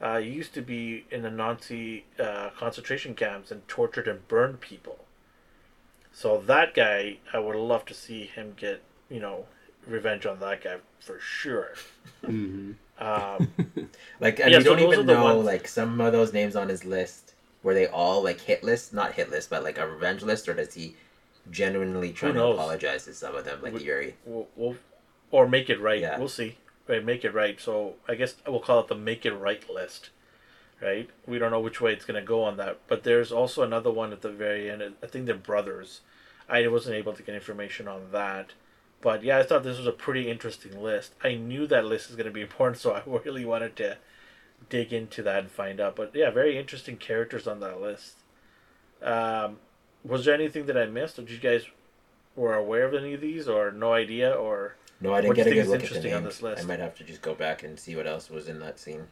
uh, 0.03 0.17
used 0.17 0.53
to 0.53 0.61
be 0.61 1.05
in 1.09 1.21
the 1.21 1.31
Nazi 1.31 2.05
uh, 2.19 2.49
concentration 2.57 3.15
camps 3.15 3.51
and 3.51 3.67
tortured 3.67 4.07
and 4.07 4.27
burned 4.27 4.59
people. 4.59 4.99
So 6.11 6.39
that 6.41 6.73
guy, 6.73 7.17
I 7.33 7.39
would 7.39 7.55
love 7.55 7.85
to 7.85 7.93
see 7.93 8.25
him 8.25 8.53
get, 8.55 8.81
you 9.09 9.19
know, 9.19 9.45
revenge 9.87 10.25
on 10.25 10.39
that 10.39 10.63
guy 10.63 10.77
for 10.99 11.19
sure. 11.19 11.73
hmm 12.25 12.73
Um, 12.99 13.47
Like, 14.21 14.39
and 14.39 14.51
Yeah, 14.51 14.59
we 14.59 14.63
so 14.63 14.75
don't 14.75 14.93
even 14.93 15.05
know 15.05 15.23
ones- 15.23 15.45
like 15.45 15.67
some 15.67 15.99
of 15.99 16.11
those 16.13 16.31
names 16.33 16.55
on 16.55 16.69
his 16.69 16.85
list. 16.85 17.33
Were 17.63 17.73
they 17.73 17.87
all 17.87 18.23
like 18.23 18.39
hit 18.41 18.63
list? 18.63 18.93
Not 18.93 19.13
hit 19.13 19.29
list, 19.29 19.49
but 19.49 19.63
like 19.63 19.77
a 19.77 19.87
revenge 19.87 20.21
list, 20.23 20.47
or 20.47 20.53
does 20.53 20.73
he 20.73 20.95
genuinely 21.51 22.11
try 22.13 22.31
to 22.31 22.43
apologize 22.43 23.05
to 23.05 23.13
some 23.13 23.35
of 23.35 23.43
them, 23.45 23.61
like 23.61 23.73
We- 23.73 23.83
Yori? 23.83 24.15
we'll, 24.25 24.47
we'll 24.55 24.75
or 25.31 25.47
make 25.47 25.69
it 25.69 25.79
right. 25.81 25.99
Yeah. 25.99 26.17
We'll 26.17 26.29
see. 26.29 26.57
Right, 26.87 27.03
make 27.03 27.25
it 27.25 27.33
right. 27.33 27.59
So 27.59 27.95
I 28.07 28.15
guess 28.15 28.35
we'll 28.47 28.59
call 28.59 28.79
it 28.81 28.87
the 28.87 28.95
make 28.95 29.25
it 29.25 29.33
right 29.33 29.67
list. 29.69 30.11
Right. 30.81 31.09
We 31.25 31.39
don't 31.39 31.51
know 31.51 31.59
which 31.59 31.81
way 31.81 31.93
it's 31.93 32.05
gonna 32.05 32.21
go 32.21 32.43
on 32.43 32.57
that, 32.57 32.79
but 32.87 33.03
there's 33.03 33.31
also 33.31 33.63
another 33.63 33.89
one 33.91 34.11
at 34.13 34.21
the 34.21 34.29
very 34.29 34.69
end. 34.69 34.83
I 35.03 35.07
think 35.07 35.25
they're 35.25 35.35
brothers. 35.35 36.01
I 36.47 36.67
wasn't 36.67 36.95
able 36.95 37.13
to 37.13 37.23
get 37.23 37.33
information 37.33 37.87
on 37.87 38.11
that, 38.11 38.51
But 39.05 39.23
yeah, 39.23 39.37
I 39.37 39.43
thought 39.43 39.61
this 39.61 39.77
was 39.77 39.85
a 39.85 39.91
pretty 39.91 40.27
interesting 40.31 40.81
list. 40.81 41.13
I 41.23 41.35
knew 41.35 41.67
that 41.67 41.85
list 41.85 42.09
is 42.09 42.15
going 42.15 42.25
to 42.25 42.31
be 42.31 42.41
important, 42.41 42.77
so 42.81 42.91
I 42.95 43.03
really 43.05 43.45
wanted 43.45 43.75
to 43.75 43.97
dig 44.67 44.91
into 44.91 45.21
that 45.21 45.37
and 45.41 45.51
find 45.51 45.79
out. 45.79 45.95
But 45.95 46.09
yeah, 46.15 46.31
very 46.31 46.57
interesting 46.57 46.97
characters 46.97 47.45
on 47.45 47.59
that 47.59 47.79
list. 47.79 48.15
Um, 49.03 49.57
was 50.03 50.25
there 50.25 50.33
anything 50.33 50.65
that 50.65 50.75
I 50.75 50.87
missed, 50.87 51.19
or 51.19 51.21
did 51.21 51.29
you 51.33 51.37
guys 51.37 51.67
were 52.35 52.55
aware 52.55 52.85
of 52.85 52.95
any 52.95 53.13
of 53.13 53.21
these, 53.21 53.47
or 53.47 53.71
no 53.71 53.93
idea, 53.93 54.31
or 54.31 54.75
No, 54.99 55.13
I 55.13 55.21
didn't 55.21 55.35
get 55.35 55.45
a 55.45 55.51
good 55.51 55.57
is 55.59 55.67
look 55.67 55.75
at 55.75 55.81
the 55.81 55.85
interesting 55.85 56.13
on 56.15 56.23
names. 56.23 56.33
this 56.37 56.41
list? 56.41 56.63
I 56.63 56.65
might 56.65 56.79
have 56.79 56.95
to 56.95 57.03
just 57.03 57.21
go 57.21 57.35
back 57.35 57.61
and 57.61 57.79
see 57.79 57.95
what 57.95 58.07
else 58.07 58.31
was 58.31 58.47
in 58.49 58.59
that 58.61 58.79
scene. 58.79 59.07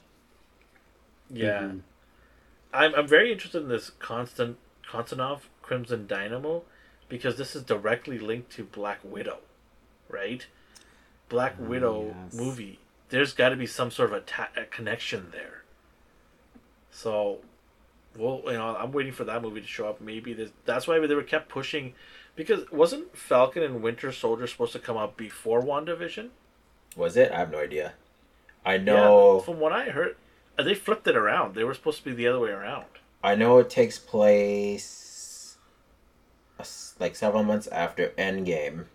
yeah? 1.29 1.61
Mhm. 1.61 1.81
I'm 2.73 2.95
I'm 2.95 3.07
very 3.07 3.31
interested 3.31 3.61
in 3.61 3.69
this 3.69 3.91
constant 3.99 4.57
Konstantinov 4.89 5.41
Crimson 5.61 6.07
Dynamo 6.07 6.63
because 7.09 7.37
this 7.37 7.55
is 7.55 7.61
directly 7.61 8.17
linked 8.17 8.51
to 8.53 8.63
Black 8.63 8.99
Widow, 9.03 9.37
right? 10.09 10.45
Black 11.29 11.55
Oh, 11.59 11.63
Widow 11.63 12.15
yes. 12.25 12.33
movie. 12.33 12.79
There's 13.09 13.33
got 13.33 13.49
to 13.49 13.55
be 13.55 13.67
some 13.67 13.91
sort 13.91 14.09
of 14.11 14.15
a, 14.17 14.21
ta- 14.21 14.49
a 14.55 14.63
connection 14.65 15.27
there. 15.31 15.63
So, 16.91 17.39
well, 18.17 18.41
you 18.45 18.53
know, 18.53 18.75
I'm 18.75 18.91
waiting 18.91 19.11
for 19.13 19.23
that 19.23 19.41
movie 19.41 19.61
to 19.61 19.67
show 19.67 19.87
up. 19.87 20.01
Maybe 20.01 20.51
that's 20.65 20.87
why 20.87 20.99
they 21.05 21.15
were 21.15 21.23
kept 21.23 21.49
pushing, 21.49 21.93
because 22.35 22.69
wasn't 22.71 23.15
Falcon 23.17 23.63
and 23.63 23.81
Winter 23.81 24.11
Soldier 24.11 24.47
supposed 24.47 24.73
to 24.73 24.79
come 24.79 24.97
out 24.97 25.17
before 25.17 25.61
WandaVision? 25.61 26.29
Was 26.95 27.17
it? 27.17 27.31
I 27.31 27.39
have 27.39 27.51
no 27.51 27.59
idea. 27.59 27.93
I 28.65 28.75
Yeah, 28.75 28.83
know. 28.83 29.39
from 29.39 29.59
what 29.59 29.71
I 29.73 29.85
heard, 29.89 30.15
uh, 30.57 30.63
they 30.63 30.75
flipped 30.75 31.07
it 31.07 31.15
around. 31.15 31.55
They 31.55 31.63
were 31.63 31.73
supposed 31.73 31.99
to 31.99 32.05
be 32.05 32.13
the 32.13 32.27
other 32.27 32.39
way 32.39 32.51
around. 32.51 32.85
I 33.23 33.35
know 33.35 33.57
it 33.57 33.69
takes 33.69 33.97
place 33.97 35.57
uh, 36.59 36.63
like 36.99 37.15
several 37.15 37.43
months 37.43 37.67
after 37.67 38.09
Endgame. 38.09 38.85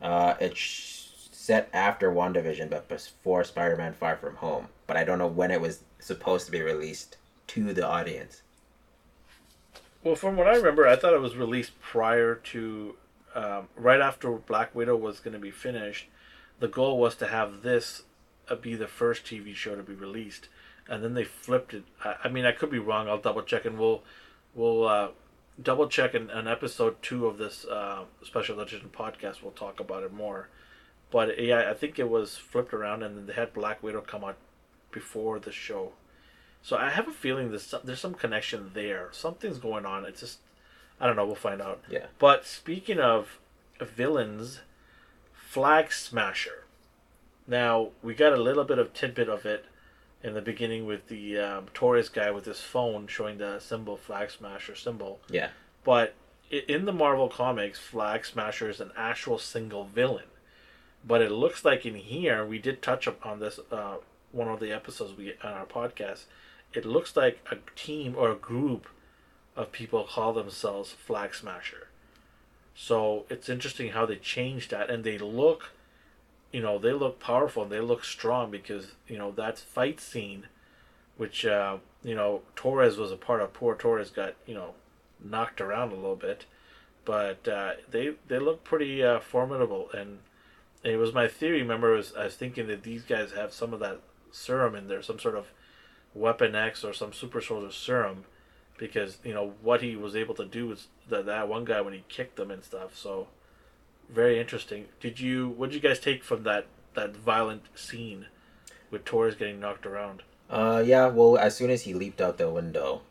Uh, 0.00 0.34
it's 0.40 1.30
set 1.32 1.68
after 1.72 2.10
WandaVision, 2.10 2.70
but 2.70 2.88
before 2.88 3.44
Spider-Man: 3.44 3.94
Far 3.94 4.16
From 4.16 4.36
Home. 4.36 4.68
But 4.86 4.96
I 4.96 5.04
don't 5.04 5.18
know 5.18 5.26
when 5.26 5.50
it 5.50 5.60
was 5.60 5.80
supposed 5.98 6.46
to 6.46 6.52
be 6.52 6.62
released 6.62 7.16
to 7.48 7.72
the 7.72 7.86
audience. 7.86 8.42
Well, 10.02 10.14
from 10.14 10.36
what 10.36 10.46
I 10.46 10.54
remember, 10.54 10.86
I 10.86 10.96
thought 10.96 11.14
it 11.14 11.20
was 11.20 11.34
released 11.34 11.80
prior 11.80 12.36
to, 12.36 12.94
um, 13.34 13.68
right 13.74 14.00
after 14.00 14.30
Black 14.30 14.74
Widow 14.74 14.96
was 14.96 15.18
going 15.18 15.34
to 15.34 15.40
be 15.40 15.50
finished. 15.50 16.06
The 16.60 16.68
goal 16.68 16.98
was 16.98 17.16
to 17.16 17.26
have 17.26 17.62
this 17.62 18.02
uh, 18.48 18.54
be 18.54 18.76
the 18.76 18.86
first 18.86 19.24
TV 19.24 19.54
show 19.54 19.74
to 19.74 19.82
be 19.82 19.94
released, 19.94 20.48
and 20.88 21.02
then 21.02 21.14
they 21.14 21.24
flipped 21.24 21.74
it. 21.74 21.84
I, 22.04 22.16
I 22.24 22.28
mean, 22.28 22.44
I 22.44 22.52
could 22.52 22.70
be 22.70 22.78
wrong. 22.78 23.08
I'll 23.08 23.18
double 23.18 23.42
check, 23.42 23.64
and 23.64 23.78
we'll 23.78 24.02
we'll 24.54 24.86
uh, 24.86 25.08
double 25.62 25.88
check 25.88 26.14
in, 26.14 26.30
in 26.30 26.46
episode 26.46 27.02
two 27.02 27.26
of 27.26 27.38
this 27.38 27.64
uh, 27.64 28.04
special 28.22 28.60
edition 28.60 28.90
podcast. 28.92 29.42
We'll 29.42 29.52
talk 29.52 29.80
about 29.80 30.02
it 30.02 30.12
more. 30.12 30.48
But 31.10 31.42
yeah, 31.42 31.70
I 31.70 31.74
think 31.74 31.98
it 31.98 32.08
was 32.08 32.36
flipped 32.36 32.74
around, 32.74 33.02
and 33.02 33.16
then 33.16 33.26
they 33.26 33.32
had 33.32 33.52
Black 33.52 33.82
Widow 33.82 34.00
come 34.00 34.24
out 34.24 34.36
before 34.90 35.38
the 35.38 35.52
show. 35.52 35.92
So 36.62 36.76
I 36.76 36.90
have 36.90 37.06
a 37.06 37.12
feeling 37.12 37.50
there's 37.50 37.62
some, 37.62 37.80
there's 37.84 38.00
some 38.00 38.14
connection 38.14 38.72
there. 38.74 39.08
Something's 39.12 39.58
going 39.58 39.86
on. 39.86 40.04
It's 40.04 40.20
just 40.20 40.38
I 41.00 41.06
don't 41.06 41.16
know. 41.16 41.26
We'll 41.26 41.34
find 41.34 41.60
out. 41.60 41.82
Yeah. 41.88 42.06
But 42.18 42.44
speaking 42.44 42.98
of 42.98 43.38
villains, 43.80 44.60
Flag 45.32 45.92
Smasher. 45.92 46.64
Now 47.46 47.90
we 48.02 48.14
got 48.14 48.32
a 48.32 48.40
little 48.40 48.64
bit 48.64 48.78
of 48.78 48.92
tidbit 48.92 49.28
of 49.28 49.46
it 49.46 49.66
in 50.26 50.34
the 50.34 50.42
beginning 50.42 50.84
with 50.86 51.06
the 51.06 51.38
um, 51.38 51.66
Torres 51.72 52.08
guy 52.08 52.30
with 52.32 52.44
his 52.44 52.60
phone 52.60 53.06
showing 53.06 53.38
the 53.38 53.60
symbol 53.60 53.96
Flag 53.96 54.30
Smasher 54.30 54.74
symbol. 54.74 55.20
Yeah. 55.30 55.50
But 55.84 56.14
in 56.50 56.84
the 56.84 56.92
Marvel 56.92 57.28
comics, 57.28 57.78
Flag 57.78 58.26
Smasher 58.26 58.68
is 58.68 58.80
an 58.80 58.90
actual 58.96 59.38
single 59.38 59.84
villain. 59.84 60.26
But 61.06 61.22
it 61.22 61.30
looks 61.30 61.64
like 61.64 61.86
in 61.86 61.94
here, 61.94 62.44
we 62.44 62.58
did 62.58 62.82
touch 62.82 63.06
upon 63.06 63.38
this 63.38 63.60
uh, 63.70 63.98
one 64.32 64.48
of 64.48 64.58
the 64.58 64.72
episodes 64.72 65.16
we 65.16 65.34
on 65.44 65.52
our 65.52 65.64
podcast. 65.66 66.24
It 66.74 66.84
looks 66.84 67.16
like 67.16 67.38
a 67.50 67.58
team 67.76 68.16
or 68.18 68.30
a 68.32 68.36
group 68.36 68.88
of 69.54 69.70
people 69.70 70.04
call 70.04 70.32
themselves 70.32 70.90
Flag 70.90 71.34
Smasher. 71.34 71.86
So 72.74 73.24
it's 73.30 73.48
interesting 73.48 73.90
how 73.90 74.04
they 74.04 74.16
changed 74.16 74.72
that, 74.72 74.90
and 74.90 75.04
they 75.04 75.18
look, 75.18 75.70
you 76.52 76.60
know, 76.60 76.78
they 76.78 76.92
look 76.92 77.20
powerful 77.20 77.64
and 77.64 77.72
they 77.72 77.80
look 77.80 78.04
strong 78.04 78.50
because 78.50 78.92
you 79.08 79.18
know 79.18 79.30
that 79.32 79.58
fight 79.58 80.00
scene, 80.00 80.46
which 81.16 81.44
uh, 81.44 81.78
you 82.02 82.14
know 82.14 82.42
Torres 82.54 82.96
was 82.96 83.12
a 83.12 83.16
part 83.16 83.40
of. 83.40 83.52
Poor 83.52 83.74
Torres 83.74 84.10
got 84.10 84.34
you 84.46 84.54
know 84.54 84.74
knocked 85.22 85.60
around 85.60 85.92
a 85.92 85.96
little 85.96 86.16
bit, 86.16 86.46
but 87.04 87.46
uh, 87.48 87.72
they 87.90 88.14
they 88.28 88.38
look 88.38 88.64
pretty 88.64 89.02
uh, 89.02 89.20
formidable. 89.20 89.90
And 89.92 90.18
it 90.84 90.96
was 90.96 91.12
my 91.12 91.28
theory. 91.28 91.60
Remember, 91.60 91.92
was, 91.92 92.14
I 92.16 92.24
was 92.24 92.36
thinking 92.36 92.68
that 92.68 92.82
these 92.82 93.02
guys 93.02 93.32
have 93.32 93.52
some 93.52 93.72
of 93.74 93.80
that 93.80 94.00
serum 94.30 94.74
in 94.74 94.88
there, 94.88 95.02
some 95.02 95.18
sort 95.18 95.34
of 95.34 95.46
Weapon 96.14 96.54
X 96.54 96.84
or 96.84 96.92
some 96.92 97.12
super 97.12 97.40
soldier 97.40 97.72
serum, 97.72 98.24
because 98.78 99.18
you 99.24 99.34
know 99.34 99.54
what 99.62 99.82
he 99.82 99.96
was 99.96 100.14
able 100.14 100.34
to 100.36 100.44
do 100.44 100.68
was 100.68 100.88
that 101.08 101.26
that 101.26 101.48
one 101.48 101.64
guy 101.64 101.80
when 101.80 101.94
he 101.94 102.04
kicked 102.08 102.36
them 102.36 102.50
and 102.50 102.64
stuff. 102.64 102.96
So 102.96 103.28
very 104.08 104.38
interesting. 104.40 104.86
Did 105.00 105.20
you 105.20 105.48
what 105.48 105.70
did 105.70 105.82
you 105.82 105.88
guys 105.88 105.98
take 106.00 106.24
from 106.24 106.42
that 106.44 106.66
that 106.94 107.16
violent 107.16 107.64
scene 107.74 108.26
with 108.90 109.04
Torres 109.04 109.34
getting 109.34 109.60
knocked 109.60 109.86
around? 109.86 110.22
Uh, 110.48 110.82
yeah. 110.84 111.06
Well, 111.08 111.36
as 111.36 111.56
soon 111.56 111.70
as 111.70 111.82
he 111.82 111.94
leaped 111.94 112.20
out 112.20 112.38
the 112.38 112.50
window, 112.50 113.02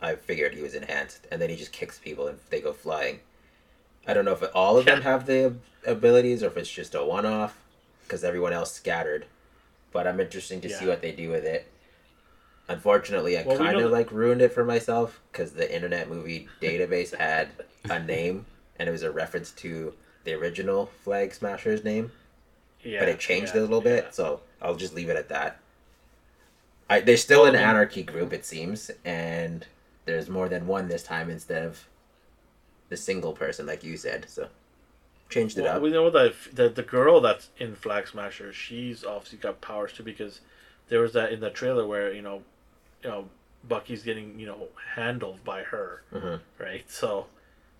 I 0.00 0.16
figured 0.16 0.54
he 0.54 0.62
was 0.62 0.74
enhanced, 0.74 1.26
and 1.30 1.40
then 1.40 1.50
he 1.50 1.56
just 1.56 1.72
kicks 1.72 1.98
people 1.98 2.26
and 2.26 2.38
they 2.50 2.60
go 2.60 2.72
flying. 2.72 3.20
I 4.06 4.14
don't 4.14 4.24
know 4.24 4.32
if 4.32 4.42
all 4.54 4.78
of 4.78 4.86
them 4.86 5.02
have 5.02 5.26
the 5.26 5.54
abilities 5.86 6.42
or 6.42 6.46
if 6.46 6.56
it's 6.56 6.70
just 6.70 6.94
a 6.94 7.04
one-off, 7.04 7.56
because 8.02 8.24
everyone 8.24 8.52
else 8.52 8.72
scattered. 8.72 9.26
But 9.92 10.06
I'm 10.08 10.18
interested 10.18 10.62
to 10.62 10.70
see 10.70 10.86
what 10.86 11.02
they 11.02 11.12
do 11.12 11.28
with 11.30 11.44
it. 11.44 11.70
Unfortunately, 12.68 13.38
I 13.38 13.42
Well, 13.42 13.58
kind 13.58 13.78
of 13.78 13.90
like 13.92 14.10
ruined 14.10 14.40
it 14.40 14.52
for 14.52 14.64
myself 14.64 15.20
because 15.30 15.52
the 15.52 15.72
Internet 15.72 16.08
Movie 16.08 16.48
Database 16.60 17.14
had 17.14 17.50
a 17.90 17.98
name, 17.98 18.46
and 18.82 18.88
it 18.88 18.92
was 18.92 19.04
a 19.04 19.12
reference 19.12 19.52
to 19.52 19.94
the 20.24 20.34
original 20.34 20.86
Flag 21.04 21.32
Smasher's 21.32 21.84
name 21.84 22.10
Yeah, 22.82 22.98
but 22.98 23.08
it 23.08 23.20
changed 23.20 23.54
yeah, 23.54 23.60
it 23.60 23.64
a 23.64 23.66
little 23.68 23.78
yeah. 23.84 24.00
bit, 24.02 24.14
so 24.14 24.40
I'll 24.60 24.74
just 24.74 24.92
leave 24.92 25.08
it 25.08 25.16
at 25.16 25.28
that. 25.28 25.58
I, 26.90 26.98
there's 26.98 27.22
still 27.22 27.44
an 27.46 27.54
anarchy 27.54 28.02
group, 28.02 28.32
it 28.32 28.44
seems, 28.44 28.90
and 29.04 29.64
there's 30.04 30.28
more 30.28 30.48
than 30.48 30.66
one 30.66 30.88
this 30.88 31.04
time 31.04 31.30
instead 31.30 31.62
of 31.62 31.86
the 32.88 32.96
single 32.96 33.34
person, 33.34 33.66
like 33.66 33.84
you 33.84 33.96
said. 33.96 34.26
So 34.28 34.48
changed 35.30 35.58
it 35.58 35.62
Well, 35.62 35.76
up. 35.76 35.82
we 35.82 35.90
know 35.90 36.10
that 36.10 36.34
the 36.52 36.68
the 36.68 36.82
girl 36.82 37.20
that's 37.20 37.50
in 37.56 37.76
Flag 37.76 38.08
Smasher, 38.08 38.52
she's 38.52 39.04
obviously 39.04 39.38
got 39.38 39.60
powers 39.60 39.92
too 39.92 40.02
because 40.02 40.40
there 40.88 41.00
was 41.00 41.12
that 41.12 41.32
in 41.32 41.38
the 41.38 41.50
trailer 41.50 41.86
where 41.86 42.12
you 42.12 42.20
know, 42.20 42.42
you 43.04 43.10
know, 43.10 43.28
Bucky's 43.62 44.02
getting 44.02 44.38
you 44.40 44.46
know 44.46 44.66
handled 44.96 45.44
by 45.44 45.62
her, 45.62 46.02
Mhm. 46.12 46.40
right? 46.58 46.90
So, 46.90 47.26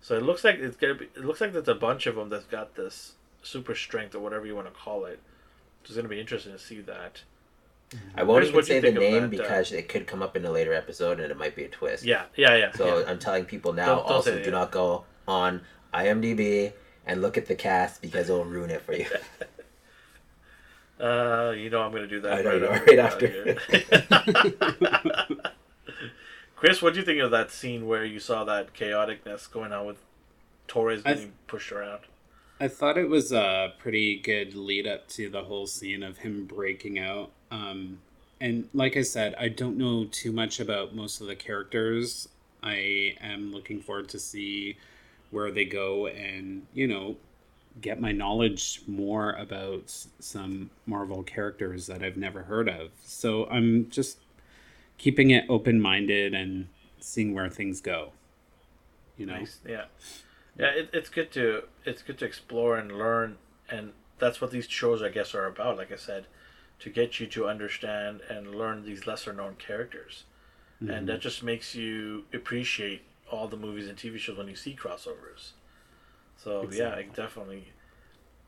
so 0.03 0.17
it 0.17 0.21
looks 0.21 0.43
like 0.43 0.57
it's 0.59 0.75
gonna 0.75 0.95
be. 0.95 1.05
It 1.05 1.23
looks 1.23 1.39
like 1.39 1.53
there's 1.53 1.69
a 1.69 1.73
bunch 1.73 2.07
of 2.07 2.15
them 2.15 2.27
that's 2.27 2.43
got 2.43 2.75
this 2.75 3.13
super 3.41 3.73
strength 3.73 4.13
or 4.13 4.19
whatever 4.19 4.45
you 4.45 4.53
want 4.53 4.67
to 4.67 4.73
call 4.73 5.05
it. 5.05 5.21
It's 5.85 5.95
gonna 5.95 6.09
be 6.09 6.19
interesting 6.19 6.51
to 6.51 6.59
see 6.59 6.81
that. 6.81 7.23
I 8.13 8.23
won't 8.23 8.41
Chris, 8.41 8.49
even 8.49 8.63
say 8.65 8.91
the 8.91 8.99
name 8.99 9.29
that, 9.29 9.39
uh, 9.39 9.43
because 9.43 9.71
it 9.71 9.87
could 9.87 10.05
come 10.05 10.21
up 10.21 10.35
in 10.35 10.43
a 10.43 10.51
later 10.51 10.73
episode 10.73 11.21
and 11.21 11.31
it 11.31 11.37
might 11.37 11.55
be 11.55 11.63
a 11.63 11.69
twist. 11.69 12.03
Yeah, 12.03 12.23
yeah, 12.35 12.57
yeah. 12.57 12.71
So 12.73 12.99
yeah. 12.99 13.05
I'm 13.07 13.17
telling 13.17 13.45
people 13.45 13.71
now 13.71 13.85
Don't- 13.85 14.07
don't 14.07 14.11
also 14.11 14.37
do 14.37 14.43
yeah. 14.43 14.49
not 14.49 14.71
go 14.71 15.05
on 15.25 15.61
IMDb 15.93 16.73
and 17.05 17.21
look 17.21 17.37
at 17.37 17.45
the 17.45 17.55
cast 17.55 18.01
because 18.01 18.29
it'll 18.29 18.43
ruin 18.43 18.71
it 18.71 18.81
for 18.81 18.93
you. 18.93 19.07
Uh, 20.99 21.53
you 21.57 21.69
know 21.69 21.81
I'm 21.81 21.91
gonna 21.91 22.07
do 22.07 22.21
that 22.21 22.31
I 22.31 22.41
know 22.43 22.69
right, 22.69 22.87
you 22.87 22.99
are, 22.99 23.03
after, 23.03 23.43
right 23.45 23.57
uh, 24.11 24.23
here. 25.01 25.33
Chris, 26.63 26.81
what 26.81 26.93
do 26.93 27.01
you 27.01 27.05
think 27.05 27.19
of 27.19 27.29
that 27.31 27.51
scene 27.51 27.87
where 27.87 28.05
you 28.05 28.21
saw 28.21 28.45
that 28.45 28.73
chaoticness 28.73 29.51
going 29.51 29.73
on 29.73 29.85
with 29.85 29.97
Torres 30.65 31.03
being 31.03 31.15
getting 31.17 31.33
pushed 31.45 31.73
around? 31.73 32.03
I 32.57 32.69
thought 32.69 32.97
it 32.97 33.09
was 33.09 33.33
a 33.33 33.73
pretty 33.79 34.17
good 34.17 34.55
lead 34.55 34.87
up 34.87 35.09
to 35.09 35.29
the 35.29 35.43
whole 35.43 35.67
scene 35.67 36.03
of 36.03 36.19
him 36.19 36.45
breaking 36.45 36.97
out. 36.97 37.31
Um, 37.51 37.99
and 38.39 38.69
like 38.73 38.95
I 38.95 39.01
said, 39.01 39.35
I 39.37 39.49
don't 39.49 39.77
know 39.77 40.05
too 40.05 40.31
much 40.31 40.61
about 40.61 40.95
most 40.95 41.19
of 41.19 41.27
the 41.27 41.35
characters. 41.35 42.29
I 42.63 43.17
am 43.19 43.51
looking 43.51 43.81
forward 43.81 44.07
to 44.07 44.19
see 44.19 44.77
where 45.31 45.51
they 45.51 45.65
go 45.65 46.07
and, 46.07 46.65
you 46.73 46.87
know, 46.87 47.17
get 47.81 47.99
my 47.99 48.13
knowledge 48.13 48.83
more 48.87 49.33
about 49.33 49.93
some 50.19 50.69
Marvel 50.85 51.23
characters 51.23 51.87
that 51.87 52.01
I've 52.01 52.15
never 52.15 52.43
heard 52.43 52.69
of. 52.69 52.91
So 53.03 53.47
I'm 53.47 53.89
just 53.89 54.19
keeping 55.03 55.31
it 55.31 55.43
open 55.49 55.81
minded 55.81 56.33
and 56.33 56.69
seeing 57.01 57.33
where 57.33 57.49
things 57.49 57.81
go. 57.81 58.13
You 59.17 59.25
know? 59.25 59.39
Nice. 59.39 59.59
Yeah, 59.67 59.85
yeah. 60.57 60.67
It, 60.67 60.89
it's 60.93 61.09
good 61.09 61.29
to 61.33 61.63
it's 61.83 62.01
good 62.01 62.17
to 62.19 62.25
explore 62.25 62.77
and 62.77 62.89
learn, 62.89 63.37
and 63.69 63.91
that's 64.17 64.39
what 64.39 64.51
these 64.51 64.65
shows, 64.69 65.01
I 65.01 65.09
guess, 65.09 65.35
are 65.35 65.45
about. 65.45 65.75
Like 65.75 65.91
I 65.91 65.97
said, 65.97 66.27
to 66.79 66.89
get 66.89 67.19
you 67.19 67.27
to 67.27 67.47
understand 67.47 68.21
and 68.29 68.55
learn 68.55 68.85
these 68.85 69.05
lesser 69.05 69.33
known 69.33 69.55
characters, 69.55 70.23
and 70.79 71.07
that 71.09 71.19
just 71.19 71.43
makes 71.43 71.75
you 71.75 72.23
appreciate 72.33 73.01
all 73.29 73.47
the 73.49 73.57
movies 73.57 73.87
and 73.89 73.97
TV 73.97 74.17
shows 74.17 74.37
when 74.37 74.47
you 74.47 74.55
see 74.55 74.73
crossovers. 74.73 75.51
So 76.37 76.61
yeah, 76.61 76.67
Exactly. 76.67 77.03
it 77.03 77.13
definitely. 77.13 77.63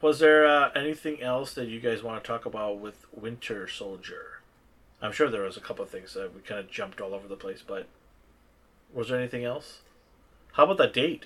Was 0.01 0.19
there 0.19 0.45
uh, 0.47 0.71
anything 0.73 1.21
else 1.21 1.53
that 1.55 1.67
you 1.67 1.79
guys 1.81 2.01
want 2.01 2.23
to 2.23 2.27
talk 2.27 2.45
about 2.45 2.79
with 2.79 3.05
Winter 3.13 3.67
Soldier? 3.67 4.34
I'm 5.01 5.11
sure 5.11 5.29
there 5.29 5.41
was 5.41 5.57
a 5.57 5.61
couple 5.61 5.83
of 5.83 5.89
things 5.89 6.13
that 6.13 6.33
we 6.33 6.41
kind 6.41 6.59
of 6.59 6.69
jumped 6.69 6.99
all 7.01 7.13
over 7.13 7.27
the 7.27 7.35
place, 7.35 7.61
but 7.65 7.87
was 8.93 9.09
there 9.09 9.19
anything 9.19 9.43
else? 9.43 9.79
How 10.53 10.63
about 10.63 10.77
that 10.77 10.93
date? 10.93 11.25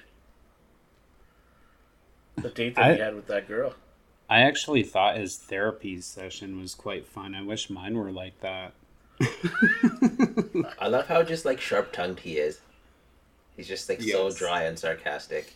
The 2.36 2.50
date 2.50 2.76
that 2.76 2.84
I- 2.86 2.94
he 2.96 3.00
had 3.00 3.16
with 3.16 3.28
that 3.28 3.48
girl. 3.48 3.76
I 4.32 4.42
actually 4.42 4.84
thought 4.84 5.18
his 5.18 5.38
therapy 5.38 6.00
session 6.02 6.62
was 6.62 6.76
quite 6.76 7.08
fun. 7.08 7.34
I 7.34 7.42
wish 7.42 7.68
mine 7.70 7.98
were 7.98 8.12
like 8.12 8.40
that. 8.42 8.74
I 10.80 10.88
love 10.88 11.08
how 11.08 11.24
just 11.24 11.46
like 11.46 11.60
sharp 11.60 11.92
tongued 11.92 12.20
he 12.20 12.38
is. 12.38 12.62
He's 13.58 13.68
just 13.68 13.90
like 13.90 14.02
so 14.02 14.30
dry 14.32 14.64
and 14.64 14.78
sarcastic. 14.78 15.56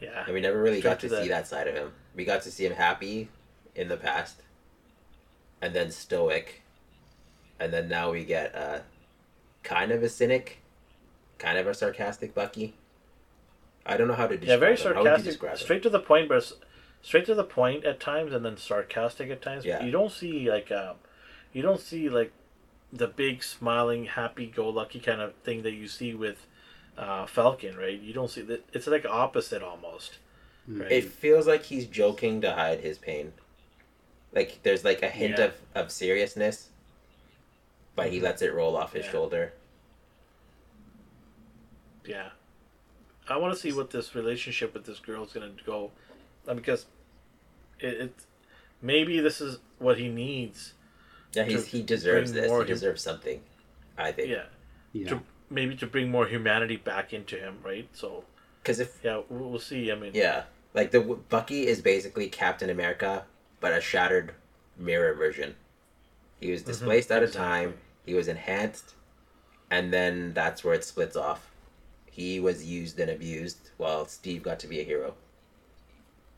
Yeah. 0.00 0.24
And 0.24 0.32
we 0.34 0.40
never 0.40 0.60
really 0.60 0.78
Straight 0.80 0.90
got 0.92 1.00
to 1.00 1.08
to 1.10 1.14
the- 1.16 1.22
see 1.24 1.28
that 1.28 1.46
side 1.46 1.68
of 1.68 1.74
him. 1.74 1.92
We 2.16 2.24
got 2.24 2.42
to 2.42 2.50
see 2.50 2.64
him 2.64 2.72
happy 2.72 3.28
in 3.74 3.88
the 3.88 3.96
past, 3.98 4.40
and 5.60 5.74
then 5.74 5.90
stoic, 5.90 6.62
and 7.58 7.72
then 7.72 7.88
now 7.88 8.12
we 8.12 8.24
get 8.24 8.54
uh, 8.54 8.80
kind 9.62 9.90
of 9.90 10.02
a 10.02 10.08
cynic, 10.08 10.58
kind 11.38 11.58
of 11.58 11.66
a 11.66 11.74
sarcastic 11.74 12.34
Bucky. 12.34 12.74
I 13.84 13.96
don't 13.96 14.08
know 14.08 14.14
how 14.14 14.26
to 14.26 14.36
describe 14.36 14.48
yeah, 14.48 14.56
very 14.56 14.76
him. 14.76 14.82
How 14.82 14.88
would 14.88 14.96
you 14.96 15.04
sarcastic, 15.04 15.32
describe 15.32 15.52
him? 15.52 15.58
straight 15.58 15.82
to 15.82 15.90
the 15.90 16.00
point, 16.00 16.28
but 16.28 16.52
straight 17.02 17.26
to 17.26 17.34
the 17.34 17.44
point 17.44 17.84
at 17.84 18.00
times, 18.00 18.32
and 18.32 18.44
then 18.44 18.56
sarcastic 18.56 19.30
at 19.30 19.42
times. 19.42 19.64
Yeah. 19.64 19.82
You 19.82 19.90
don't 19.90 20.12
see 20.12 20.50
like 20.50 20.70
um, 20.70 20.96
you 21.52 21.62
don't 21.62 21.80
see 21.80 22.08
like 22.08 22.32
the 22.92 23.06
big 23.06 23.42
smiling, 23.42 24.06
happy-go-lucky 24.06 25.00
kind 25.00 25.20
of 25.20 25.34
thing 25.36 25.62
that 25.62 25.72
you 25.72 25.88
see 25.88 26.14
with 26.14 26.46
uh, 26.96 27.26
Falcon, 27.26 27.76
right? 27.76 28.00
You 28.00 28.14
don't 28.14 28.30
see 28.30 28.42
that. 28.42 28.66
It's 28.72 28.86
like 28.86 29.04
opposite 29.06 29.62
almost. 29.62 30.18
Right? 30.66 30.92
It 30.92 31.04
feels 31.04 31.46
like 31.46 31.64
he's 31.64 31.86
joking 31.86 32.40
to 32.42 32.52
hide 32.52 32.80
his 32.80 32.98
pain. 32.98 33.32
Like 34.34 34.60
there's 34.62 34.84
like 34.84 35.02
a 35.02 35.08
hint 35.08 35.38
Yeah. 35.38 35.46
of, 35.46 35.54
of 35.74 35.90
seriousness, 35.92 36.68
but 37.96 38.10
he 38.12 38.20
lets 38.20 38.42
it 38.42 38.52
roll 38.54 38.76
off 38.76 38.92
his 38.92 39.06
Yeah. 39.06 39.12
shoulder. 39.12 39.52
Yeah. 42.06 42.30
I 43.28 43.36
want 43.36 43.52
to 43.54 43.60
see 43.60 43.72
what 43.72 43.90
this 43.90 44.14
relationship 44.14 44.72
with 44.72 44.84
this 44.86 44.98
girl 44.98 45.22
is 45.24 45.32
going 45.32 45.54
to 45.56 45.64
go, 45.64 45.90
because 46.46 46.86
it, 47.78 47.94
it 48.00 48.14
maybe 48.80 49.20
this 49.20 49.40
is 49.40 49.58
what 49.78 49.98
he 49.98 50.08
needs. 50.08 50.72
Yeah, 51.34 51.44
he's, 51.44 51.66
he 51.66 51.82
deserves 51.82 52.32
this. 52.32 52.48
more 52.48 52.60
He 52.64 52.68
hum- 52.70 52.74
deserves 52.74 53.02
something. 53.02 53.42
I 53.98 54.12
think. 54.12 54.30
Yeah. 54.30 54.44
Yeah. 54.92 55.08
To 55.08 55.20
maybe 55.50 55.76
to 55.76 55.86
bring 55.86 56.10
more 56.10 56.26
humanity 56.26 56.76
back 56.76 57.12
into 57.12 57.36
him, 57.36 57.58
right? 57.62 57.86
So 57.92 58.24
Because 58.62 58.80
if 58.80 58.98
yeah, 59.04 59.20
we'll, 59.28 59.50
we'll 59.50 59.58
see. 59.58 59.92
I 59.92 59.94
mean, 59.94 60.12
yeah, 60.14 60.44
like 60.72 60.90
the 60.90 61.00
Bucky 61.00 61.66
is 61.66 61.82
basically 61.82 62.28
Captain 62.28 62.70
America, 62.70 63.24
but 63.60 63.72
a 63.72 63.80
shattered 63.80 64.34
mirror 64.76 65.14
version. 65.14 65.54
He 66.40 66.50
was 66.50 66.62
mm-hmm. 66.62 66.70
displaced 66.70 67.10
at 67.10 67.22
a 67.22 67.28
time. 67.28 67.74
He 68.06 68.14
was 68.14 68.28
enhanced, 68.28 68.94
and 69.70 69.92
then 69.92 70.32
that's 70.34 70.64
where 70.64 70.74
it 70.74 70.84
splits 70.84 71.16
off. 71.16 71.50
He 72.06 72.40
was 72.40 72.64
used 72.64 72.98
and 72.98 73.10
abused, 73.10 73.70
while 73.76 74.06
Steve 74.06 74.42
got 74.42 74.58
to 74.60 74.66
be 74.66 74.80
a 74.80 74.84
hero 74.84 75.14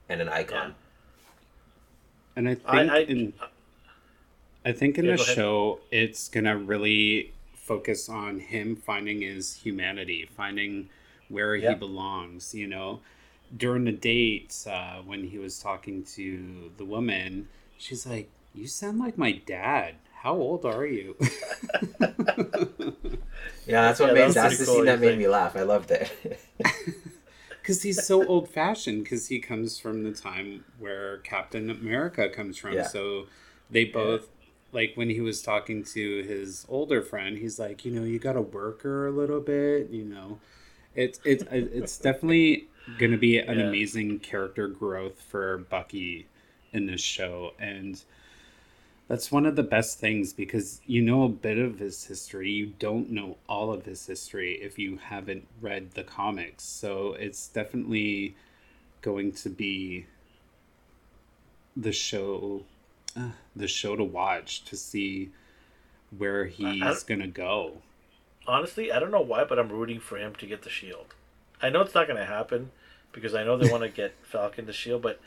and 0.09 0.21
an 0.21 0.29
icon. 0.29 0.75
And 2.37 2.49
I 2.49 2.55
think 2.55 2.69
I, 2.69 2.97
I, 2.97 2.99
in 3.01 3.33
I 4.65 4.73
think 4.73 4.99
in 4.99 5.05
Yeah, 5.05 5.13
the 5.13 5.17
go 5.19 5.23
ahead. 5.23 5.37
show 5.37 5.81
it's 5.91 6.29
gonna 6.29 6.57
really 6.57 7.33
focus 7.55 8.09
on 8.09 8.41
him 8.41 8.77
finding 8.77 9.23
his 9.23 9.55
humanity, 9.55 10.29
finding 10.37 10.89
where 11.29 11.55
Yeah. 11.57 11.71
he 11.71 11.75
belongs. 11.77 12.55
You 12.55 12.67
know, 12.67 13.01
during 13.57 13.85
the 13.85 13.93
date 13.93 14.57
uh, 14.71 15.03
when 15.03 15.25
he 15.25 15.39
was 15.39 15.59
talking 15.61 16.05
to 16.17 16.73
the 16.77 16.85
woman, 16.85 17.49
she's 17.79 18.07
like, 18.07 18.31
"You 18.55 18.67
sound 18.67 18.99
like 18.99 19.19
my 19.19 19.33
dad. 19.33 19.97
How 20.23 20.35
old 20.35 20.65
are 20.65 20.87
you?" 20.87 21.17
Yeah, 23.67 23.83
that's 23.83 24.01
what 24.01 24.13
Yeah, 24.13 24.15
that 24.15 24.27
made 24.27 24.27
was 24.27 24.35
that's 24.35 24.59
the 24.59 24.67
cool, 24.67 24.67
scene 24.67 24.87
you 24.87 24.97
that 24.97 25.01
made 25.01 25.17
me 25.19 25.29
laugh. 25.29 25.57
I 25.57 25.63
loved 25.63 25.91
it. 25.91 26.11
Because 27.63 27.83
he's 27.83 28.05
so 28.05 28.27
old 28.27 28.49
fashioned. 28.49 29.05
Because 29.05 29.29
he 29.29 29.39
comes 29.41 29.79
from 29.79 30.03
the 30.03 30.13
time 30.13 30.65
where 30.79 31.19
Captain 31.19 31.71
America 31.71 32.29
comes 32.29 32.57
from. 32.57 32.73
Yeah. 32.75 32.85
So 32.85 33.27
they 33.71 33.85
both, 33.85 34.29
like 34.73 34.93
when 34.95 35.11
he 35.11 35.21
was 35.21 35.43
talking 35.43 35.85
to 35.85 36.23
his 36.23 36.65
older 36.69 37.03
friend, 37.03 37.37
he's 37.39 37.59
like, 37.59 37.85
you 37.85 37.93
know, 37.93 38.05
you 38.05 38.19
got 38.19 38.35
to 38.35 38.41
work 38.43 38.83
her 38.83 39.07
a 39.07 39.11
little 39.11 39.41
bit. 39.41 39.91
You 39.91 40.05
know, 40.05 40.41
it's 40.95 41.21
it's 41.25 41.45
it's 41.51 41.99
definitely 41.99 42.70
going 42.99 43.13
to 43.13 43.19
be 43.19 43.39
an 43.39 43.59
Yeah. 43.59 43.67
amazing 43.67 44.21
character 44.21 44.69
growth 44.69 45.21
for 45.23 45.59
Bucky 45.59 46.27
in 46.73 46.87
this 46.87 47.01
show, 47.01 47.53
and 47.59 48.03
that's 49.09 49.33
one 49.33 49.45
of 49.47 49.57
the 49.57 49.63
best 49.63 49.99
things 49.99 50.33
because 50.33 50.81
you 50.87 51.03
know 51.03 51.25
a 51.25 51.29
bit 51.29 51.59
of 51.59 51.79
his 51.79 52.05
history. 52.05 52.51
You 52.51 52.67
don't 52.79 53.11
know 53.11 53.37
all 53.49 53.73
of 53.73 53.85
his 53.85 54.07
history 54.07 54.53
if 54.55 54.79
you 54.79 54.99
haven't 54.99 55.47
read 55.61 55.93
the 55.93 56.05
comics. 56.05 56.65
So 56.65 57.15
it's 57.15 57.49
definitely 57.49 58.35
going 59.03 59.33
to 59.33 59.49
be 59.49 60.07
the 61.77 61.93
show, 61.93 62.65
uh, 63.17 63.31
the 63.57 63.69
show 63.69 63.97
to 63.97 64.05
watch 64.05 64.65
to 64.67 64.77
see 64.77 65.31
where 66.17 66.47
he's 66.47 67.03
gonna 67.05 67.29
go. 67.29 67.83
honestly, 68.47 68.91
I 68.91 68.99
don't 68.99 69.13
know 69.13 69.21
why, 69.21 69.45
but 69.45 69.59
I'm 69.59 69.69
rooting 69.71 70.01
for 70.01 70.19
him 70.19 70.35
to 70.37 70.47
get 70.47 70.63
the 70.63 70.71
shield. 70.71 71.15
I 71.63 71.69
know 71.71 71.83
it's 71.83 71.95
not 71.95 72.07
going 72.09 72.19
to 72.19 72.25
happen 72.27 72.71
because 73.13 73.35
I 73.35 73.45
know 73.45 73.57
they 73.57 73.71
want 73.71 73.83
to 73.83 73.89
get 73.89 74.15
Falcon 74.23 74.67
the 74.67 74.73
shield, 74.73 75.03
but 75.03 75.21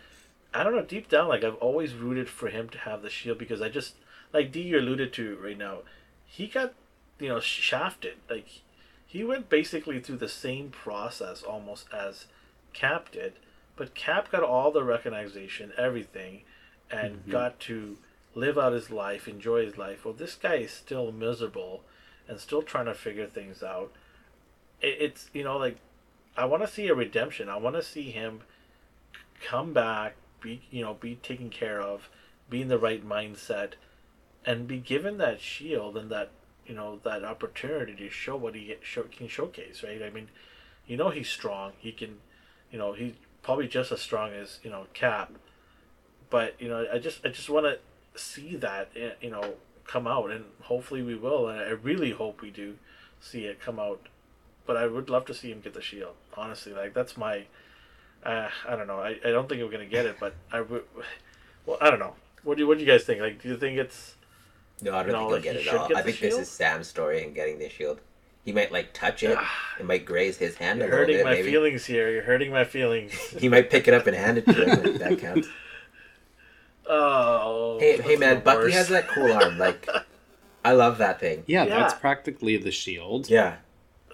I 0.54 0.64
don't 0.64 0.76
know. 0.76 0.84
Deep 0.84 1.10
down, 1.10 1.28
like 1.28 1.44
I've 1.44 1.56
always 1.56 1.94
rooted 1.94 2.30
for 2.30 2.50
him 2.50 2.70
to 2.70 2.78
have 2.80 3.02
the 3.02 3.10
shield 3.10 3.38
because 3.38 3.62
I 3.62 3.70
just 3.70 3.96
like 4.32 4.52
D 4.52 4.62
you 4.62 4.80
alluded 4.80 5.14
to 5.14 5.38
right 5.42 5.58
now. 5.58 5.80
He 6.26 6.48
got 6.48 6.74
you 7.20 7.30
know 7.30 7.40
shafted. 7.40 8.16
Like 8.30 8.48
he 9.06 9.24
went 9.24 9.50
basically 9.50 10.00
through 10.00 10.18
the 10.18 10.30
same 10.30 10.70
process 10.70 11.44
almost 11.44 11.88
as 11.94 12.28
Cap 12.74 13.12
did, 13.12 13.34
but 13.76 13.96
Cap 13.96 14.32
got 14.32 14.44
all 14.44 14.72
the 14.72 14.84
recognition, 14.84 15.72
everything, 15.78 16.42
and 16.92 17.18
mm-hmm. 17.18 17.32
got 17.32 17.60
to 17.62 17.98
live 18.36 18.58
out 18.58 18.74
his 18.74 18.90
life, 18.90 19.28
enjoy 19.28 19.66
his 19.66 19.78
life. 19.78 20.06
Well, 20.06 20.14
this 20.14 20.36
guy 20.36 20.56
is 20.56 20.72
still 20.72 21.12
miserable 21.12 21.82
and 22.28 22.40
still 22.40 22.62
trying 22.62 22.86
to 22.86 22.94
figure 22.94 23.28
things 23.28 23.62
out. 23.64 23.92
It, 24.82 24.98
it's 25.00 25.30
you 25.34 25.44
know 25.44 25.58
like 25.58 25.78
I 26.36 26.46
want 26.46 26.64
to 26.64 26.68
see 26.68 26.88
a 26.88 26.96
redemption. 26.96 27.50
I 27.50 27.58
want 27.58 27.76
to 27.76 27.84
see 27.84 28.12
him 28.12 28.42
come 29.44 29.74
back, 29.74 30.16
be 30.42 30.64
you 30.72 30.84
know 30.84 30.94
be 30.96 31.16
taken 31.16 31.50
care 31.50 31.82
of, 31.82 32.10
be 32.50 32.62
in 32.62 32.68
the 32.68 32.80
right 32.80 33.08
mindset, 33.08 33.74
and 34.46 34.68
be 34.68 34.78
given 34.78 35.18
that 35.18 35.42
shield 35.42 35.98
and 35.98 36.10
that 36.10 36.32
you 36.66 36.76
know 36.76 37.00
that 37.04 37.24
opportunity 37.24 37.96
to 37.96 38.10
show 38.10 38.36
what 38.36 38.56
he 38.56 38.76
show, 38.82 39.04
can 39.04 39.28
showcase. 39.28 39.84
Right? 39.84 40.02
I 40.02 40.10
mean, 40.10 40.30
you 40.88 40.98
know 40.98 41.10
he's 41.10 41.30
strong. 41.30 41.74
He 41.78 41.92
can, 41.92 42.18
you 42.72 42.78
know, 42.78 42.94
he's 42.94 43.14
probably 43.42 43.68
just 43.68 43.92
as 43.92 44.02
strong 44.02 44.32
as 44.32 44.60
you 44.64 44.70
know 44.70 44.88
Cap. 44.94 45.32
But 46.30 46.56
you 46.60 46.68
know, 46.68 46.88
I 46.92 46.98
just 46.98 47.24
I 47.26 47.30
just 47.30 47.50
want 47.50 47.66
to 47.68 48.20
see 48.20 48.56
that 48.56 48.90
eh, 48.96 49.12
you 49.22 49.30
know 49.30 49.56
come 49.86 50.08
out, 50.08 50.32
and 50.32 50.46
hopefully 50.62 51.04
we 51.04 51.16
will. 51.16 51.48
And 51.48 51.60
I 51.60 51.70
really 51.70 52.12
hope 52.12 52.42
we 52.42 52.50
do 52.50 52.78
see 53.20 53.46
it 53.46 53.60
come 53.60 53.80
out. 53.80 54.08
But 54.66 54.78
I 54.78 54.88
would 54.88 55.10
love 55.10 55.26
to 55.26 55.34
see 55.34 55.52
him 55.52 55.60
get 55.62 55.74
the 55.74 55.82
shield. 55.82 56.16
Honestly, 56.36 56.74
like 56.74 56.94
that's 56.94 57.18
my. 57.18 57.44
Uh, 58.26 58.48
I 58.68 58.76
don't 58.78 58.88
know. 58.88 59.00
I, 59.00 59.18
I 59.26 59.32
don't 59.32 59.50
think 59.50 59.62
we're 59.62 59.70
gonna 59.72 59.86
get 59.86 60.06
it, 60.06 60.16
but 60.20 60.34
I 60.52 60.62
would. 60.62 60.84
Well, 61.66 61.78
I 61.82 61.90
don't 61.90 62.00
know. 62.00 62.16
What 62.44 62.56
do 62.58 62.64
you 62.64 62.68
What 62.68 62.78
do 62.78 62.84
you 62.86 62.90
guys 62.90 63.04
think? 63.04 63.20
Like, 63.22 63.42
do 63.42 63.50
you 63.50 63.58
think 63.58 63.78
it's? 63.78 64.16
No, 64.82 64.96
I 64.96 65.04
don't 65.04 65.12
No, 65.14 65.30
think 65.32 65.44
he'll 65.46 65.54
get 65.54 65.56
he 65.56 65.62
it 65.62 65.64
should 65.72 65.76
all. 65.80 65.88
get 65.88 65.98
I 65.98 66.02
the 66.02 66.12
think 66.12 66.20
this 66.22 66.38
is 66.40 66.50
Sam's 66.50 66.88
story 66.88 67.24
in 67.24 67.34
getting 67.34 67.60
the 67.60 67.70
shield. 67.70 68.00
He 68.46 68.52
might 68.52 68.72
like 68.74 68.92
touch 68.94 69.24
it. 69.24 69.38
it 69.80 69.86
might 69.86 70.04
graze 70.06 70.38
his 70.38 70.56
hand 70.56 70.80
You're 70.80 70.88
a 70.88 70.92
little 70.92 71.00
hurting 71.06 71.16
bit. 71.18 71.26
my 71.26 71.32
Maybe 71.32 71.52
feelings 71.52 71.86
here. 71.86 72.10
You're 72.12 72.24
hurting 72.24 72.52
my 72.52 72.66
feelings. 72.66 73.14
he 73.40 73.48
might 73.50 73.70
pick 73.70 73.88
it 73.88 73.94
up 73.94 74.08
and 74.08 74.16
hand 74.18 74.38
it 74.40 74.46
to 74.46 74.54
him. 74.54 74.86
if 74.86 75.00
that 75.00 75.20
counts. 75.20 75.48
Oh. 76.86 77.78
Hey, 77.80 78.02
hey, 78.02 78.16
man! 78.18 78.36
the 78.36 78.42
Bucky 78.42 78.58
worst. 78.64 78.76
has 78.76 78.90
that 78.90 79.08
cool 79.08 79.32
arm. 79.32 79.58
Like, 79.58 79.88
I 80.66 80.74
love 80.74 80.98
that 80.98 81.20
thing. 81.20 81.44
Yeah, 81.48 81.66
that's 81.66 81.94
practically 81.94 82.58
the 82.58 82.72
shield. 82.72 83.30
Yeah, 83.30 83.56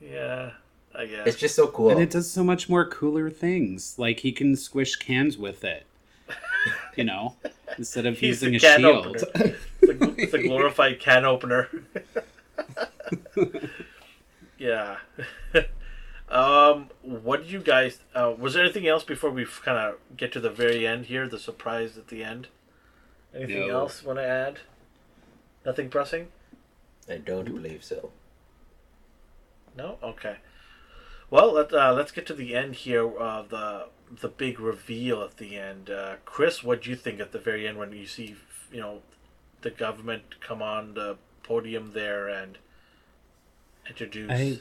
Yeah, 0.00 0.50
I 0.94 1.06
guess. 1.06 1.26
it's 1.26 1.36
just 1.38 1.54
so 1.54 1.66
cool. 1.68 1.90
And 1.90 2.00
it 2.00 2.10
does 2.10 2.30
so 2.30 2.44
much 2.44 2.68
more 2.68 2.86
cooler 2.86 3.30
things. 3.30 3.94
Like 3.98 4.20
he 4.20 4.32
can 4.32 4.54
squish 4.56 4.96
cans 4.96 5.36
with 5.38 5.64
it. 5.64 5.84
You 6.96 7.04
know, 7.04 7.36
instead 7.78 8.06
of 8.06 8.18
He's 8.18 8.42
using 8.42 8.50
the 8.52 8.56
a 8.58 8.60
can 8.60 8.80
shield. 8.80 9.06
opener. 9.06 9.54
it's, 9.82 10.02
a, 10.02 10.14
it's 10.22 10.34
a 10.34 10.42
glorified 10.42 11.00
can 11.00 11.24
opener. 11.24 11.68
yeah. 14.58 14.96
um, 16.28 16.88
what 17.02 17.42
did 17.42 17.50
you 17.52 17.60
guys? 17.60 18.00
Uh, 18.14 18.32
was 18.36 18.54
there 18.54 18.64
anything 18.64 18.86
else 18.86 19.04
before 19.04 19.30
we 19.30 19.44
kind 19.46 19.78
of 19.78 19.96
get 20.16 20.32
to 20.32 20.40
the 20.40 20.50
very 20.50 20.86
end 20.86 21.06
here? 21.06 21.28
The 21.28 21.38
surprise 21.38 21.96
at 21.96 22.08
the 22.08 22.22
end. 22.24 22.48
Anything 23.34 23.68
No. 23.68 23.80
else 23.80 24.02
want 24.02 24.18
to 24.18 24.26
add? 24.26 24.58
Nothing 25.64 25.88
pressing. 25.90 26.28
I 27.08 27.16
don't 27.18 27.44
believe 27.44 27.84
so. 27.84 28.10
No. 29.78 29.96
Okay. 30.02 30.38
Well, 31.30 31.52
let, 31.52 31.72
uh, 31.72 31.92
let's 31.92 32.10
get 32.10 32.26
to 32.26 32.34
the 32.34 32.54
end 32.56 32.74
here. 32.74 33.08
of 33.08 33.48
the 33.48 33.86
the 34.10 34.28
big 34.28 34.58
reveal 34.58 35.22
at 35.22 35.36
the 35.36 35.56
end. 35.56 35.90
Uh, 35.90 36.16
Chris, 36.24 36.64
what 36.64 36.82
do 36.82 36.90
you 36.90 36.96
think 36.96 37.20
at 37.20 37.30
the 37.30 37.38
very 37.38 37.68
end 37.68 37.78
when 37.78 37.92
you 37.92 38.06
see, 38.06 38.34
you 38.72 38.80
know, 38.80 39.02
the 39.60 39.70
government 39.70 40.40
come 40.40 40.62
on 40.62 40.94
the 40.94 41.16
podium 41.42 41.92
there 41.92 42.26
and 42.28 42.58
introduce? 43.88 44.60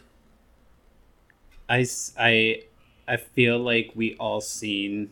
I 1.70 1.88
I 2.18 2.63
I 3.07 3.18
feel 3.18 3.57
like 3.57 3.91
we 3.95 4.15
all 4.15 4.41
seen 4.41 5.11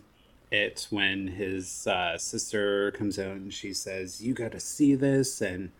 it 0.51 0.87
when 0.91 1.27
his 1.27 1.87
uh, 1.87 2.17
sister 2.17 2.91
comes 2.91 3.17
out 3.17 3.37
and 3.37 3.53
she 3.53 3.73
says, 3.73 4.21
"You 4.21 4.35
got 4.35 4.51
to 4.51 4.59
see 4.59 4.93
this," 4.93 5.41
and 5.41 5.71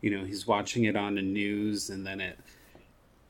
you 0.00 0.10
know 0.10 0.24
he's 0.24 0.46
watching 0.46 0.84
it 0.84 0.96
on 0.96 1.16
the 1.16 1.22
news, 1.22 1.90
and 1.90 2.06
then 2.06 2.20
it 2.20 2.38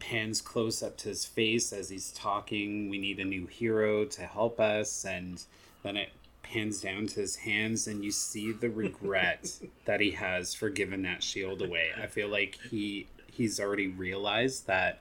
pans 0.00 0.40
close 0.40 0.82
up 0.82 0.96
to 0.98 1.10
his 1.10 1.24
face 1.24 1.72
as 1.72 1.90
he's 1.90 2.10
talking. 2.10 2.88
We 2.88 2.98
need 2.98 3.20
a 3.20 3.24
new 3.24 3.46
hero 3.46 4.04
to 4.06 4.22
help 4.22 4.58
us, 4.58 5.04
and 5.04 5.40
then 5.84 5.96
it 5.96 6.10
pans 6.42 6.80
down 6.80 7.06
to 7.08 7.20
his 7.20 7.36
hands, 7.36 7.86
and 7.86 8.04
you 8.04 8.10
see 8.10 8.50
the 8.50 8.70
regret 8.70 9.60
that 9.84 10.00
he 10.00 10.10
has 10.12 10.54
for 10.54 10.68
giving 10.68 11.02
that 11.02 11.22
shield 11.22 11.62
away. 11.62 11.90
I 11.96 12.06
feel 12.06 12.28
like 12.28 12.58
he 12.70 13.06
he's 13.30 13.60
already 13.60 13.86
realized 13.86 14.66
that 14.66 15.00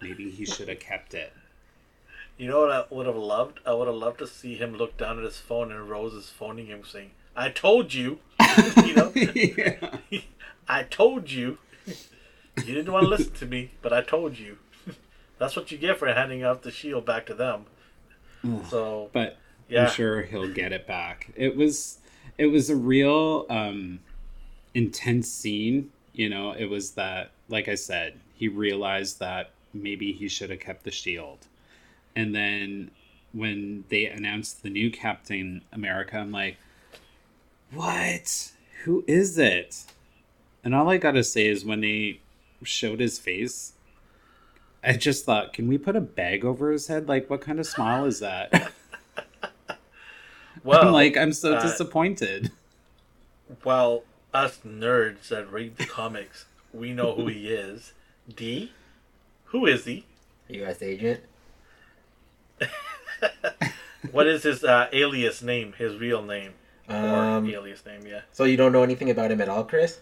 maybe 0.00 0.30
he 0.30 0.46
should 0.46 0.68
have 0.68 0.80
kept 0.80 1.12
it. 1.12 1.32
You 2.38 2.48
know 2.48 2.60
what 2.60 2.72
I 2.72 2.84
would 2.90 3.06
have 3.06 3.16
loved? 3.16 3.60
I 3.66 3.74
would 3.74 3.86
have 3.86 3.96
loved 3.96 4.18
to 4.20 4.26
see 4.26 4.56
him 4.56 4.76
look 4.76 4.96
down 4.96 5.18
at 5.18 5.24
his 5.24 5.38
phone 5.38 5.70
and 5.72 5.88
Rose 5.88 6.14
is 6.14 6.30
phoning 6.30 6.66
him 6.66 6.82
saying, 6.84 7.10
"I 7.34 7.50
told 7.50 7.92
you," 7.92 8.20
you 8.84 8.94
know. 8.94 9.12
yeah. 9.34 9.96
I 10.68 10.82
told 10.82 11.30
you. 11.30 11.58
You 12.66 12.74
didn't 12.74 12.92
want 12.92 13.04
to 13.04 13.08
listen 13.08 13.32
to 13.34 13.46
me, 13.46 13.70
but 13.80 13.92
I 13.92 14.02
told 14.02 14.38
you. 14.38 14.58
That's 15.38 15.54
what 15.54 15.70
you 15.70 15.78
get 15.78 15.98
for 15.98 16.12
handing 16.12 16.42
out 16.42 16.62
the 16.62 16.72
shield 16.72 17.06
back 17.06 17.26
to 17.26 17.34
them. 17.34 17.66
So 18.68 19.10
But 19.12 19.38
Yeah. 19.68 19.84
I'm 19.84 19.90
sure 19.90 20.22
he'll 20.22 20.52
get 20.52 20.72
it 20.72 20.86
back. 20.86 21.30
It 21.36 21.56
was 21.56 21.98
it 22.38 22.46
was 22.46 22.70
a 22.70 22.76
real 22.76 23.46
um 23.48 24.00
intense 24.74 25.28
scene, 25.28 25.90
you 26.12 26.28
know, 26.28 26.52
it 26.52 26.66
was 26.66 26.92
that 26.92 27.30
like 27.48 27.68
I 27.68 27.76
said, 27.76 28.18
he 28.34 28.48
realized 28.48 29.20
that 29.20 29.50
maybe 29.72 30.12
he 30.12 30.28
should 30.28 30.50
have 30.50 30.60
kept 30.60 30.84
the 30.84 30.90
shield. 30.90 31.46
And 32.14 32.34
then 32.34 32.90
when 33.32 33.84
they 33.90 34.06
announced 34.06 34.62
the 34.62 34.70
new 34.70 34.90
Captain 34.90 35.62
America, 35.72 36.16
I'm 36.16 36.32
like, 36.32 36.56
"What? 37.72 38.52
Who 38.84 39.04
is 39.06 39.38
it?" 39.38 39.84
And 40.64 40.74
all 40.74 40.88
I 40.88 40.96
got 40.96 41.12
to 41.12 41.22
say 41.22 41.46
is 41.46 41.64
when 41.64 41.80
they 41.80 42.20
showed 42.62 43.00
his 43.00 43.18
face, 43.18 43.72
I 44.82 44.92
just 44.94 45.24
thought, 45.24 45.52
"Can 45.52 45.68
we 45.68 45.78
put 45.78 45.96
a 45.96 46.00
bag 46.00 46.44
over 46.44 46.70
his 46.72 46.86
head? 46.86 47.08
Like 47.08 47.28
what 47.30 47.40
kind 47.40 47.58
of 47.60 47.66
smile 47.66 48.04
is 48.04 48.20
that?" 48.20 48.72
well, 50.64 50.86
I'm 50.88 50.92
like, 50.92 51.16
I'm 51.16 51.32
so 51.32 51.54
uh, 51.54 51.62
disappointed. 51.62 52.50
well, 53.64 54.04
us 54.34 54.58
nerds 54.66 55.28
that 55.28 55.50
read 55.50 55.76
the 55.76 55.86
comics, 55.86 56.46
we 56.72 56.92
know 56.92 57.14
who 57.14 57.26
he 57.28 57.48
is. 57.52 57.92
D, 58.34 58.72
who 59.46 59.66
is 59.66 59.84
he? 59.84 60.04
U.S. 60.48 60.82
agent. 60.82 61.20
What 64.12 64.28
is 64.28 64.44
his 64.44 64.62
uh, 64.62 64.88
alias 64.92 65.42
name? 65.42 65.72
His 65.76 65.96
real 65.96 66.22
name 66.22 66.52
or 66.88 66.94
Um, 66.94 67.50
alias 67.50 67.84
name? 67.84 68.06
Yeah. 68.06 68.20
so 68.32 68.44
you 68.44 68.56
don't 68.56 68.70
know 68.70 68.84
anything 68.84 69.10
about 69.10 69.32
him 69.32 69.40
at 69.40 69.48
all, 69.48 69.64
Chris? 69.64 69.98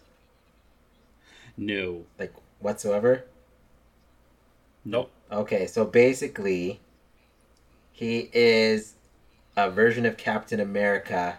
No. 1.57 2.05
Like 2.19 2.35
whatsoever? 2.65 3.25
Nope. 4.85 5.11
Okay, 5.31 5.67
so 5.67 5.85
basically, 5.85 6.81
he 7.93 8.31
is 8.33 8.95
a 9.57 9.71
version 9.71 10.05
of 10.05 10.17
Captain 10.17 10.61
America 10.61 11.39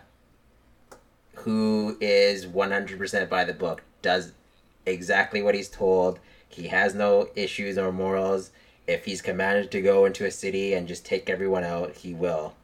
who 1.35 1.97
is 1.99 2.45
100% 2.45 3.29
by 3.29 3.43
the 3.43 3.53
book, 3.53 3.83
does 4.01 4.31
exactly 4.85 5.41
what 5.41 5.55
he's 5.55 5.69
told. 5.69 6.19
He 6.47 6.67
has 6.67 6.95
no 6.95 7.29
issues 7.35 7.77
or 7.77 7.91
morals. 7.91 8.51
If 8.87 9.05
he's 9.05 9.21
commanded 9.21 9.71
to 9.71 9.81
go 9.81 10.05
into 10.05 10.25
a 10.25 10.31
city 10.31 10.73
and 10.73 10.87
just 10.87 11.05
take 11.05 11.29
everyone 11.29 11.63
out, 11.63 11.97
he 11.97 12.13
will. 12.13 12.55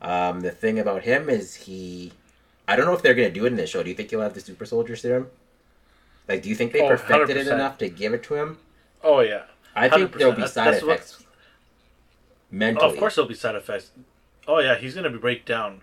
Um, 0.00 0.40
the 0.40 0.50
thing 0.50 0.78
about 0.78 1.02
him 1.02 1.28
is 1.28 1.54
he. 1.54 2.12
I 2.68 2.76
don't 2.76 2.86
know 2.86 2.92
if 2.92 3.02
they're 3.02 3.14
going 3.14 3.28
to 3.28 3.34
do 3.34 3.46
it 3.46 3.48
in 3.48 3.56
this 3.56 3.70
show. 3.70 3.82
Do 3.82 3.88
you 3.88 3.96
think 3.96 4.10
he'll 4.10 4.20
have 4.20 4.34
the 4.34 4.40
super 4.40 4.66
soldier 4.66 4.94
serum? 4.94 5.28
Like, 6.28 6.42
do 6.42 6.48
you 6.48 6.54
think 6.54 6.72
they 6.72 6.82
Oh, 6.82 6.88
perfected 6.88 7.36
it 7.36 7.46
100%. 7.46 7.52
enough 7.54 7.78
to 7.78 7.88
give 7.88 8.12
it 8.12 8.22
to 8.24 8.34
him? 8.34 8.58
Oh 9.02 9.20
yeah. 9.20 9.44
I 9.74 9.88
think 9.88 10.12
100%. 10.12 10.18
there'll 10.18 10.32
be 10.34 10.36
That's- 10.42 10.52
side 10.54 10.74
that's 10.74 10.84
what- 10.84 10.94
effects. 10.96 11.18
Oh, 11.20 11.24
Mentally. 12.50 12.92
of 12.92 12.98
course 12.98 13.14
there'll 13.14 13.28
be 13.28 13.34
side 13.34 13.54
effects. 13.54 13.90
Oh 14.46 14.58
yeah, 14.58 14.76
he's 14.76 14.94
gonna 14.94 15.10
be 15.10 15.18
break 15.18 15.44
down 15.44 15.82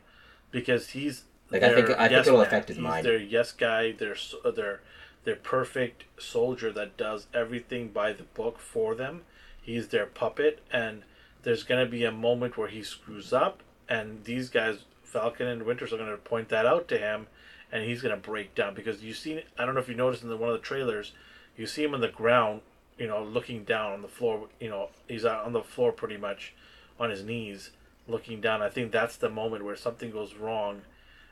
because 0.51 0.89
he's 0.89 1.23
Like, 1.51 1.61
I 1.63 1.73
think- 1.75 1.89
I 1.91 1.97
think 2.07 2.11
yes 2.11 2.27
it'll 2.27 2.39
man. 2.39 2.47
affect 2.47 2.67
his 2.69 2.77
he's 2.77 2.83
mind. 2.83 3.05
Their 3.05 3.17
yes 3.17 3.51
guy, 3.51 3.91
their 3.91 4.15
uh, 4.43 4.51
their 4.51 4.81
their 5.25 5.35
perfect 5.35 6.03
soldier 6.19 6.71
that 6.71 6.97
does 6.97 7.27
everything 7.33 7.89
by 7.89 8.13
the 8.13 8.23
book 8.23 8.59
for 8.59 8.93
them. 8.95 9.23
He's 9.61 9.87
their 9.89 10.05
puppet, 10.05 10.59
and 10.71 11.03
there's 11.43 11.63
gonna 11.63 11.85
be 11.87 12.03
a 12.03 12.11
moment 12.11 12.57
where 12.57 12.67
he 12.67 12.83
screws 12.83 13.31
up, 13.33 13.61
and 13.89 14.23
these 14.25 14.49
guys, 14.49 14.85
Falcon 15.03 15.47
and 15.47 15.63
Winters, 15.63 15.93
are 15.93 15.97
gonna 15.97 16.17
point 16.17 16.49
that 16.49 16.65
out 16.65 16.87
to 16.89 16.97
him, 16.97 17.27
and 17.71 17.83
he's 17.83 18.01
gonna 18.01 18.17
break 18.17 18.55
down 18.55 18.73
because 18.73 19.03
you 19.03 19.13
see. 19.13 19.43
I 19.57 19.65
don't 19.65 19.73
know 19.75 19.81
if 19.81 19.89
you 19.89 19.95
noticed 19.95 20.23
in 20.23 20.29
the, 20.29 20.37
one 20.37 20.49
of 20.49 20.55
the 20.55 20.65
trailers, 20.65 21.13
you 21.57 21.65
see 21.65 21.83
him 21.83 21.93
on 21.93 22.01
the 22.01 22.07
ground, 22.07 22.61
you 22.97 23.07
know, 23.07 23.23
looking 23.23 23.63
down 23.63 23.93
on 23.93 24.01
the 24.01 24.07
floor. 24.07 24.47
You 24.59 24.69
know, 24.69 24.89
he's 25.07 25.25
on 25.25 25.53
the 25.53 25.63
floor 25.63 25.91
pretty 25.91 26.17
much 26.17 26.53
on 26.99 27.09
his 27.09 27.23
knees 27.23 27.71
looking 28.07 28.41
down. 28.41 28.61
I 28.61 28.69
think 28.69 28.91
that's 28.91 29.17
the 29.17 29.29
moment 29.29 29.65
where 29.65 29.75
something 29.75 30.11
goes 30.11 30.35
wrong 30.35 30.81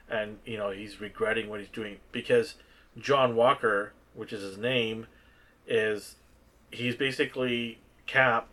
and 0.09 0.37
you 0.45 0.57
know 0.57 0.69
he's 0.69 0.99
regretting 0.99 1.49
what 1.49 1.59
he's 1.59 1.69
doing 1.69 1.97
because 2.11 2.55
John 2.97 3.35
Walker, 3.35 3.93
which 4.13 4.33
is 4.33 4.41
his 4.41 4.57
name, 4.57 5.07
is 5.67 6.15
he's 6.71 6.95
basically 6.95 7.79
Cap 8.05 8.47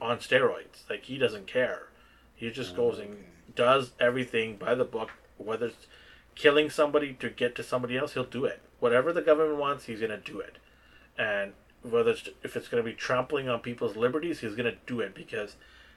on 0.00 0.18
steroids. 0.18 0.88
Like 0.88 1.04
he 1.04 1.18
doesn't 1.18 1.46
care. 1.46 1.88
He 2.34 2.50
just 2.50 2.76
goes 2.76 2.98
and 2.98 3.14
oh, 3.14 3.52
does 3.54 3.92
everything 3.98 4.56
by 4.56 4.74
the 4.74 4.84
book, 4.84 5.12
whether 5.38 5.66
it's 5.66 5.86
killing 6.36 6.70
somebody 6.70 7.14
to 7.14 7.28
get 7.30 7.56
to 7.56 7.62
somebody 7.64 7.96
else, 7.98 8.14
he'll 8.14 8.22
do 8.24 8.44
it. 8.44 8.60
Whatever 8.78 9.12
the 9.12 9.22
government 9.22 9.58
wants, 9.58 9.86
he's 9.86 10.00
gonna 10.00 10.18
do 10.18 10.38
it. 10.38 10.58
And 11.18 11.54
whether 11.82 12.12
it's, 12.12 12.28
if 12.44 12.56
it's 12.56 12.68
gonna 12.68 12.82
be 12.84 12.92
trampling 12.92 13.48
on 13.48 13.58
people's 13.60 13.96
liberties, 13.96 14.40
he's 14.40 14.54
gonna 14.54 14.76
do 14.86 15.00
it 15.00 15.14
because 15.14 15.56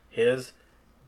his 0.10 0.54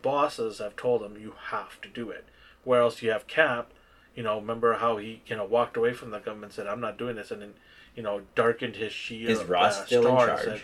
bosses 0.02 0.60
have 0.60 0.76
told 0.76 1.02
him 1.02 1.18
you 1.20 1.34
have 1.50 1.82
to 1.82 1.90
do 1.90 2.10
it. 2.12 2.26
Whereas 2.64 3.02
you 3.02 3.10
have 3.12 3.26
Cap, 3.28 3.72
you 4.16 4.22
know, 4.22 4.40
remember 4.40 4.76
how 4.76 4.98
he 4.98 5.22
you 5.26 5.36
know 5.36 5.46
walked 5.46 5.78
away 5.78 5.94
from 5.94 6.12
the 6.12 6.20
government 6.20 6.52
and 6.52 6.54
said 6.54 6.68
I'm 6.68 6.82
not 6.82 6.98
doing 6.98 7.16
this, 7.16 7.32
and 7.32 7.42
then 7.42 7.54
you 7.96 8.04
know 8.04 8.22
darkened 8.36 8.76
his 8.76 8.92
shield. 8.92 9.30
Is 9.32 9.44
Ross 9.46 9.80
uh, 9.80 9.86
still 9.86 10.08
in 10.08 10.18
charge? 10.18 10.44
said- 10.44 10.62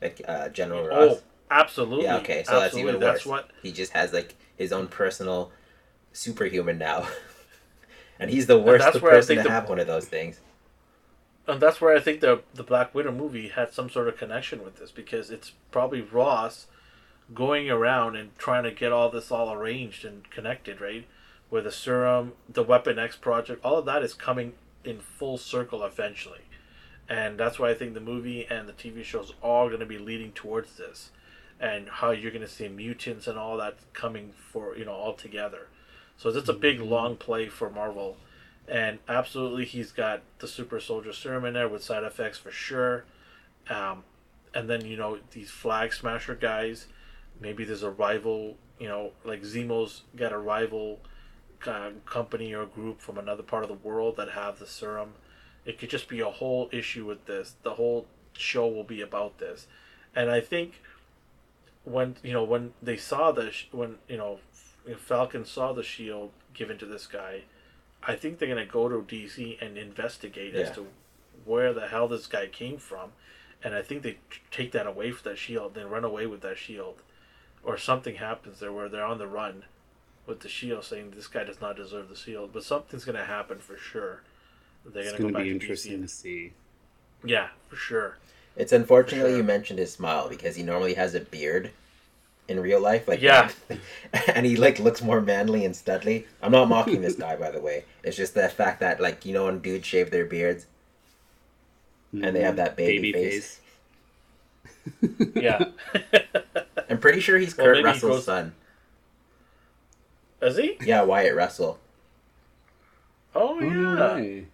Like 0.00 0.22
uh, 0.26 0.48
General 0.50 0.86
Ross. 0.86 0.98
oh, 1.16 1.20
absolutely. 1.50 2.04
yeah, 2.04 2.16
okay, 2.18 2.44
so 2.44 2.60
that's 2.60 2.76
even 2.76 2.94
worse. 2.94 3.02
That's 3.02 3.26
what 3.26 3.50
He 3.62 3.72
just 3.72 3.92
has 3.92 4.12
like 4.12 4.36
his 4.56 4.72
own 4.72 4.86
personal 4.86 5.50
superhuman 6.12 6.78
now. 6.78 7.08
and 8.18 8.30
he's 8.30 8.46
the 8.46 8.58
worst 8.58 8.84
that's 8.84 9.00
where 9.00 9.12
I 9.12 9.16
person 9.16 9.36
think 9.36 9.40
to 9.42 9.48
the- 9.48 9.54
have 9.54 9.68
one 9.68 9.78
of 9.78 9.86
those 9.86 10.06
things. 10.06 10.40
And 11.46 11.60
that's 11.62 11.80
where 11.80 11.96
I 11.96 12.00
think 12.00 12.20
the 12.20 12.42
the 12.54 12.62
Black 12.62 12.94
Widow 12.94 13.12
movie 13.12 13.48
had 13.48 13.72
some 13.72 13.88
sort 13.88 14.08
of 14.08 14.18
connection 14.18 14.62
with 14.62 14.78
this 14.78 14.90
because 14.90 15.30
it's 15.30 15.52
probably 15.70 16.02
Ross 16.02 16.66
going 17.34 17.70
around 17.70 18.16
and 18.16 18.36
trying 18.38 18.64
to 18.64 18.70
get 18.70 18.92
all 18.92 19.10
this 19.10 19.30
all 19.30 19.52
arranged 19.52 20.04
and 20.04 20.30
connected, 20.30 20.80
right? 20.80 21.06
Where 21.48 21.62
the 21.62 21.72
serum, 21.72 22.32
the 22.48 22.62
Weapon 22.62 22.98
X 22.98 23.16
project, 23.16 23.64
all 23.64 23.78
of 23.78 23.86
that 23.86 24.02
is 24.02 24.12
coming 24.14 24.54
in 24.84 25.00
full 25.00 25.38
circle 25.38 25.82
eventually. 25.84 26.40
And 27.08 27.38
that's 27.38 27.58
why 27.58 27.70
I 27.70 27.74
think 27.74 27.94
the 27.94 28.00
movie 28.00 28.46
and 28.50 28.68
the 28.68 28.72
TV 28.74 29.02
shows 29.02 29.32
are 29.42 29.68
going 29.68 29.80
to 29.80 29.86
be 29.86 29.98
leading 29.98 30.32
towards 30.32 30.76
this. 30.76 31.10
And 31.58 31.88
how 31.88 32.10
you're 32.10 32.30
going 32.30 32.42
to 32.42 32.48
see 32.48 32.68
mutants 32.68 33.26
and 33.26 33.38
all 33.38 33.56
that 33.56 33.76
coming 33.92 34.32
for, 34.52 34.76
you 34.76 34.84
know, 34.84 34.92
all 34.92 35.14
together. 35.14 35.68
So 36.18 36.28
it's 36.28 36.48
a 36.48 36.52
big 36.52 36.80
long 36.80 37.16
play 37.16 37.48
for 37.48 37.70
Marvel. 37.70 38.18
And 38.68 38.98
absolutely 39.08 39.64
he's 39.64 39.92
got 39.92 40.20
the 40.40 40.48
super 40.48 40.78
soldier 40.78 41.12
serum 41.14 41.46
in 41.46 41.54
there 41.54 41.68
with 41.68 41.82
side 41.82 42.04
effects 42.04 42.36
for 42.36 42.50
sure. 42.50 43.04
Um, 43.70 44.04
and 44.54 44.68
then 44.68 44.84
you 44.84 44.96
know 44.96 45.18
these 45.32 45.50
flag 45.50 45.92
smasher 45.92 46.34
guys 46.34 46.86
maybe 47.38 47.64
there's 47.64 47.82
a 47.82 47.90
rival 47.90 48.56
you 48.78 48.88
know 48.88 49.12
like 49.22 49.42
zemo's 49.42 50.04
got 50.16 50.32
a 50.32 50.38
rival 50.38 51.00
uh, 51.66 51.90
company 52.06 52.54
or 52.54 52.66
group 52.66 53.00
from 53.00 53.18
another 53.18 53.42
part 53.42 53.64
of 53.64 53.68
the 53.68 53.88
world 53.88 54.16
that 54.16 54.30
have 54.30 54.58
the 54.58 54.66
serum. 54.66 55.14
It 55.64 55.78
could 55.78 55.90
just 55.90 56.08
be 56.08 56.20
a 56.20 56.30
whole 56.30 56.68
issue 56.72 57.04
with 57.04 57.26
this. 57.26 57.56
The 57.62 57.74
whole 57.74 58.06
show 58.32 58.68
will 58.68 58.84
be 58.84 59.00
about 59.00 59.38
this. 59.38 59.66
And 60.14 60.30
i 60.30 60.40
think 60.40 60.80
when 61.84 62.16
you 62.22 62.32
know 62.32 62.44
when 62.44 62.72
they 62.82 62.96
saw 62.96 63.32
the 63.32 63.50
sh- 63.50 63.68
when 63.72 63.96
you 64.08 64.16
know 64.16 64.38
falcon 64.96 65.44
saw 65.44 65.72
the 65.72 65.82
shield 65.82 66.30
given 66.54 66.78
to 66.78 66.86
this 66.86 67.06
guy 67.06 67.42
I 68.02 68.14
think 68.14 68.38
they're 68.38 68.48
gonna 68.48 68.64
go 68.66 68.88
to 68.88 69.02
DC 69.02 69.60
and 69.60 69.76
investigate 69.76 70.54
as 70.54 70.70
to 70.76 70.86
where 71.44 71.72
the 71.72 71.88
hell 71.88 72.08
this 72.08 72.26
guy 72.26 72.46
came 72.46 72.78
from, 72.78 73.12
and 73.62 73.74
I 73.74 73.82
think 73.82 74.02
they 74.02 74.18
take 74.50 74.72
that 74.72 74.86
away 74.86 75.10
from 75.10 75.30
that 75.30 75.38
shield. 75.38 75.74
They 75.74 75.84
run 75.84 76.04
away 76.04 76.26
with 76.26 76.40
that 76.42 76.58
shield, 76.58 77.02
or 77.62 77.76
something 77.76 78.16
happens 78.16 78.60
there 78.60 78.72
where 78.72 78.88
they're 78.88 79.04
on 79.04 79.18
the 79.18 79.26
run 79.26 79.64
with 80.26 80.40
the 80.40 80.48
shield, 80.48 80.84
saying 80.84 81.12
this 81.14 81.26
guy 81.26 81.44
does 81.44 81.60
not 81.60 81.76
deserve 81.76 82.08
the 82.08 82.16
shield. 82.16 82.52
But 82.52 82.64
something's 82.64 83.04
going 83.04 83.16
to 83.16 83.24
happen 83.24 83.58
for 83.58 83.76
sure. 83.76 84.22
They're 84.84 85.02
It's 85.02 85.12
going 85.12 85.16
to 85.16 85.22
going 85.22 85.32
go 85.32 85.38
to 85.38 85.38
back 85.38 85.42
be 85.44 85.48
to 85.48 85.54
interesting 85.54 85.98
DC. 85.98 86.02
to 86.02 86.08
see. 86.08 86.52
Yeah, 87.24 87.48
for 87.68 87.76
sure. 87.76 88.18
It's 88.56 88.72
unfortunately 88.72 89.30
sure. 89.30 89.38
you 89.38 89.44
mentioned 89.44 89.78
his 89.78 89.92
smile 89.92 90.28
because 90.28 90.56
he 90.56 90.62
normally 90.62 90.94
has 90.94 91.14
a 91.14 91.20
beard 91.20 91.70
in 92.48 92.58
real 92.60 92.80
life, 92.80 93.06
like 93.06 93.20
Yeah. 93.20 93.50
and 94.34 94.44
he 94.46 94.56
like 94.56 94.78
looks 94.78 95.02
more 95.02 95.20
manly 95.20 95.64
and 95.64 95.74
studly. 95.74 96.24
I'm 96.42 96.52
not 96.52 96.68
mocking 96.68 97.02
this 97.02 97.14
guy, 97.16 97.36
by 97.36 97.50
the 97.50 97.60
way. 97.60 97.84
It's 98.02 98.16
just 98.16 98.34
the 98.34 98.48
fact 98.48 98.80
that 98.80 99.00
like 99.00 99.24
you 99.26 99.32
know 99.34 99.44
when 99.44 99.58
dudes 99.60 99.86
shave 99.86 100.10
their 100.10 100.24
beards 100.24 100.66
and 102.12 102.34
they 102.34 102.40
have 102.40 102.56
that 102.56 102.76
baby, 102.76 103.12
face. 103.12 103.60
Yeah. 105.34 105.64
I'm 106.88 106.98
pretty 106.98 107.20
sure 107.20 107.36
he's 107.38 107.54
Well, 107.56 107.66
Kurt 107.66 107.76
maybe 107.76 107.88
he 107.88 107.92
Russell's 107.92 108.10
grows- 108.10 108.24
son. 108.24 108.54
Is 110.40 110.56
he? 110.56 110.78
Yeah, 110.82 111.02
Wyatt 111.02 111.34
Russell. 111.34 111.78
Oh 113.34 113.58
Oh, 113.58 113.60
yeah. 113.60 113.70
no. 113.70 114.44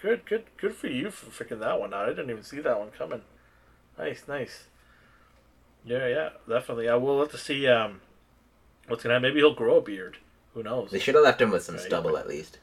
Good, 0.00 0.24
good, 0.24 0.44
good 0.56 0.74
for 0.74 0.86
you 0.86 1.10
for 1.10 1.26
freaking 1.44 1.58
that 1.60 1.80
one 1.80 1.92
out. 1.92 2.06
I 2.06 2.10
didn't 2.10 2.30
even 2.30 2.44
see 2.44 2.60
that 2.60 2.78
one 2.78 2.90
coming. 2.90 3.22
Nice, 3.98 4.22
nice. 4.28 4.64
Yeah, 5.84 6.06
yeah, 6.06 6.28
definitely. 6.48 6.88
I 6.88 6.96
will 6.96 7.20
have 7.20 7.30
to 7.30 7.38
see 7.38 7.66
um, 7.66 8.00
what's 8.88 9.02
gonna 9.02 9.14
happen. 9.14 9.22
Maybe 9.28 9.40
he'll 9.40 9.54
grow 9.54 9.78
a 9.78 9.80
beard. 9.80 10.18
Who 10.54 10.62
knows? 10.62 10.90
They 10.90 10.98
should 10.98 11.14
have 11.14 11.24
left 11.24 11.40
him 11.40 11.50
with 11.50 11.62
some 11.62 11.76
Right. 11.76 11.84
stubble 11.84 12.16
at 12.16 12.28
least. 12.28 12.58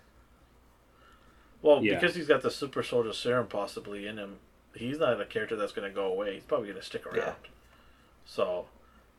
Well, 1.61 1.83
Yeah. 1.83 1.95
because 1.99 2.15
he's 2.15 2.27
got 2.27 2.41
the 2.41 2.51
super 2.51 2.83
soldier 2.83 3.13
serum 3.13 3.47
possibly 3.47 4.05
in 4.07 4.17
him, 4.17 4.39
he's 4.75 4.99
not 4.99 5.19
a 5.19 5.25
character 5.25 5.55
that's 5.55 5.71
gonna 5.71 5.89
go 5.89 6.05
away. 6.05 6.35
He's 6.35 6.43
probably 6.43 6.67
gonna 6.69 6.81
stick 6.83 7.05
around. 7.05 7.17
Yeah. 7.17 7.33
So 8.25 8.67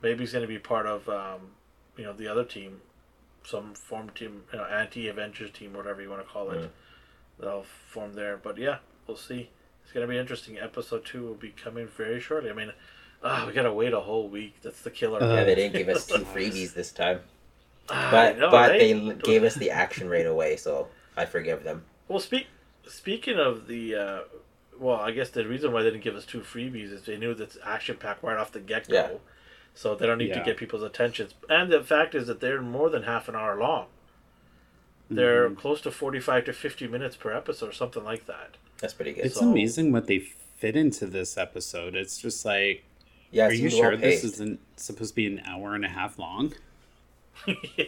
maybe 0.03 0.21
he's 0.21 0.33
gonna 0.33 0.47
be 0.47 0.59
part 0.59 0.87
of 0.87 1.09
um, 1.09 1.53
you 1.97 2.05
know, 2.05 2.13
the 2.13 2.29
other 2.29 2.45
team, 2.45 2.81
some 3.45 3.75
form 3.75 4.11
team, 4.11 4.45
you 4.53 4.59
know, 4.59 4.65
anti 4.67 5.09
Avengers 5.09 5.51
team, 5.51 5.73
whatever 5.73 6.01
you 6.01 6.11
want 6.11 6.23
to 6.25 6.29
call 6.33 6.51
it. 6.51 6.61
Mm. 6.61 6.71
They'll 7.41 7.63
form 7.65 8.15
there. 8.15 8.37
But 8.37 8.59
yeah, 8.59 8.79
we'll 9.07 9.17
see. 9.17 9.51
It's 9.83 9.93
gonna 9.93 10.07
be 10.07 10.19
interesting. 10.19 10.59
Episode 10.59 11.05
two 11.05 11.25
will 11.27 11.35
be 11.35 11.51
coming 11.51 11.87
very 11.89 12.21
shortly. 12.21 12.51
I 12.51 12.53
mean, 12.53 12.73
ah, 13.23 13.45
we 13.47 13.53
gotta 13.53 13.73
wait 13.73 13.93
a 13.93 14.01
whole 14.01 14.29
week. 14.29 14.55
That's 14.63 14.81
the 14.83 14.91
killer. 14.91 15.23
Uh, 15.23 15.35
Yeah, 15.37 15.45
they 15.45 15.55
didn't 15.55 15.75
give 15.77 15.89
us 15.89 16.07
two 16.07 16.19
freebies 16.35 16.75
this 16.75 16.93
time, 16.93 17.21
Ah, 17.91 18.09
but 18.11 18.39
know, 18.39 18.51
but 18.51 18.71
right? 18.71 18.79
they 18.81 19.15
gave 19.23 19.43
us 19.45 19.55
the 19.55 19.71
action 19.71 20.09
right 20.09 20.27
away, 20.27 20.57
so 20.57 20.89
I 21.17 21.25
forgive 21.25 21.65
them. 21.65 21.85
Well, 22.09 22.21
speak 22.21 22.47
speaking 22.87 23.39
of 23.39 23.67
the, 23.67 23.95
uh, 23.95 24.19
well, 24.79 24.97
I 24.97 25.11
guess 25.11 25.31
the 25.31 25.47
reason 25.47 25.73
why 25.73 25.83
they 25.83 25.91
didn't 25.91 26.05
give 26.05 26.17
us 26.17 26.25
two 26.25 26.41
freebies 26.41 26.93
is 26.93 27.03
they 27.03 27.17
knew 27.19 27.35
that's 27.35 27.59
action 27.65 27.97
packed 27.97 28.23
right 28.23 28.37
off 28.39 28.53
the 28.53 28.61
get 28.61 28.89
go, 28.89 28.95
Yeah. 28.95 29.09
so 29.75 29.95
they 29.95 30.07
don't 30.07 30.19
need 30.19 30.33
to 30.35 30.43
get 30.45 30.57
people's 30.57 30.83
attentions. 30.83 31.35
And 31.51 31.71
the 31.73 31.83
fact 31.83 32.15
is 32.15 32.27
that 32.29 32.41
they're 32.41 32.63
more 32.63 32.89
than 32.89 33.03
half 33.03 33.29
an 33.29 33.35
hour 33.37 33.59
long. 33.59 33.87
They're 35.11 35.49
Mhm. 35.51 35.57
close 35.59 35.81
to 35.83 35.91
forty-five 35.91 36.45
to 36.45 36.53
fifty 36.53 36.87
minutes 36.87 37.17
per 37.17 37.33
episode, 37.33 37.71
or 37.71 37.73
something 37.73 38.05
like 38.05 38.27
that. 38.27 38.57
That's 38.79 38.93
pretty 38.95 39.13
good. 39.15 39.25
It's 39.27 39.37
So- 39.37 39.51
amazing 39.51 39.91
what 39.91 40.07
they 40.07 40.19
fit 40.19 40.77
into 40.77 41.07
this 41.07 41.37
episode. 41.39 41.95
It's 41.95 42.19
just 42.21 42.45
like, 42.45 42.85
yeah, 43.31 43.47
are 43.47 43.53
you 43.53 43.71
sure 43.71 43.91
well 43.91 43.99
this 43.99 44.25
isn't 44.25 44.61
supposed 44.77 45.11
to 45.11 45.17
be 45.17 45.27
an 45.27 45.43
hour 45.47 45.75
and 45.75 45.85
a 45.85 45.89
half 45.89 46.19
long? 46.19 46.55
yeah, 47.77 47.85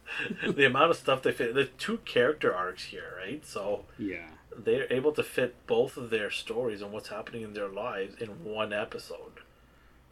the 0.46 0.66
amount 0.66 0.90
of 0.90 0.96
stuff 0.96 1.22
they 1.22 1.32
fit. 1.32 1.54
There's 1.54 1.68
two 1.78 1.98
character 1.98 2.54
arcs 2.54 2.84
here, 2.84 3.14
right? 3.16 3.44
So 3.46 3.84
Yeah. 3.98 4.26
they're 4.56 4.92
able 4.92 5.12
to 5.12 5.22
fit 5.22 5.66
both 5.66 5.96
of 5.96 6.10
their 6.10 6.30
stories 6.30 6.82
and 6.82 6.92
what's 6.92 7.08
happening 7.08 7.42
in 7.42 7.54
their 7.54 7.68
lives 7.68 8.14
in 8.20 8.44
one 8.44 8.72
episode. 8.72 9.40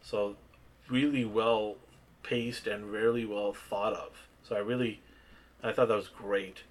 So 0.01 0.35
really 0.89 1.25
well 1.25 1.75
paced 2.23 2.67
and 2.67 2.91
really 2.91 3.25
well 3.25 3.53
thought 3.53 3.93
of. 3.93 4.27
So 4.43 4.55
I 4.55 4.59
really, 4.59 5.01
I 5.63 5.71
thought 5.71 5.87
that 5.89 5.95
was 5.97 6.07
great. 6.07 6.63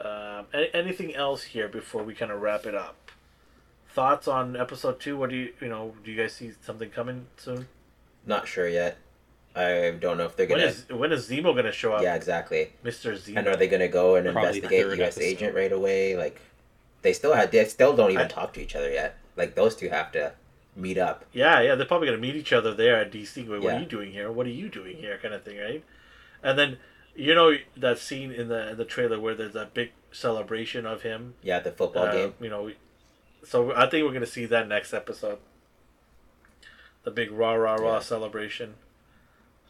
Um, 0.00 0.46
a- 0.52 0.74
anything 0.74 1.14
else 1.14 1.42
here 1.44 1.68
before 1.68 2.02
we 2.02 2.14
kind 2.14 2.32
of 2.32 2.40
wrap 2.40 2.66
it 2.66 2.74
up? 2.74 3.10
Thoughts 3.94 4.26
on 4.26 4.56
episode 4.56 4.98
two? 4.98 5.16
What 5.16 5.30
do 5.30 5.36
you, 5.36 5.52
you 5.60 5.68
know, 5.68 5.94
do 6.04 6.10
you 6.10 6.20
guys 6.20 6.32
see 6.34 6.50
something 6.62 6.90
coming 6.90 7.26
soon? 7.36 7.68
Not 8.26 8.48
sure 8.48 8.66
yet. 8.68 8.98
I 9.54 9.94
don't 10.00 10.18
know 10.18 10.24
if 10.24 10.34
they're 10.34 10.46
gonna. 10.46 10.64
is 10.64 10.88
when 10.90 11.12
is 11.12 11.28
Zemo 11.28 11.54
gonna 11.54 11.70
show 11.70 11.92
up? 11.92 12.02
yeah, 12.02 12.16
exactly. 12.16 12.72
Mr. 12.84 13.12
Zemo. 13.16 13.36
And 13.38 13.46
are 13.46 13.54
they 13.56 13.68
gonna 13.68 13.86
go 13.86 14.16
and 14.16 14.26
Probably 14.32 14.48
investigate 14.58 14.88
the 14.90 14.96
U.S. 14.96 15.16
episode. 15.16 15.22
agent 15.22 15.54
right 15.54 15.70
away? 15.70 16.16
Like, 16.16 16.40
they 17.02 17.12
still 17.12 17.34
had. 17.34 17.52
They 17.52 17.64
still 17.66 17.94
don't 17.94 18.10
even 18.10 18.24
I- 18.24 18.28
talk 18.28 18.52
to 18.54 18.60
each 18.60 18.74
other 18.74 18.90
yet. 18.90 19.16
Like 19.36 19.54
those 19.54 19.76
two 19.76 19.90
have 19.90 20.10
to 20.12 20.32
meet 20.74 20.98
up. 20.98 21.24
Yeah, 21.32 21.60
yeah, 21.60 21.76
they're 21.76 21.86
probably 21.86 22.08
gonna 22.08 22.18
meet 22.18 22.34
each 22.34 22.52
other 22.52 22.74
there 22.74 22.96
at 22.96 23.12
DC. 23.12 23.46
Going, 23.46 23.62
what 23.62 23.70
Yeah. 23.70 23.76
are 23.76 23.80
you 23.80 23.86
doing 23.86 24.10
here? 24.10 24.32
What 24.32 24.46
are 24.46 24.50
you 24.50 24.68
doing 24.68 24.96
here? 24.96 25.18
Kind 25.22 25.34
of 25.34 25.44
thing, 25.44 25.58
right? 25.58 25.84
And 26.42 26.58
then 26.58 26.78
you 27.14 27.32
know 27.32 27.52
that 27.76 27.98
scene 28.00 28.32
in 28.32 28.48
the 28.48 28.70
in 28.70 28.76
the 28.76 28.84
trailer 28.84 29.20
where 29.20 29.36
there's 29.36 29.54
that 29.54 29.72
big 29.72 29.92
celebration 30.10 30.84
of 30.84 31.02
him. 31.02 31.34
Yeah, 31.42 31.60
the 31.60 31.70
football 31.70 32.06
uh, 32.06 32.12
game. 32.12 32.34
You 32.40 32.50
know, 32.50 32.72
so 33.44 33.74
I 33.74 33.88
think 33.88 34.06
we're 34.06 34.12
gonna 34.12 34.26
see 34.26 34.46
that 34.46 34.68
next 34.68 34.92
episode. 34.92 35.38
The 37.04 37.10
big 37.10 37.30
rah 37.30 37.54
rah 37.54 37.74
rah 37.74 37.94
Yeah. 37.94 38.00
celebration. 38.00 38.74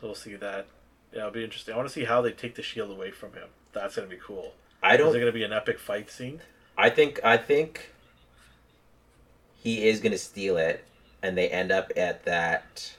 So 0.00 0.06
we'll 0.08 0.14
see 0.14 0.34
that. 0.36 0.66
Yeah, 1.12 1.20
it'll 1.20 1.30
be 1.32 1.44
interesting. 1.44 1.74
I 1.74 1.76
want 1.76 1.88
to 1.88 1.94
see 1.94 2.04
how 2.04 2.20
they 2.22 2.32
take 2.32 2.54
the 2.54 2.62
shield 2.62 2.90
away 2.90 3.10
from 3.10 3.32
him. 3.34 3.48
That's 3.72 3.96
gonna 3.96 4.08
be 4.08 4.16
cool. 4.18 4.54
I 4.82 4.96
don't. 4.96 5.08
Is 5.08 5.14
it 5.16 5.20
gonna 5.20 5.32
be 5.32 5.44
an 5.44 5.52
epic 5.52 5.78
fight 5.78 6.10
scene? 6.10 6.40
I 6.76 6.90
think. 6.90 7.20
I 7.24 7.36
think. 7.36 7.90
He 9.56 9.88
is 9.88 10.00
gonna 10.00 10.18
steal 10.18 10.56
it, 10.58 10.84
and 11.22 11.38
they 11.38 11.48
end 11.48 11.72
up 11.72 11.90
at 11.96 12.24
that, 12.24 12.94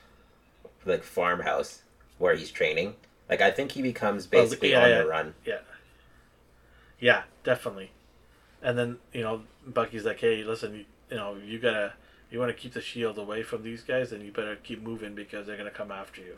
like 0.84 1.04
farmhouse 1.04 1.84
where 2.18 2.36
he's 2.36 2.50
training. 2.52 2.96
Like 3.30 3.42
I 3.42 3.52
think 3.52 3.74
he 3.74 3.82
becomes 3.82 4.26
oh, 4.26 4.30
Well, 4.34 4.44
basically 4.46 4.72
yeah, 4.72 4.84
on 4.84 4.90
yeah. 4.90 4.98
the 5.02 5.06
run. 5.08 5.34
Yeah. 5.46 5.60
Yeah, 7.00 7.24
definitely. 7.44 7.92
And 8.66 8.76
then, 8.80 8.97
you 9.13 9.22
know, 9.22 9.43
Bucky's 9.68 10.05
like, 10.05 10.20
hey, 10.20 10.43
listen, 10.43 10.74
you, 10.74 10.86
you 11.11 11.18
know, 11.18 11.36
you 11.36 11.59
gotta, 11.59 11.93
you 12.32 12.39
want 12.39 12.49
to 12.49 12.59
keep 12.59 12.74
the 12.74 12.82
shield 12.82 13.20
away 13.20 13.43
from 13.43 13.61
these 13.61 13.84
guys, 13.84 14.09
then 14.09 14.22
you 14.22 14.32
better 14.32 14.55
keep 14.55 14.82
moving 14.82 15.13
because 15.13 15.45
they're 15.45 15.55
gonna 15.55 15.70
come 15.70 15.91
after 15.91 16.20
you. 16.20 16.38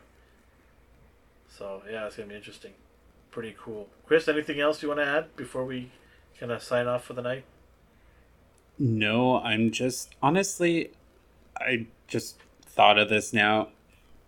So, 1.48 1.80
yeah, 1.90 2.06
it's 2.06 2.16
gonna 2.16 2.28
be 2.28 2.34
interesting. 2.34 2.72
Pretty 3.30 3.56
cool. 3.58 3.88
Chris, 4.06 4.28
anything 4.28 4.60
else 4.60 4.82
you 4.82 4.88
want 4.88 5.00
to 5.00 5.06
add 5.06 5.36
before 5.36 5.64
we 5.64 5.90
kind 6.38 6.52
of 6.52 6.62
sign 6.62 6.86
off 6.86 7.04
for 7.04 7.14
the 7.14 7.22
night? 7.22 7.44
No, 8.78 9.40
I'm 9.40 9.70
just 9.70 10.14
honestly, 10.22 10.90
I 11.58 11.86
just 12.08 12.36
thought 12.60 12.98
of 12.98 13.08
this 13.08 13.32
now. 13.32 13.68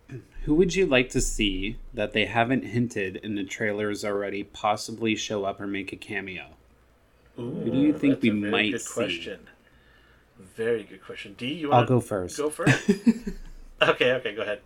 Who 0.45 0.55
would 0.55 0.73
you 0.75 0.87
like 0.87 1.11
to 1.11 1.21
see 1.21 1.77
that 1.93 2.13
they 2.13 2.25
haven't 2.25 2.65
hinted 2.65 3.17
in 3.17 3.35
the 3.35 3.43
trailers 3.43 4.03
already 4.03 4.43
possibly 4.43 5.15
show 5.15 5.45
up 5.45 5.61
or 5.61 5.67
make 5.67 5.93
a 5.93 5.95
cameo? 5.95 6.55
Ooh, 7.39 7.63
do 7.63 7.71
you 7.77 7.93
think 7.97 8.15
that's 8.15 8.23
we 8.23 8.29
a 8.29 8.33
very 8.33 8.51
might 8.51 8.71
good 8.71 8.81
see? 8.81 8.93
question. 8.93 9.39
Very 10.55 10.83
good 10.83 11.03
question. 11.03 11.35
D, 11.37 11.53
you 11.53 11.71
I'll 11.71 11.85
go 11.85 11.99
first. 11.99 12.37
Go 12.37 12.49
first. 12.49 12.89
okay, 13.81 14.11
okay, 14.13 14.35
go 14.35 14.41
ahead. 14.41 14.61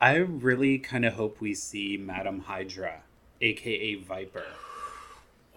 I 0.00 0.16
really 0.16 0.78
kind 0.78 1.04
of 1.04 1.12
hope 1.14 1.40
we 1.40 1.54
see 1.54 1.96
Madam 1.96 2.40
Hydra, 2.40 3.02
aka 3.40 3.94
Viper, 3.96 4.44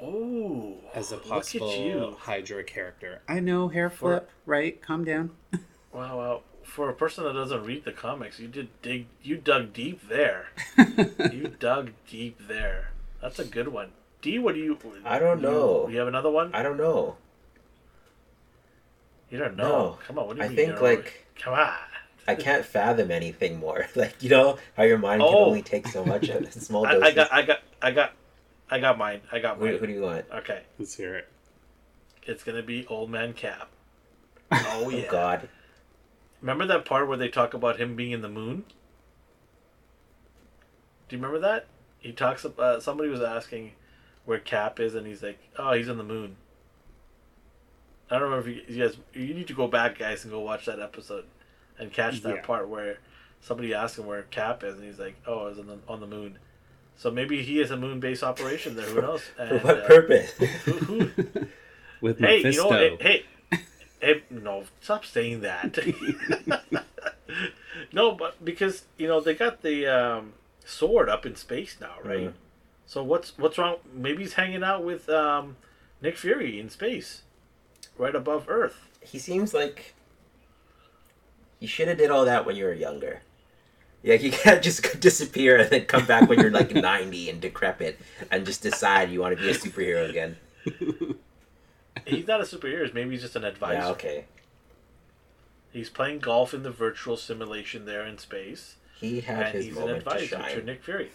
Oh, 0.02 0.76
as 0.93 1.12
a 1.12 1.16
look 1.16 1.24
at 1.26 1.30
possible 1.30 1.76
you. 1.76 2.16
Hydra 2.20 2.64
character. 2.64 3.22
I 3.28 3.39
know 3.39 3.70
hair 3.70 3.89
For- 3.89 4.20
flip, 4.20 4.30
right? 4.46 4.82
Calm 4.82 5.04
down. 5.06 5.32
Wow, 5.93 6.18
wow. 6.18 6.41
For 6.64 6.89
a 6.89 6.93
person 6.93 7.24
that 7.24 7.32
doesn't 7.32 7.64
read 7.64 7.86
the 7.86 7.93
comics, 7.93 8.38
you 8.38 8.50
did 8.50 8.68
dig. 8.82 9.06
You 9.24 9.38
dug 9.38 9.72
deep 9.72 10.10
there. 10.10 10.48
you 11.32 11.54
dug 11.58 11.91
deep 12.06 12.38
there. 12.50 12.91
That's 13.22 13.39
a 13.39 13.46
good 13.46 13.70
one. 13.70 13.91
D, 14.26 14.40
what 14.40 14.56
do 14.56 14.60
you? 14.60 14.76
I 15.06 15.20
don't 15.20 15.40
you- 15.40 15.48
know. 15.48 15.88
You 15.88 16.00
have 16.00 16.08
another 16.08 16.32
one? 16.32 16.50
I 16.56 16.64
don't 16.64 16.78
know. 16.78 17.16
You 19.30 19.38
don't 19.38 19.56
know. 19.56 19.68
No. 19.70 19.98
Come 20.08 20.18
on. 20.18 20.26
What 20.26 20.36
do 20.36 20.40
you 20.40 20.46
I 20.46 20.48
mean? 20.48 20.56
think 20.58 20.70
you 20.70 20.76
know? 20.76 20.82
like 20.82 21.26
Come 21.40 21.54
on. 21.54 21.70
I 22.28 22.34
can't 22.34 22.66
fathom 22.66 23.12
anything 23.12 23.60
more. 23.60 23.86
Like 23.96 24.24
you 24.24 24.30
know 24.32 24.58
how 24.76 24.82
your 24.82 24.98
mind 24.98 25.22
can 25.22 25.30
Oh. 25.32 25.46
only 25.46 25.62
take 25.62 25.88
so 25.88 26.04
much 26.04 26.28
of 26.30 26.52
small 26.54 26.88
I, 26.88 26.94
doses. 26.94 27.04
I 27.08 27.12
got. 27.12 27.34
I 27.34 27.42
got. 27.44 27.60
I 27.84 27.92
got. 27.92 28.14
I 28.72 28.80
got 28.80 28.98
mine. 28.98 29.22
I 29.32 29.38
got 29.38 29.58
Who, 29.58 29.66
mine. 29.66 29.78
who 29.78 29.86
do 29.86 29.94
you 29.94 30.02
want? 30.02 30.26
Okay. 30.34 30.64
Let's 30.80 30.96
hear 30.96 31.14
it. 31.14 31.28
It's 32.24 32.44
gonna 32.44 32.64
be 32.64 32.88
Old 32.88 33.12
Man 33.12 33.34
Cap. 33.34 33.70
Oh, 34.52 34.66
oh 34.86 34.90
yeah. 34.90 35.04
Oh 35.08 35.12
God. 35.12 35.50
Remember 36.42 36.66
that 36.66 36.84
part 36.86 37.08
where 37.08 37.18
they 37.18 37.30
talk 37.30 37.54
about 37.54 37.80
him 37.80 37.96
being 37.96 38.10
in 38.12 38.22
the 38.22 38.30
moon? 38.30 38.66
Do 41.10 41.16
you 41.16 41.22
remember 41.22 41.38
that? 41.48 41.68
He 42.00 42.12
talks 42.12 42.44
about 42.44 42.82
somebody 42.82 43.10
was 43.10 43.22
asking 43.22 43.74
where 44.26 44.40
Cap 44.40 44.80
is, 44.80 44.96
and 44.96 45.06
he's 45.08 45.24
like, 45.24 45.40
"Oh, 45.58 45.74
he's 45.74 45.90
on 45.90 45.98
the 45.98 46.04
moon." 46.04 46.36
I 48.10 48.20
don't 48.20 48.30
remember 48.30 48.50
if 48.50 48.56
you, 48.70 48.76
you 48.76 48.84
guys. 48.84 48.98
You 49.14 49.34
need 49.34 49.48
to 49.48 49.54
go 49.54 49.68
back, 49.68 49.98
guys, 49.98 50.24
and 50.24 50.32
go 50.32 50.40
watch 50.40 50.66
that 50.66 50.80
episode 50.80 51.26
and 51.80 51.92
catch 51.92 52.22
that 52.22 52.36
Yeah. 52.36 52.42
part 52.42 52.70
where 52.70 52.98
somebody 53.42 53.74
asked 53.74 53.98
him 53.98 54.06
where 54.06 54.24
Cap 54.24 54.64
is, 54.64 54.76
and 54.76 54.84
he's 54.84 55.00
like, 55.00 55.16
"Oh, 55.26 55.48
it's 55.48 55.60
on 55.60 55.68
the 55.68 55.78
on 55.88 56.00
the 56.02 56.08
moon." 56.08 56.38
So 56.98 57.12
maybe 57.12 57.42
he 57.44 57.60
is 57.60 57.72
a 57.72 57.78
moon 57.78 58.00
base 58.00 58.24
operation 58.24 58.76
there. 58.76 58.86
Who 58.86 59.02
knows? 59.02 59.22
For 59.36 59.42
And, 59.44 59.64
what 59.64 59.80
uh, 59.80 59.88
purpose? 59.88 60.32
who, 60.32 60.72
who, 60.74 61.10
With 62.02 62.20
hey, 62.20 62.38
you 62.38 62.44
Mephisto. 62.44 62.70
know, 62.70 62.98
hey, 63.02 63.26
hey, 63.52 63.60
Hey, 64.02 64.24
no, 64.30 64.66
stop 64.82 65.04
saying 65.06 65.42
that. 65.42 65.78
no, 67.94 68.12
but 68.12 68.44
because 68.44 68.84
you 68.98 69.08
know 69.08 69.20
they 69.20 69.34
got 69.34 69.62
the 69.62 69.88
um, 69.88 70.34
sword 70.64 71.10
up 71.10 71.26
in 71.26 71.36
space 71.36 71.78
now, 71.82 71.96
right? 72.04 72.28
Mhm. 72.30 72.34
So 72.86 73.04
what's 73.04 73.38
what's 73.38 73.58
wrong? 73.58 73.78
Maybe 73.94 74.24
he's 74.24 74.34
hanging 74.34 74.64
out 74.64 74.84
with 74.84 75.10
um, 75.10 75.58
Nick 76.02 76.18
Fury 76.18 76.60
in 76.60 76.70
space, 76.70 77.24
right 77.98 78.16
above 78.16 78.46
Earth. 78.48 78.88
He 79.02 79.20
seems 79.20 79.54
like 79.54 79.96
you 81.60 81.68
should 81.68 81.88
have 81.88 81.98
did 81.98 82.12
all 82.12 82.26
that 82.26 82.46
when 82.46 82.56
you 82.56 82.66
were 82.66 82.74
younger. 82.74 83.22
Yeah, 84.04 84.16
you 84.16 84.32
can't 84.44 84.62
just 84.64 85.00
disappear 85.00 85.58
and 85.58 85.70
then 85.70 85.86
come 85.86 86.06
back 86.06 86.30
when 86.30 86.40
you're 86.40 86.52
like 86.52 86.72
90 86.76 87.30
and 87.30 87.42
decrepit 87.42 88.00
and 88.30 88.46
just 88.46 88.62
decide 88.62 89.10
you 89.10 89.20
want 89.20 89.36
to 89.36 89.42
be 89.42 89.50
a 89.50 89.56
superhero 89.56 90.08
again. 90.10 90.38
He's 92.06 92.28
not 92.28 92.40
a 92.40 92.44
superhero. 92.44 92.94
Maybe 92.94 93.12
he's 93.12 93.22
just 93.22 93.36
an 93.36 93.46
advisor. 93.46 93.80
Yeah, 93.80 93.88
okay. 93.90 94.26
He's 95.72 95.90
playing 95.90 96.20
golf 96.20 96.54
in 96.54 96.62
the 96.62 96.70
virtual 96.70 97.18
simulation 97.18 97.86
there 97.86 98.06
in 98.06 98.18
space, 98.20 98.76
He 99.00 99.22
had 99.22 99.48
and 99.48 99.56
his 99.56 99.66
he's 99.66 99.76
an 99.76 99.82
moment 99.82 100.04
to 100.04 100.12
advisor 100.12 100.38
to 100.38 100.50
shine. 100.50 100.66
Nick 100.66 100.84
Fury. 100.84 101.10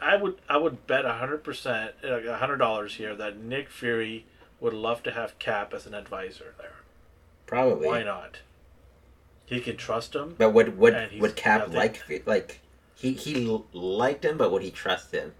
I 0.00 0.16
would 0.16 0.36
I 0.48 0.56
would 0.56 0.86
bet 0.86 1.04
hundred 1.04 1.44
percent, 1.44 1.94
a 2.02 2.36
hundred 2.36 2.58
dollars 2.58 2.94
here 2.94 3.14
that 3.16 3.38
Nick 3.38 3.68
Fury 3.68 4.24
would 4.60 4.72
love 4.72 5.02
to 5.04 5.10
have 5.10 5.38
Cap 5.38 5.74
as 5.74 5.86
an 5.86 5.94
advisor 5.94 6.54
there. 6.58 6.76
Probably. 7.46 7.86
Why 7.86 8.02
not? 8.02 8.38
He 9.44 9.60
can 9.60 9.76
trust 9.76 10.14
him. 10.14 10.34
But 10.38 10.50
would 10.50 10.78
would 10.78 11.10
would 11.18 11.36
Cap 11.36 11.72
like 11.72 12.02
like 12.26 12.60
he 12.94 13.12
he 13.12 13.60
liked 13.72 14.24
him, 14.24 14.38
but 14.38 14.50
would 14.50 14.62
he 14.62 14.70
trust 14.70 15.12
him? 15.12 15.34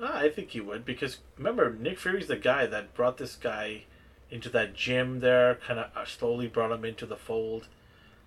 Ah, 0.00 0.18
I 0.18 0.28
think 0.28 0.50
he 0.50 0.60
would 0.60 0.84
because 0.84 1.18
remember 1.36 1.72
Nick 1.72 1.98
Fury's 1.98 2.26
the 2.26 2.36
guy 2.36 2.66
that 2.66 2.94
brought 2.94 3.18
this 3.18 3.36
guy 3.36 3.84
into 4.30 4.48
that 4.50 4.74
gym 4.74 5.20
there, 5.20 5.56
kind 5.56 5.78
of 5.78 6.08
slowly 6.08 6.48
brought 6.48 6.72
him 6.72 6.84
into 6.84 7.06
the 7.06 7.16
fold. 7.16 7.68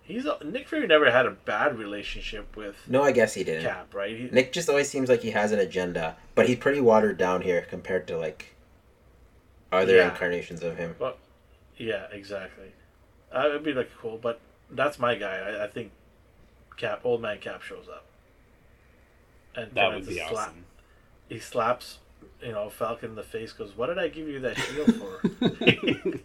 He's 0.08 0.26
a, 0.26 0.38
Nick 0.44 0.70
Fury 0.70 0.88
never 0.88 1.12
had 1.12 1.26
a 1.26 1.32
bad 1.32 1.78
relationship 1.78 2.56
with 2.56 2.76
No, 2.88 3.04
I 3.04 3.12
guess 3.12 3.34
he 3.34 3.44
didn't. 3.44 3.64
Cap, 3.64 3.94
right? 3.94 4.16
He, 4.18 4.30
Nick 4.32 4.54
just 4.54 4.70
always 4.70 4.90
seems 4.90 5.10
like 5.10 5.22
he 5.22 5.32
has 5.32 5.52
an 5.52 5.60
agenda, 5.60 6.16
but 6.34 6.48
he's 6.48 6.58
pretty 6.58 6.80
watered 6.80 7.18
down 7.18 7.42
here 7.42 7.62
compared 7.70 8.08
to 8.08 8.18
like 8.18 8.56
other 9.72 9.98
Yeah. 9.98 10.10
incarnations 10.12 10.64
of 10.64 10.78
him. 10.78 10.96
Yeah, 11.76 12.06
exactly. 12.12 12.72
Uh, 13.34 13.48
it'd 13.50 13.64
be 13.64 13.74
like 13.74 13.90
cool, 14.02 14.18
but 14.18 14.40
that's 14.72 14.98
my 14.98 15.16
guy. 15.16 15.38
I, 15.40 15.66
I 15.66 15.68
think 15.68 15.92
Cap, 16.78 17.02
old 17.04 17.22
man 17.22 17.40
Cap, 17.40 17.62
shows 17.62 17.88
up, 17.90 18.06
and 19.56 19.72
That 19.74 19.94
would 19.94 20.08
be 20.08 20.16
just 20.16 20.30
slap- 20.30 20.48
awesome. 20.50 20.66
He 21.28 21.40
slaps, 21.40 22.00
you 22.42 22.54
know, 22.54 22.70
Falcon 22.70 23.10
in 23.10 23.16
the 23.16 23.24
face. 23.24 23.52
Goes, 23.52 23.76
"What 23.76 23.88
did 23.88 24.00
I 24.00 24.08
give 24.08 24.28
you 24.30 24.40
that 24.40 24.58
shield 24.58 24.96
for?" 24.96 25.22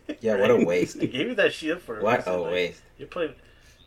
Yeah, 0.21 0.37
what 0.37 0.53
a 0.53 0.65
waste. 0.65 0.99
I 1.03 1.07
gave 1.07 1.27
you 1.27 1.35
that 1.35 1.53
shield 1.53 1.81
for 1.83 2.01
What 2.01 2.19
reason, 2.19 2.33
a 2.33 2.37
like, 2.37 2.53
waste. 2.53 2.83
You're 2.97 3.09
playing. 3.09 3.35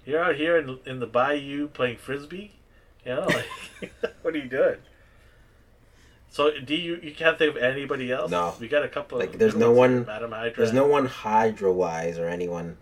You're 0.06 0.24
out 0.24 0.36
here 0.36 0.58
in 0.58 0.80
in 0.86 1.00
the 1.00 1.08
bayou 1.08 1.68
playing 1.68 1.98
frisbee. 1.98 2.52
You 3.06 3.16
know, 3.16 3.28
like, 3.28 3.92
what 4.22 4.34
are 4.34 4.38
you 4.38 4.50
doing? 4.50 4.78
So 6.30 6.52
do 6.60 6.76
you 6.76 7.00
you 7.02 7.14
can't 7.14 7.38
think 7.38 7.56
of 7.56 7.62
anybody 7.62 8.12
else? 8.12 8.30
No. 8.30 8.56
we 8.60 8.68
got 8.68 8.84
a 8.84 8.90
couple. 8.90 9.20
Like, 9.20 9.34
of 9.34 9.40
there's 9.40 9.56
no 9.56 9.72
one- 9.72 10.06
Madam 10.06 10.32
Hydra. 10.32 10.58
There's 10.58 10.74
no 10.74 10.86
one 10.86 11.06
Hydra 11.06 11.72
wise 11.72 12.20
or 12.20 12.28
anyone. 12.28 12.78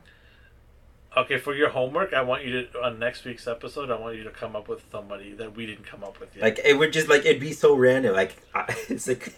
Okay, 1.16 1.38
for 1.38 1.54
your 1.54 1.70
homework, 1.70 2.14
I 2.14 2.24
want 2.24 2.44
you 2.44 2.64
to 2.64 2.82
on 2.82 2.98
next 2.98 3.24
week's 3.24 3.48
episode. 3.48 3.92
I 3.92 4.00
want 4.00 4.16
you 4.18 4.24
to 4.24 4.32
come 4.32 4.56
up 4.56 4.68
with 4.68 4.84
somebody 4.92 5.34
that 5.34 5.56
we 5.56 5.68
didn't 5.68 5.86
come 5.86 6.04
up 6.04 6.20
with 6.20 6.36
yet. 6.36 6.42
Like 6.44 6.60
it 6.66 6.78
would 6.78 6.92
just 6.92 7.08
like 7.08 7.26
it'd 7.26 7.40
be 7.40 7.54
so 7.54 7.76
random. 7.76 8.16
Like 8.16 8.36
I, 8.56 8.66
it's 8.90 9.08
like 9.08 9.34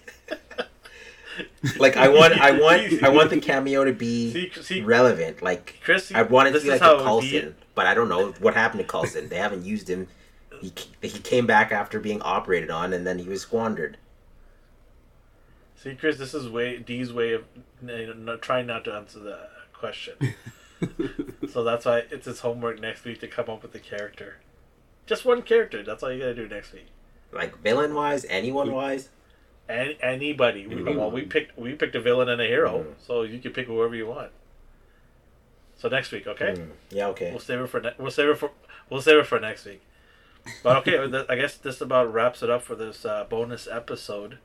like 1.78 1.98
I 1.98 2.08
want 2.08 2.40
I 2.40 2.52
want 2.52 3.04
I 3.04 3.10
want 3.10 3.30
the 3.30 3.40
cameo 3.40 3.84
to 3.84 3.94
be 3.94 4.32
see, 4.32 4.52
see, 4.62 4.82
relevant. 4.82 5.42
Like 5.42 5.80
Chris. 5.84 6.12
I 6.14 6.22
want 6.24 6.50
it 6.50 6.52
to 6.54 6.62
be 6.62 6.70
like 6.70 6.82
a 6.82 6.98
Coulson, 7.04 7.56
but 7.74 7.86
I 7.86 7.94
don't 7.94 8.10
know 8.10 8.32
what 8.40 8.54
happened 8.54 8.82
to 8.82 8.88
Coulson. 8.88 9.30
They 9.30 9.38
haven't 9.38 9.66
used 9.66 9.90
him. 9.90 10.08
He 10.62 10.74
he 11.02 11.20
came 11.20 11.46
back 11.46 11.72
after 11.72 12.00
being 12.00 12.22
operated 12.22 12.70
on, 12.70 12.94
and 12.94 13.06
then 13.06 13.20
he 13.20 13.28
was 13.28 13.42
squandered. 13.42 13.98
See, 15.76 15.96
Chris, 15.96 16.18
this 16.18 16.34
is 16.34 16.50
way 16.50 16.78
D's 16.78 17.14
way 17.14 17.34
of 17.34 17.44
you 17.86 18.14
know, 18.16 18.38
trying 18.38 18.68
not 18.68 18.86
to 18.86 18.94
answer 18.94 19.20
the 19.20 19.48
question. 19.74 20.16
so 21.52 21.64
that's 21.64 21.86
why 21.86 22.04
it's 22.10 22.26
his 22.26 22.40
homework 22.40 22.80
next 22.80 23.04
week 23.04 23.20
to 23.20 23.28
come 23.28 23.50
up 23.50 23.62
with 23.62 23.76
a 23.76 23.80
character. 23.80 24.38
Just 25.06 25.26
one 25.26 25.42
character. 25.42 25.84
That's 25.84 26.02
all 26.02 26.12
you 26.12 26.20
gotta 26.20 26.36
do 26.36 26.48
next 26.48 26.74
week. 26.74 26.88
Like 27.32 27.62
villain 27.62 27.94
wise, 27.94 28.26
anyone 28.30 28.72
wise. 28.72 29.10
Any, 29.68 29.98
anybody. 30.02 30.68
We, 30.68 30.76
Mhm. 30.76 30.96
well, 30.96 31.10
we 31.12 31.24
picked 31.24 31.58
we 31.58 31.74
picked 31.74 31.96
a 31.96 32.00
villain 32.02 32.30
and 32.30 32.40
a 32.42 32.46
hero, 32.46 32.80
Mhm. 32.84 32.94
so 33.06 33.24
you 33.24 33.40
can 33.40 33.52
pick 33.52 33.66
whoever 33.68 33.96
you 33.96 34.06
want. 34.08 34.32
So 35.78 35.90
next 35.90 36.12
week, 36.12 36.28
okay? 36.28 36.54
Mm, 36.54 36.70
yeah. 36.90 37.08
Okay. 37.08 37.32
We'll 37.32 37.40
save 37.40 37.60
it 37.62 37.68
for 37.68 37.82
ne- 37.82 37.94
we'll 37.98 38.12
save 38.12 38.30
it 38.30 38.38
for 38.38 38.52
we'll 38.90 39.02
save 39.02 39.18
it 39.18 39.28
for 39.28 39.40
next 39.40 39.66
week. 39.66 39.82
But 40.64 40.78
okay, 40.78 40.98
I 41.30 41.36
guess 41.36 41.58
this 41.58 41.82
about 41.82 42.14
wraps 42.14 42.44
it 42.44 42.50
up 42.50 42.62
for 42.62 42.76
this 42.76 43.06
uh, 43.06 43.24
bonus 43.26 43.68
episode. 43.68 44.38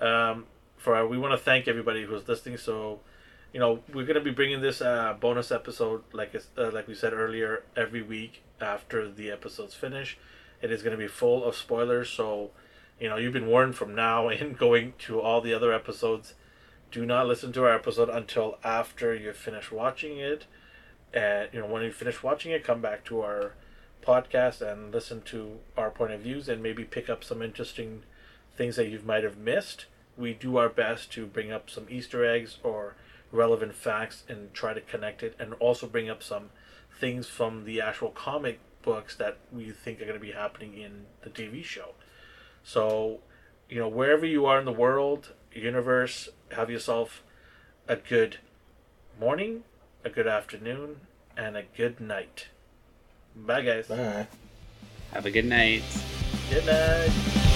Um, 0.00 0.46
for 0.76 0.94
our, 0.94 1.06
we 1.06 1.16
want 1.16 1.32
to 1.32 1.38
thank 1.38 1.66
everybody 1.68 2.04
who's 2.04 2.28
listening. 2.28 2.58
So, 2.58 3.00
you 3.52 3.60
know, 3.60 3.82
we're 3.94 4.04
gonna 4.04 4.20
be 4.20 4.30
bringing 4.30 4.60
this 4.60 4.82
uh, 4.82 5.14
bonus 5.18 5.50
episode 5.50 6.02
like 6.12 6.34
uh, 6.58 6.70
like 6.72 6.86
we 6.88 6.94
said 6.94 7.12
earlier 7.12 7.62
every 7.76 8.02
week 8.02 8.42
after 8.60 9.08
the 9.08 9.30
episodes 9.30 9.74
finish. 9.74 10.18
It 10.60 10.70
is 10.72 10.82
gonna 10.82 10.96
be 10.96 11.06
full 11.08 11.44
of 11.44 11.54
spoilers. 11.56 12.10
So, 12.10 12.50
you 13.00 13.08
know, 13.08 13.16
you've 13.16 13.32
been 13.32 13.46
warned 13.46 13.76
from 13.76 13.94
now 13.94 14.28
and 14.28 14.56
going 14.56 14.94
to 15.00 15.20
all 15.20 15.40
the 15.40 15.54
other 15.54 15.72
episodes. 15.72 16.34
Do 16.90 17.04
not 17.04 17.26
listen 17.26 17.52
to 17.52 17.64
our 17.64 17.74
episode 17.74 18.08
until 18.08 18.58
after 18.64 19.14
you 19.14 19.32
finish 19.32 19.70
watching 19.70 20.18
it. 20.18 20.46
And 21.12 21.48
you 21.52 21.60
know 21.60 21.66
when 21.66 21.82
you 21.82 21.92
finish 21.92 22.22
watching 22.22 22.52
it 22.52 22.64
come 22.64 22.80
back 22.80 23.04
to 23.06 23.22
our 23.22 23.54
podcast 24.02 24.60
and 24.60 24.92
listen 24.92 25.22
to 25.22 25.58
our 25.76 25.90
point 25.90 26.12
of 26.12 26.20
views 26.20 26.48
and 26.48 26.62
maybe 26.62 26.84
pick 26.84 27.08
up 27.08 27.24
some 27.24 27.42
interesting 27.42 28.02
things 28.56 28.76
that 28.76 28.88
you 28.88 29.00
might 29.04 29.24
have 29.24 29.36
missed. 29.36 29.86
We 30.16 30.32
do 30.32 30.56
our 30.56 30.68
best 30.68 31.12
to 31.12 31.26
bring 31.26 31.52
up 31.52 31.68
some 31.68 31.86
easter 31.90 32.24
eggs 32.24 32.58
or 32.62 32.94
relevant 33.32 33.74
facts 33.74 34.24
and 34.28 34.52
try 34.54 34.72
to 34.72 34.80
connect 34.80 35.22
it 35.22 35.34
and 35.38 35.54
also 35.54 35.86
bring 35.86 36.08
up 36.08 36.22
some 36.22 36.50
things 36.98 37.28
from 37.28 37.64
the 37.64 37.80
actual 37.80 38.10
comic 38.10 38.60
books 38.82 39.16
that 39.16 39.38
we 39.52 39.70
think 39.70 40.00
are 40.00 40.06
going 40.06 40.18
to 40.18 40.24
be 40.24 40.32
happening 40.32 40.78
in 40.78 41.06
the 41.22 41.28
tv 41.28 41.62
show 41.62 41.90
so 42.66 43.20
you 43.68 43.78
know 43.78 43.88
wherever 43.88 44.26
you 44.26 44.44
are 44.46 44.58
in 44.58 44.64
the 44.64 44.78
world 44.84 45.32
universe 45.54 46.28
have 46.52 46.68
yourself 46.68 47.22
a 47.88 47.96
good 47.96 48.38
morning 49.18 49.62
a 50.06 50.08
good 50.08 50.28
afternoon, 50.28 51.00
and 51.36 51.56
a 51.56 51.64
good 51.76 52.00
night. 52.00 52.46
Bye, 53.34 53.62
guys. 53.62 53.88
Bye. 53.88 54.28
Have 55.12 55.26
a 55.26 55.32
good 55.32 55.46
night. 55.46 55.82
Good 56.48 56.64
night. 56.64 57.52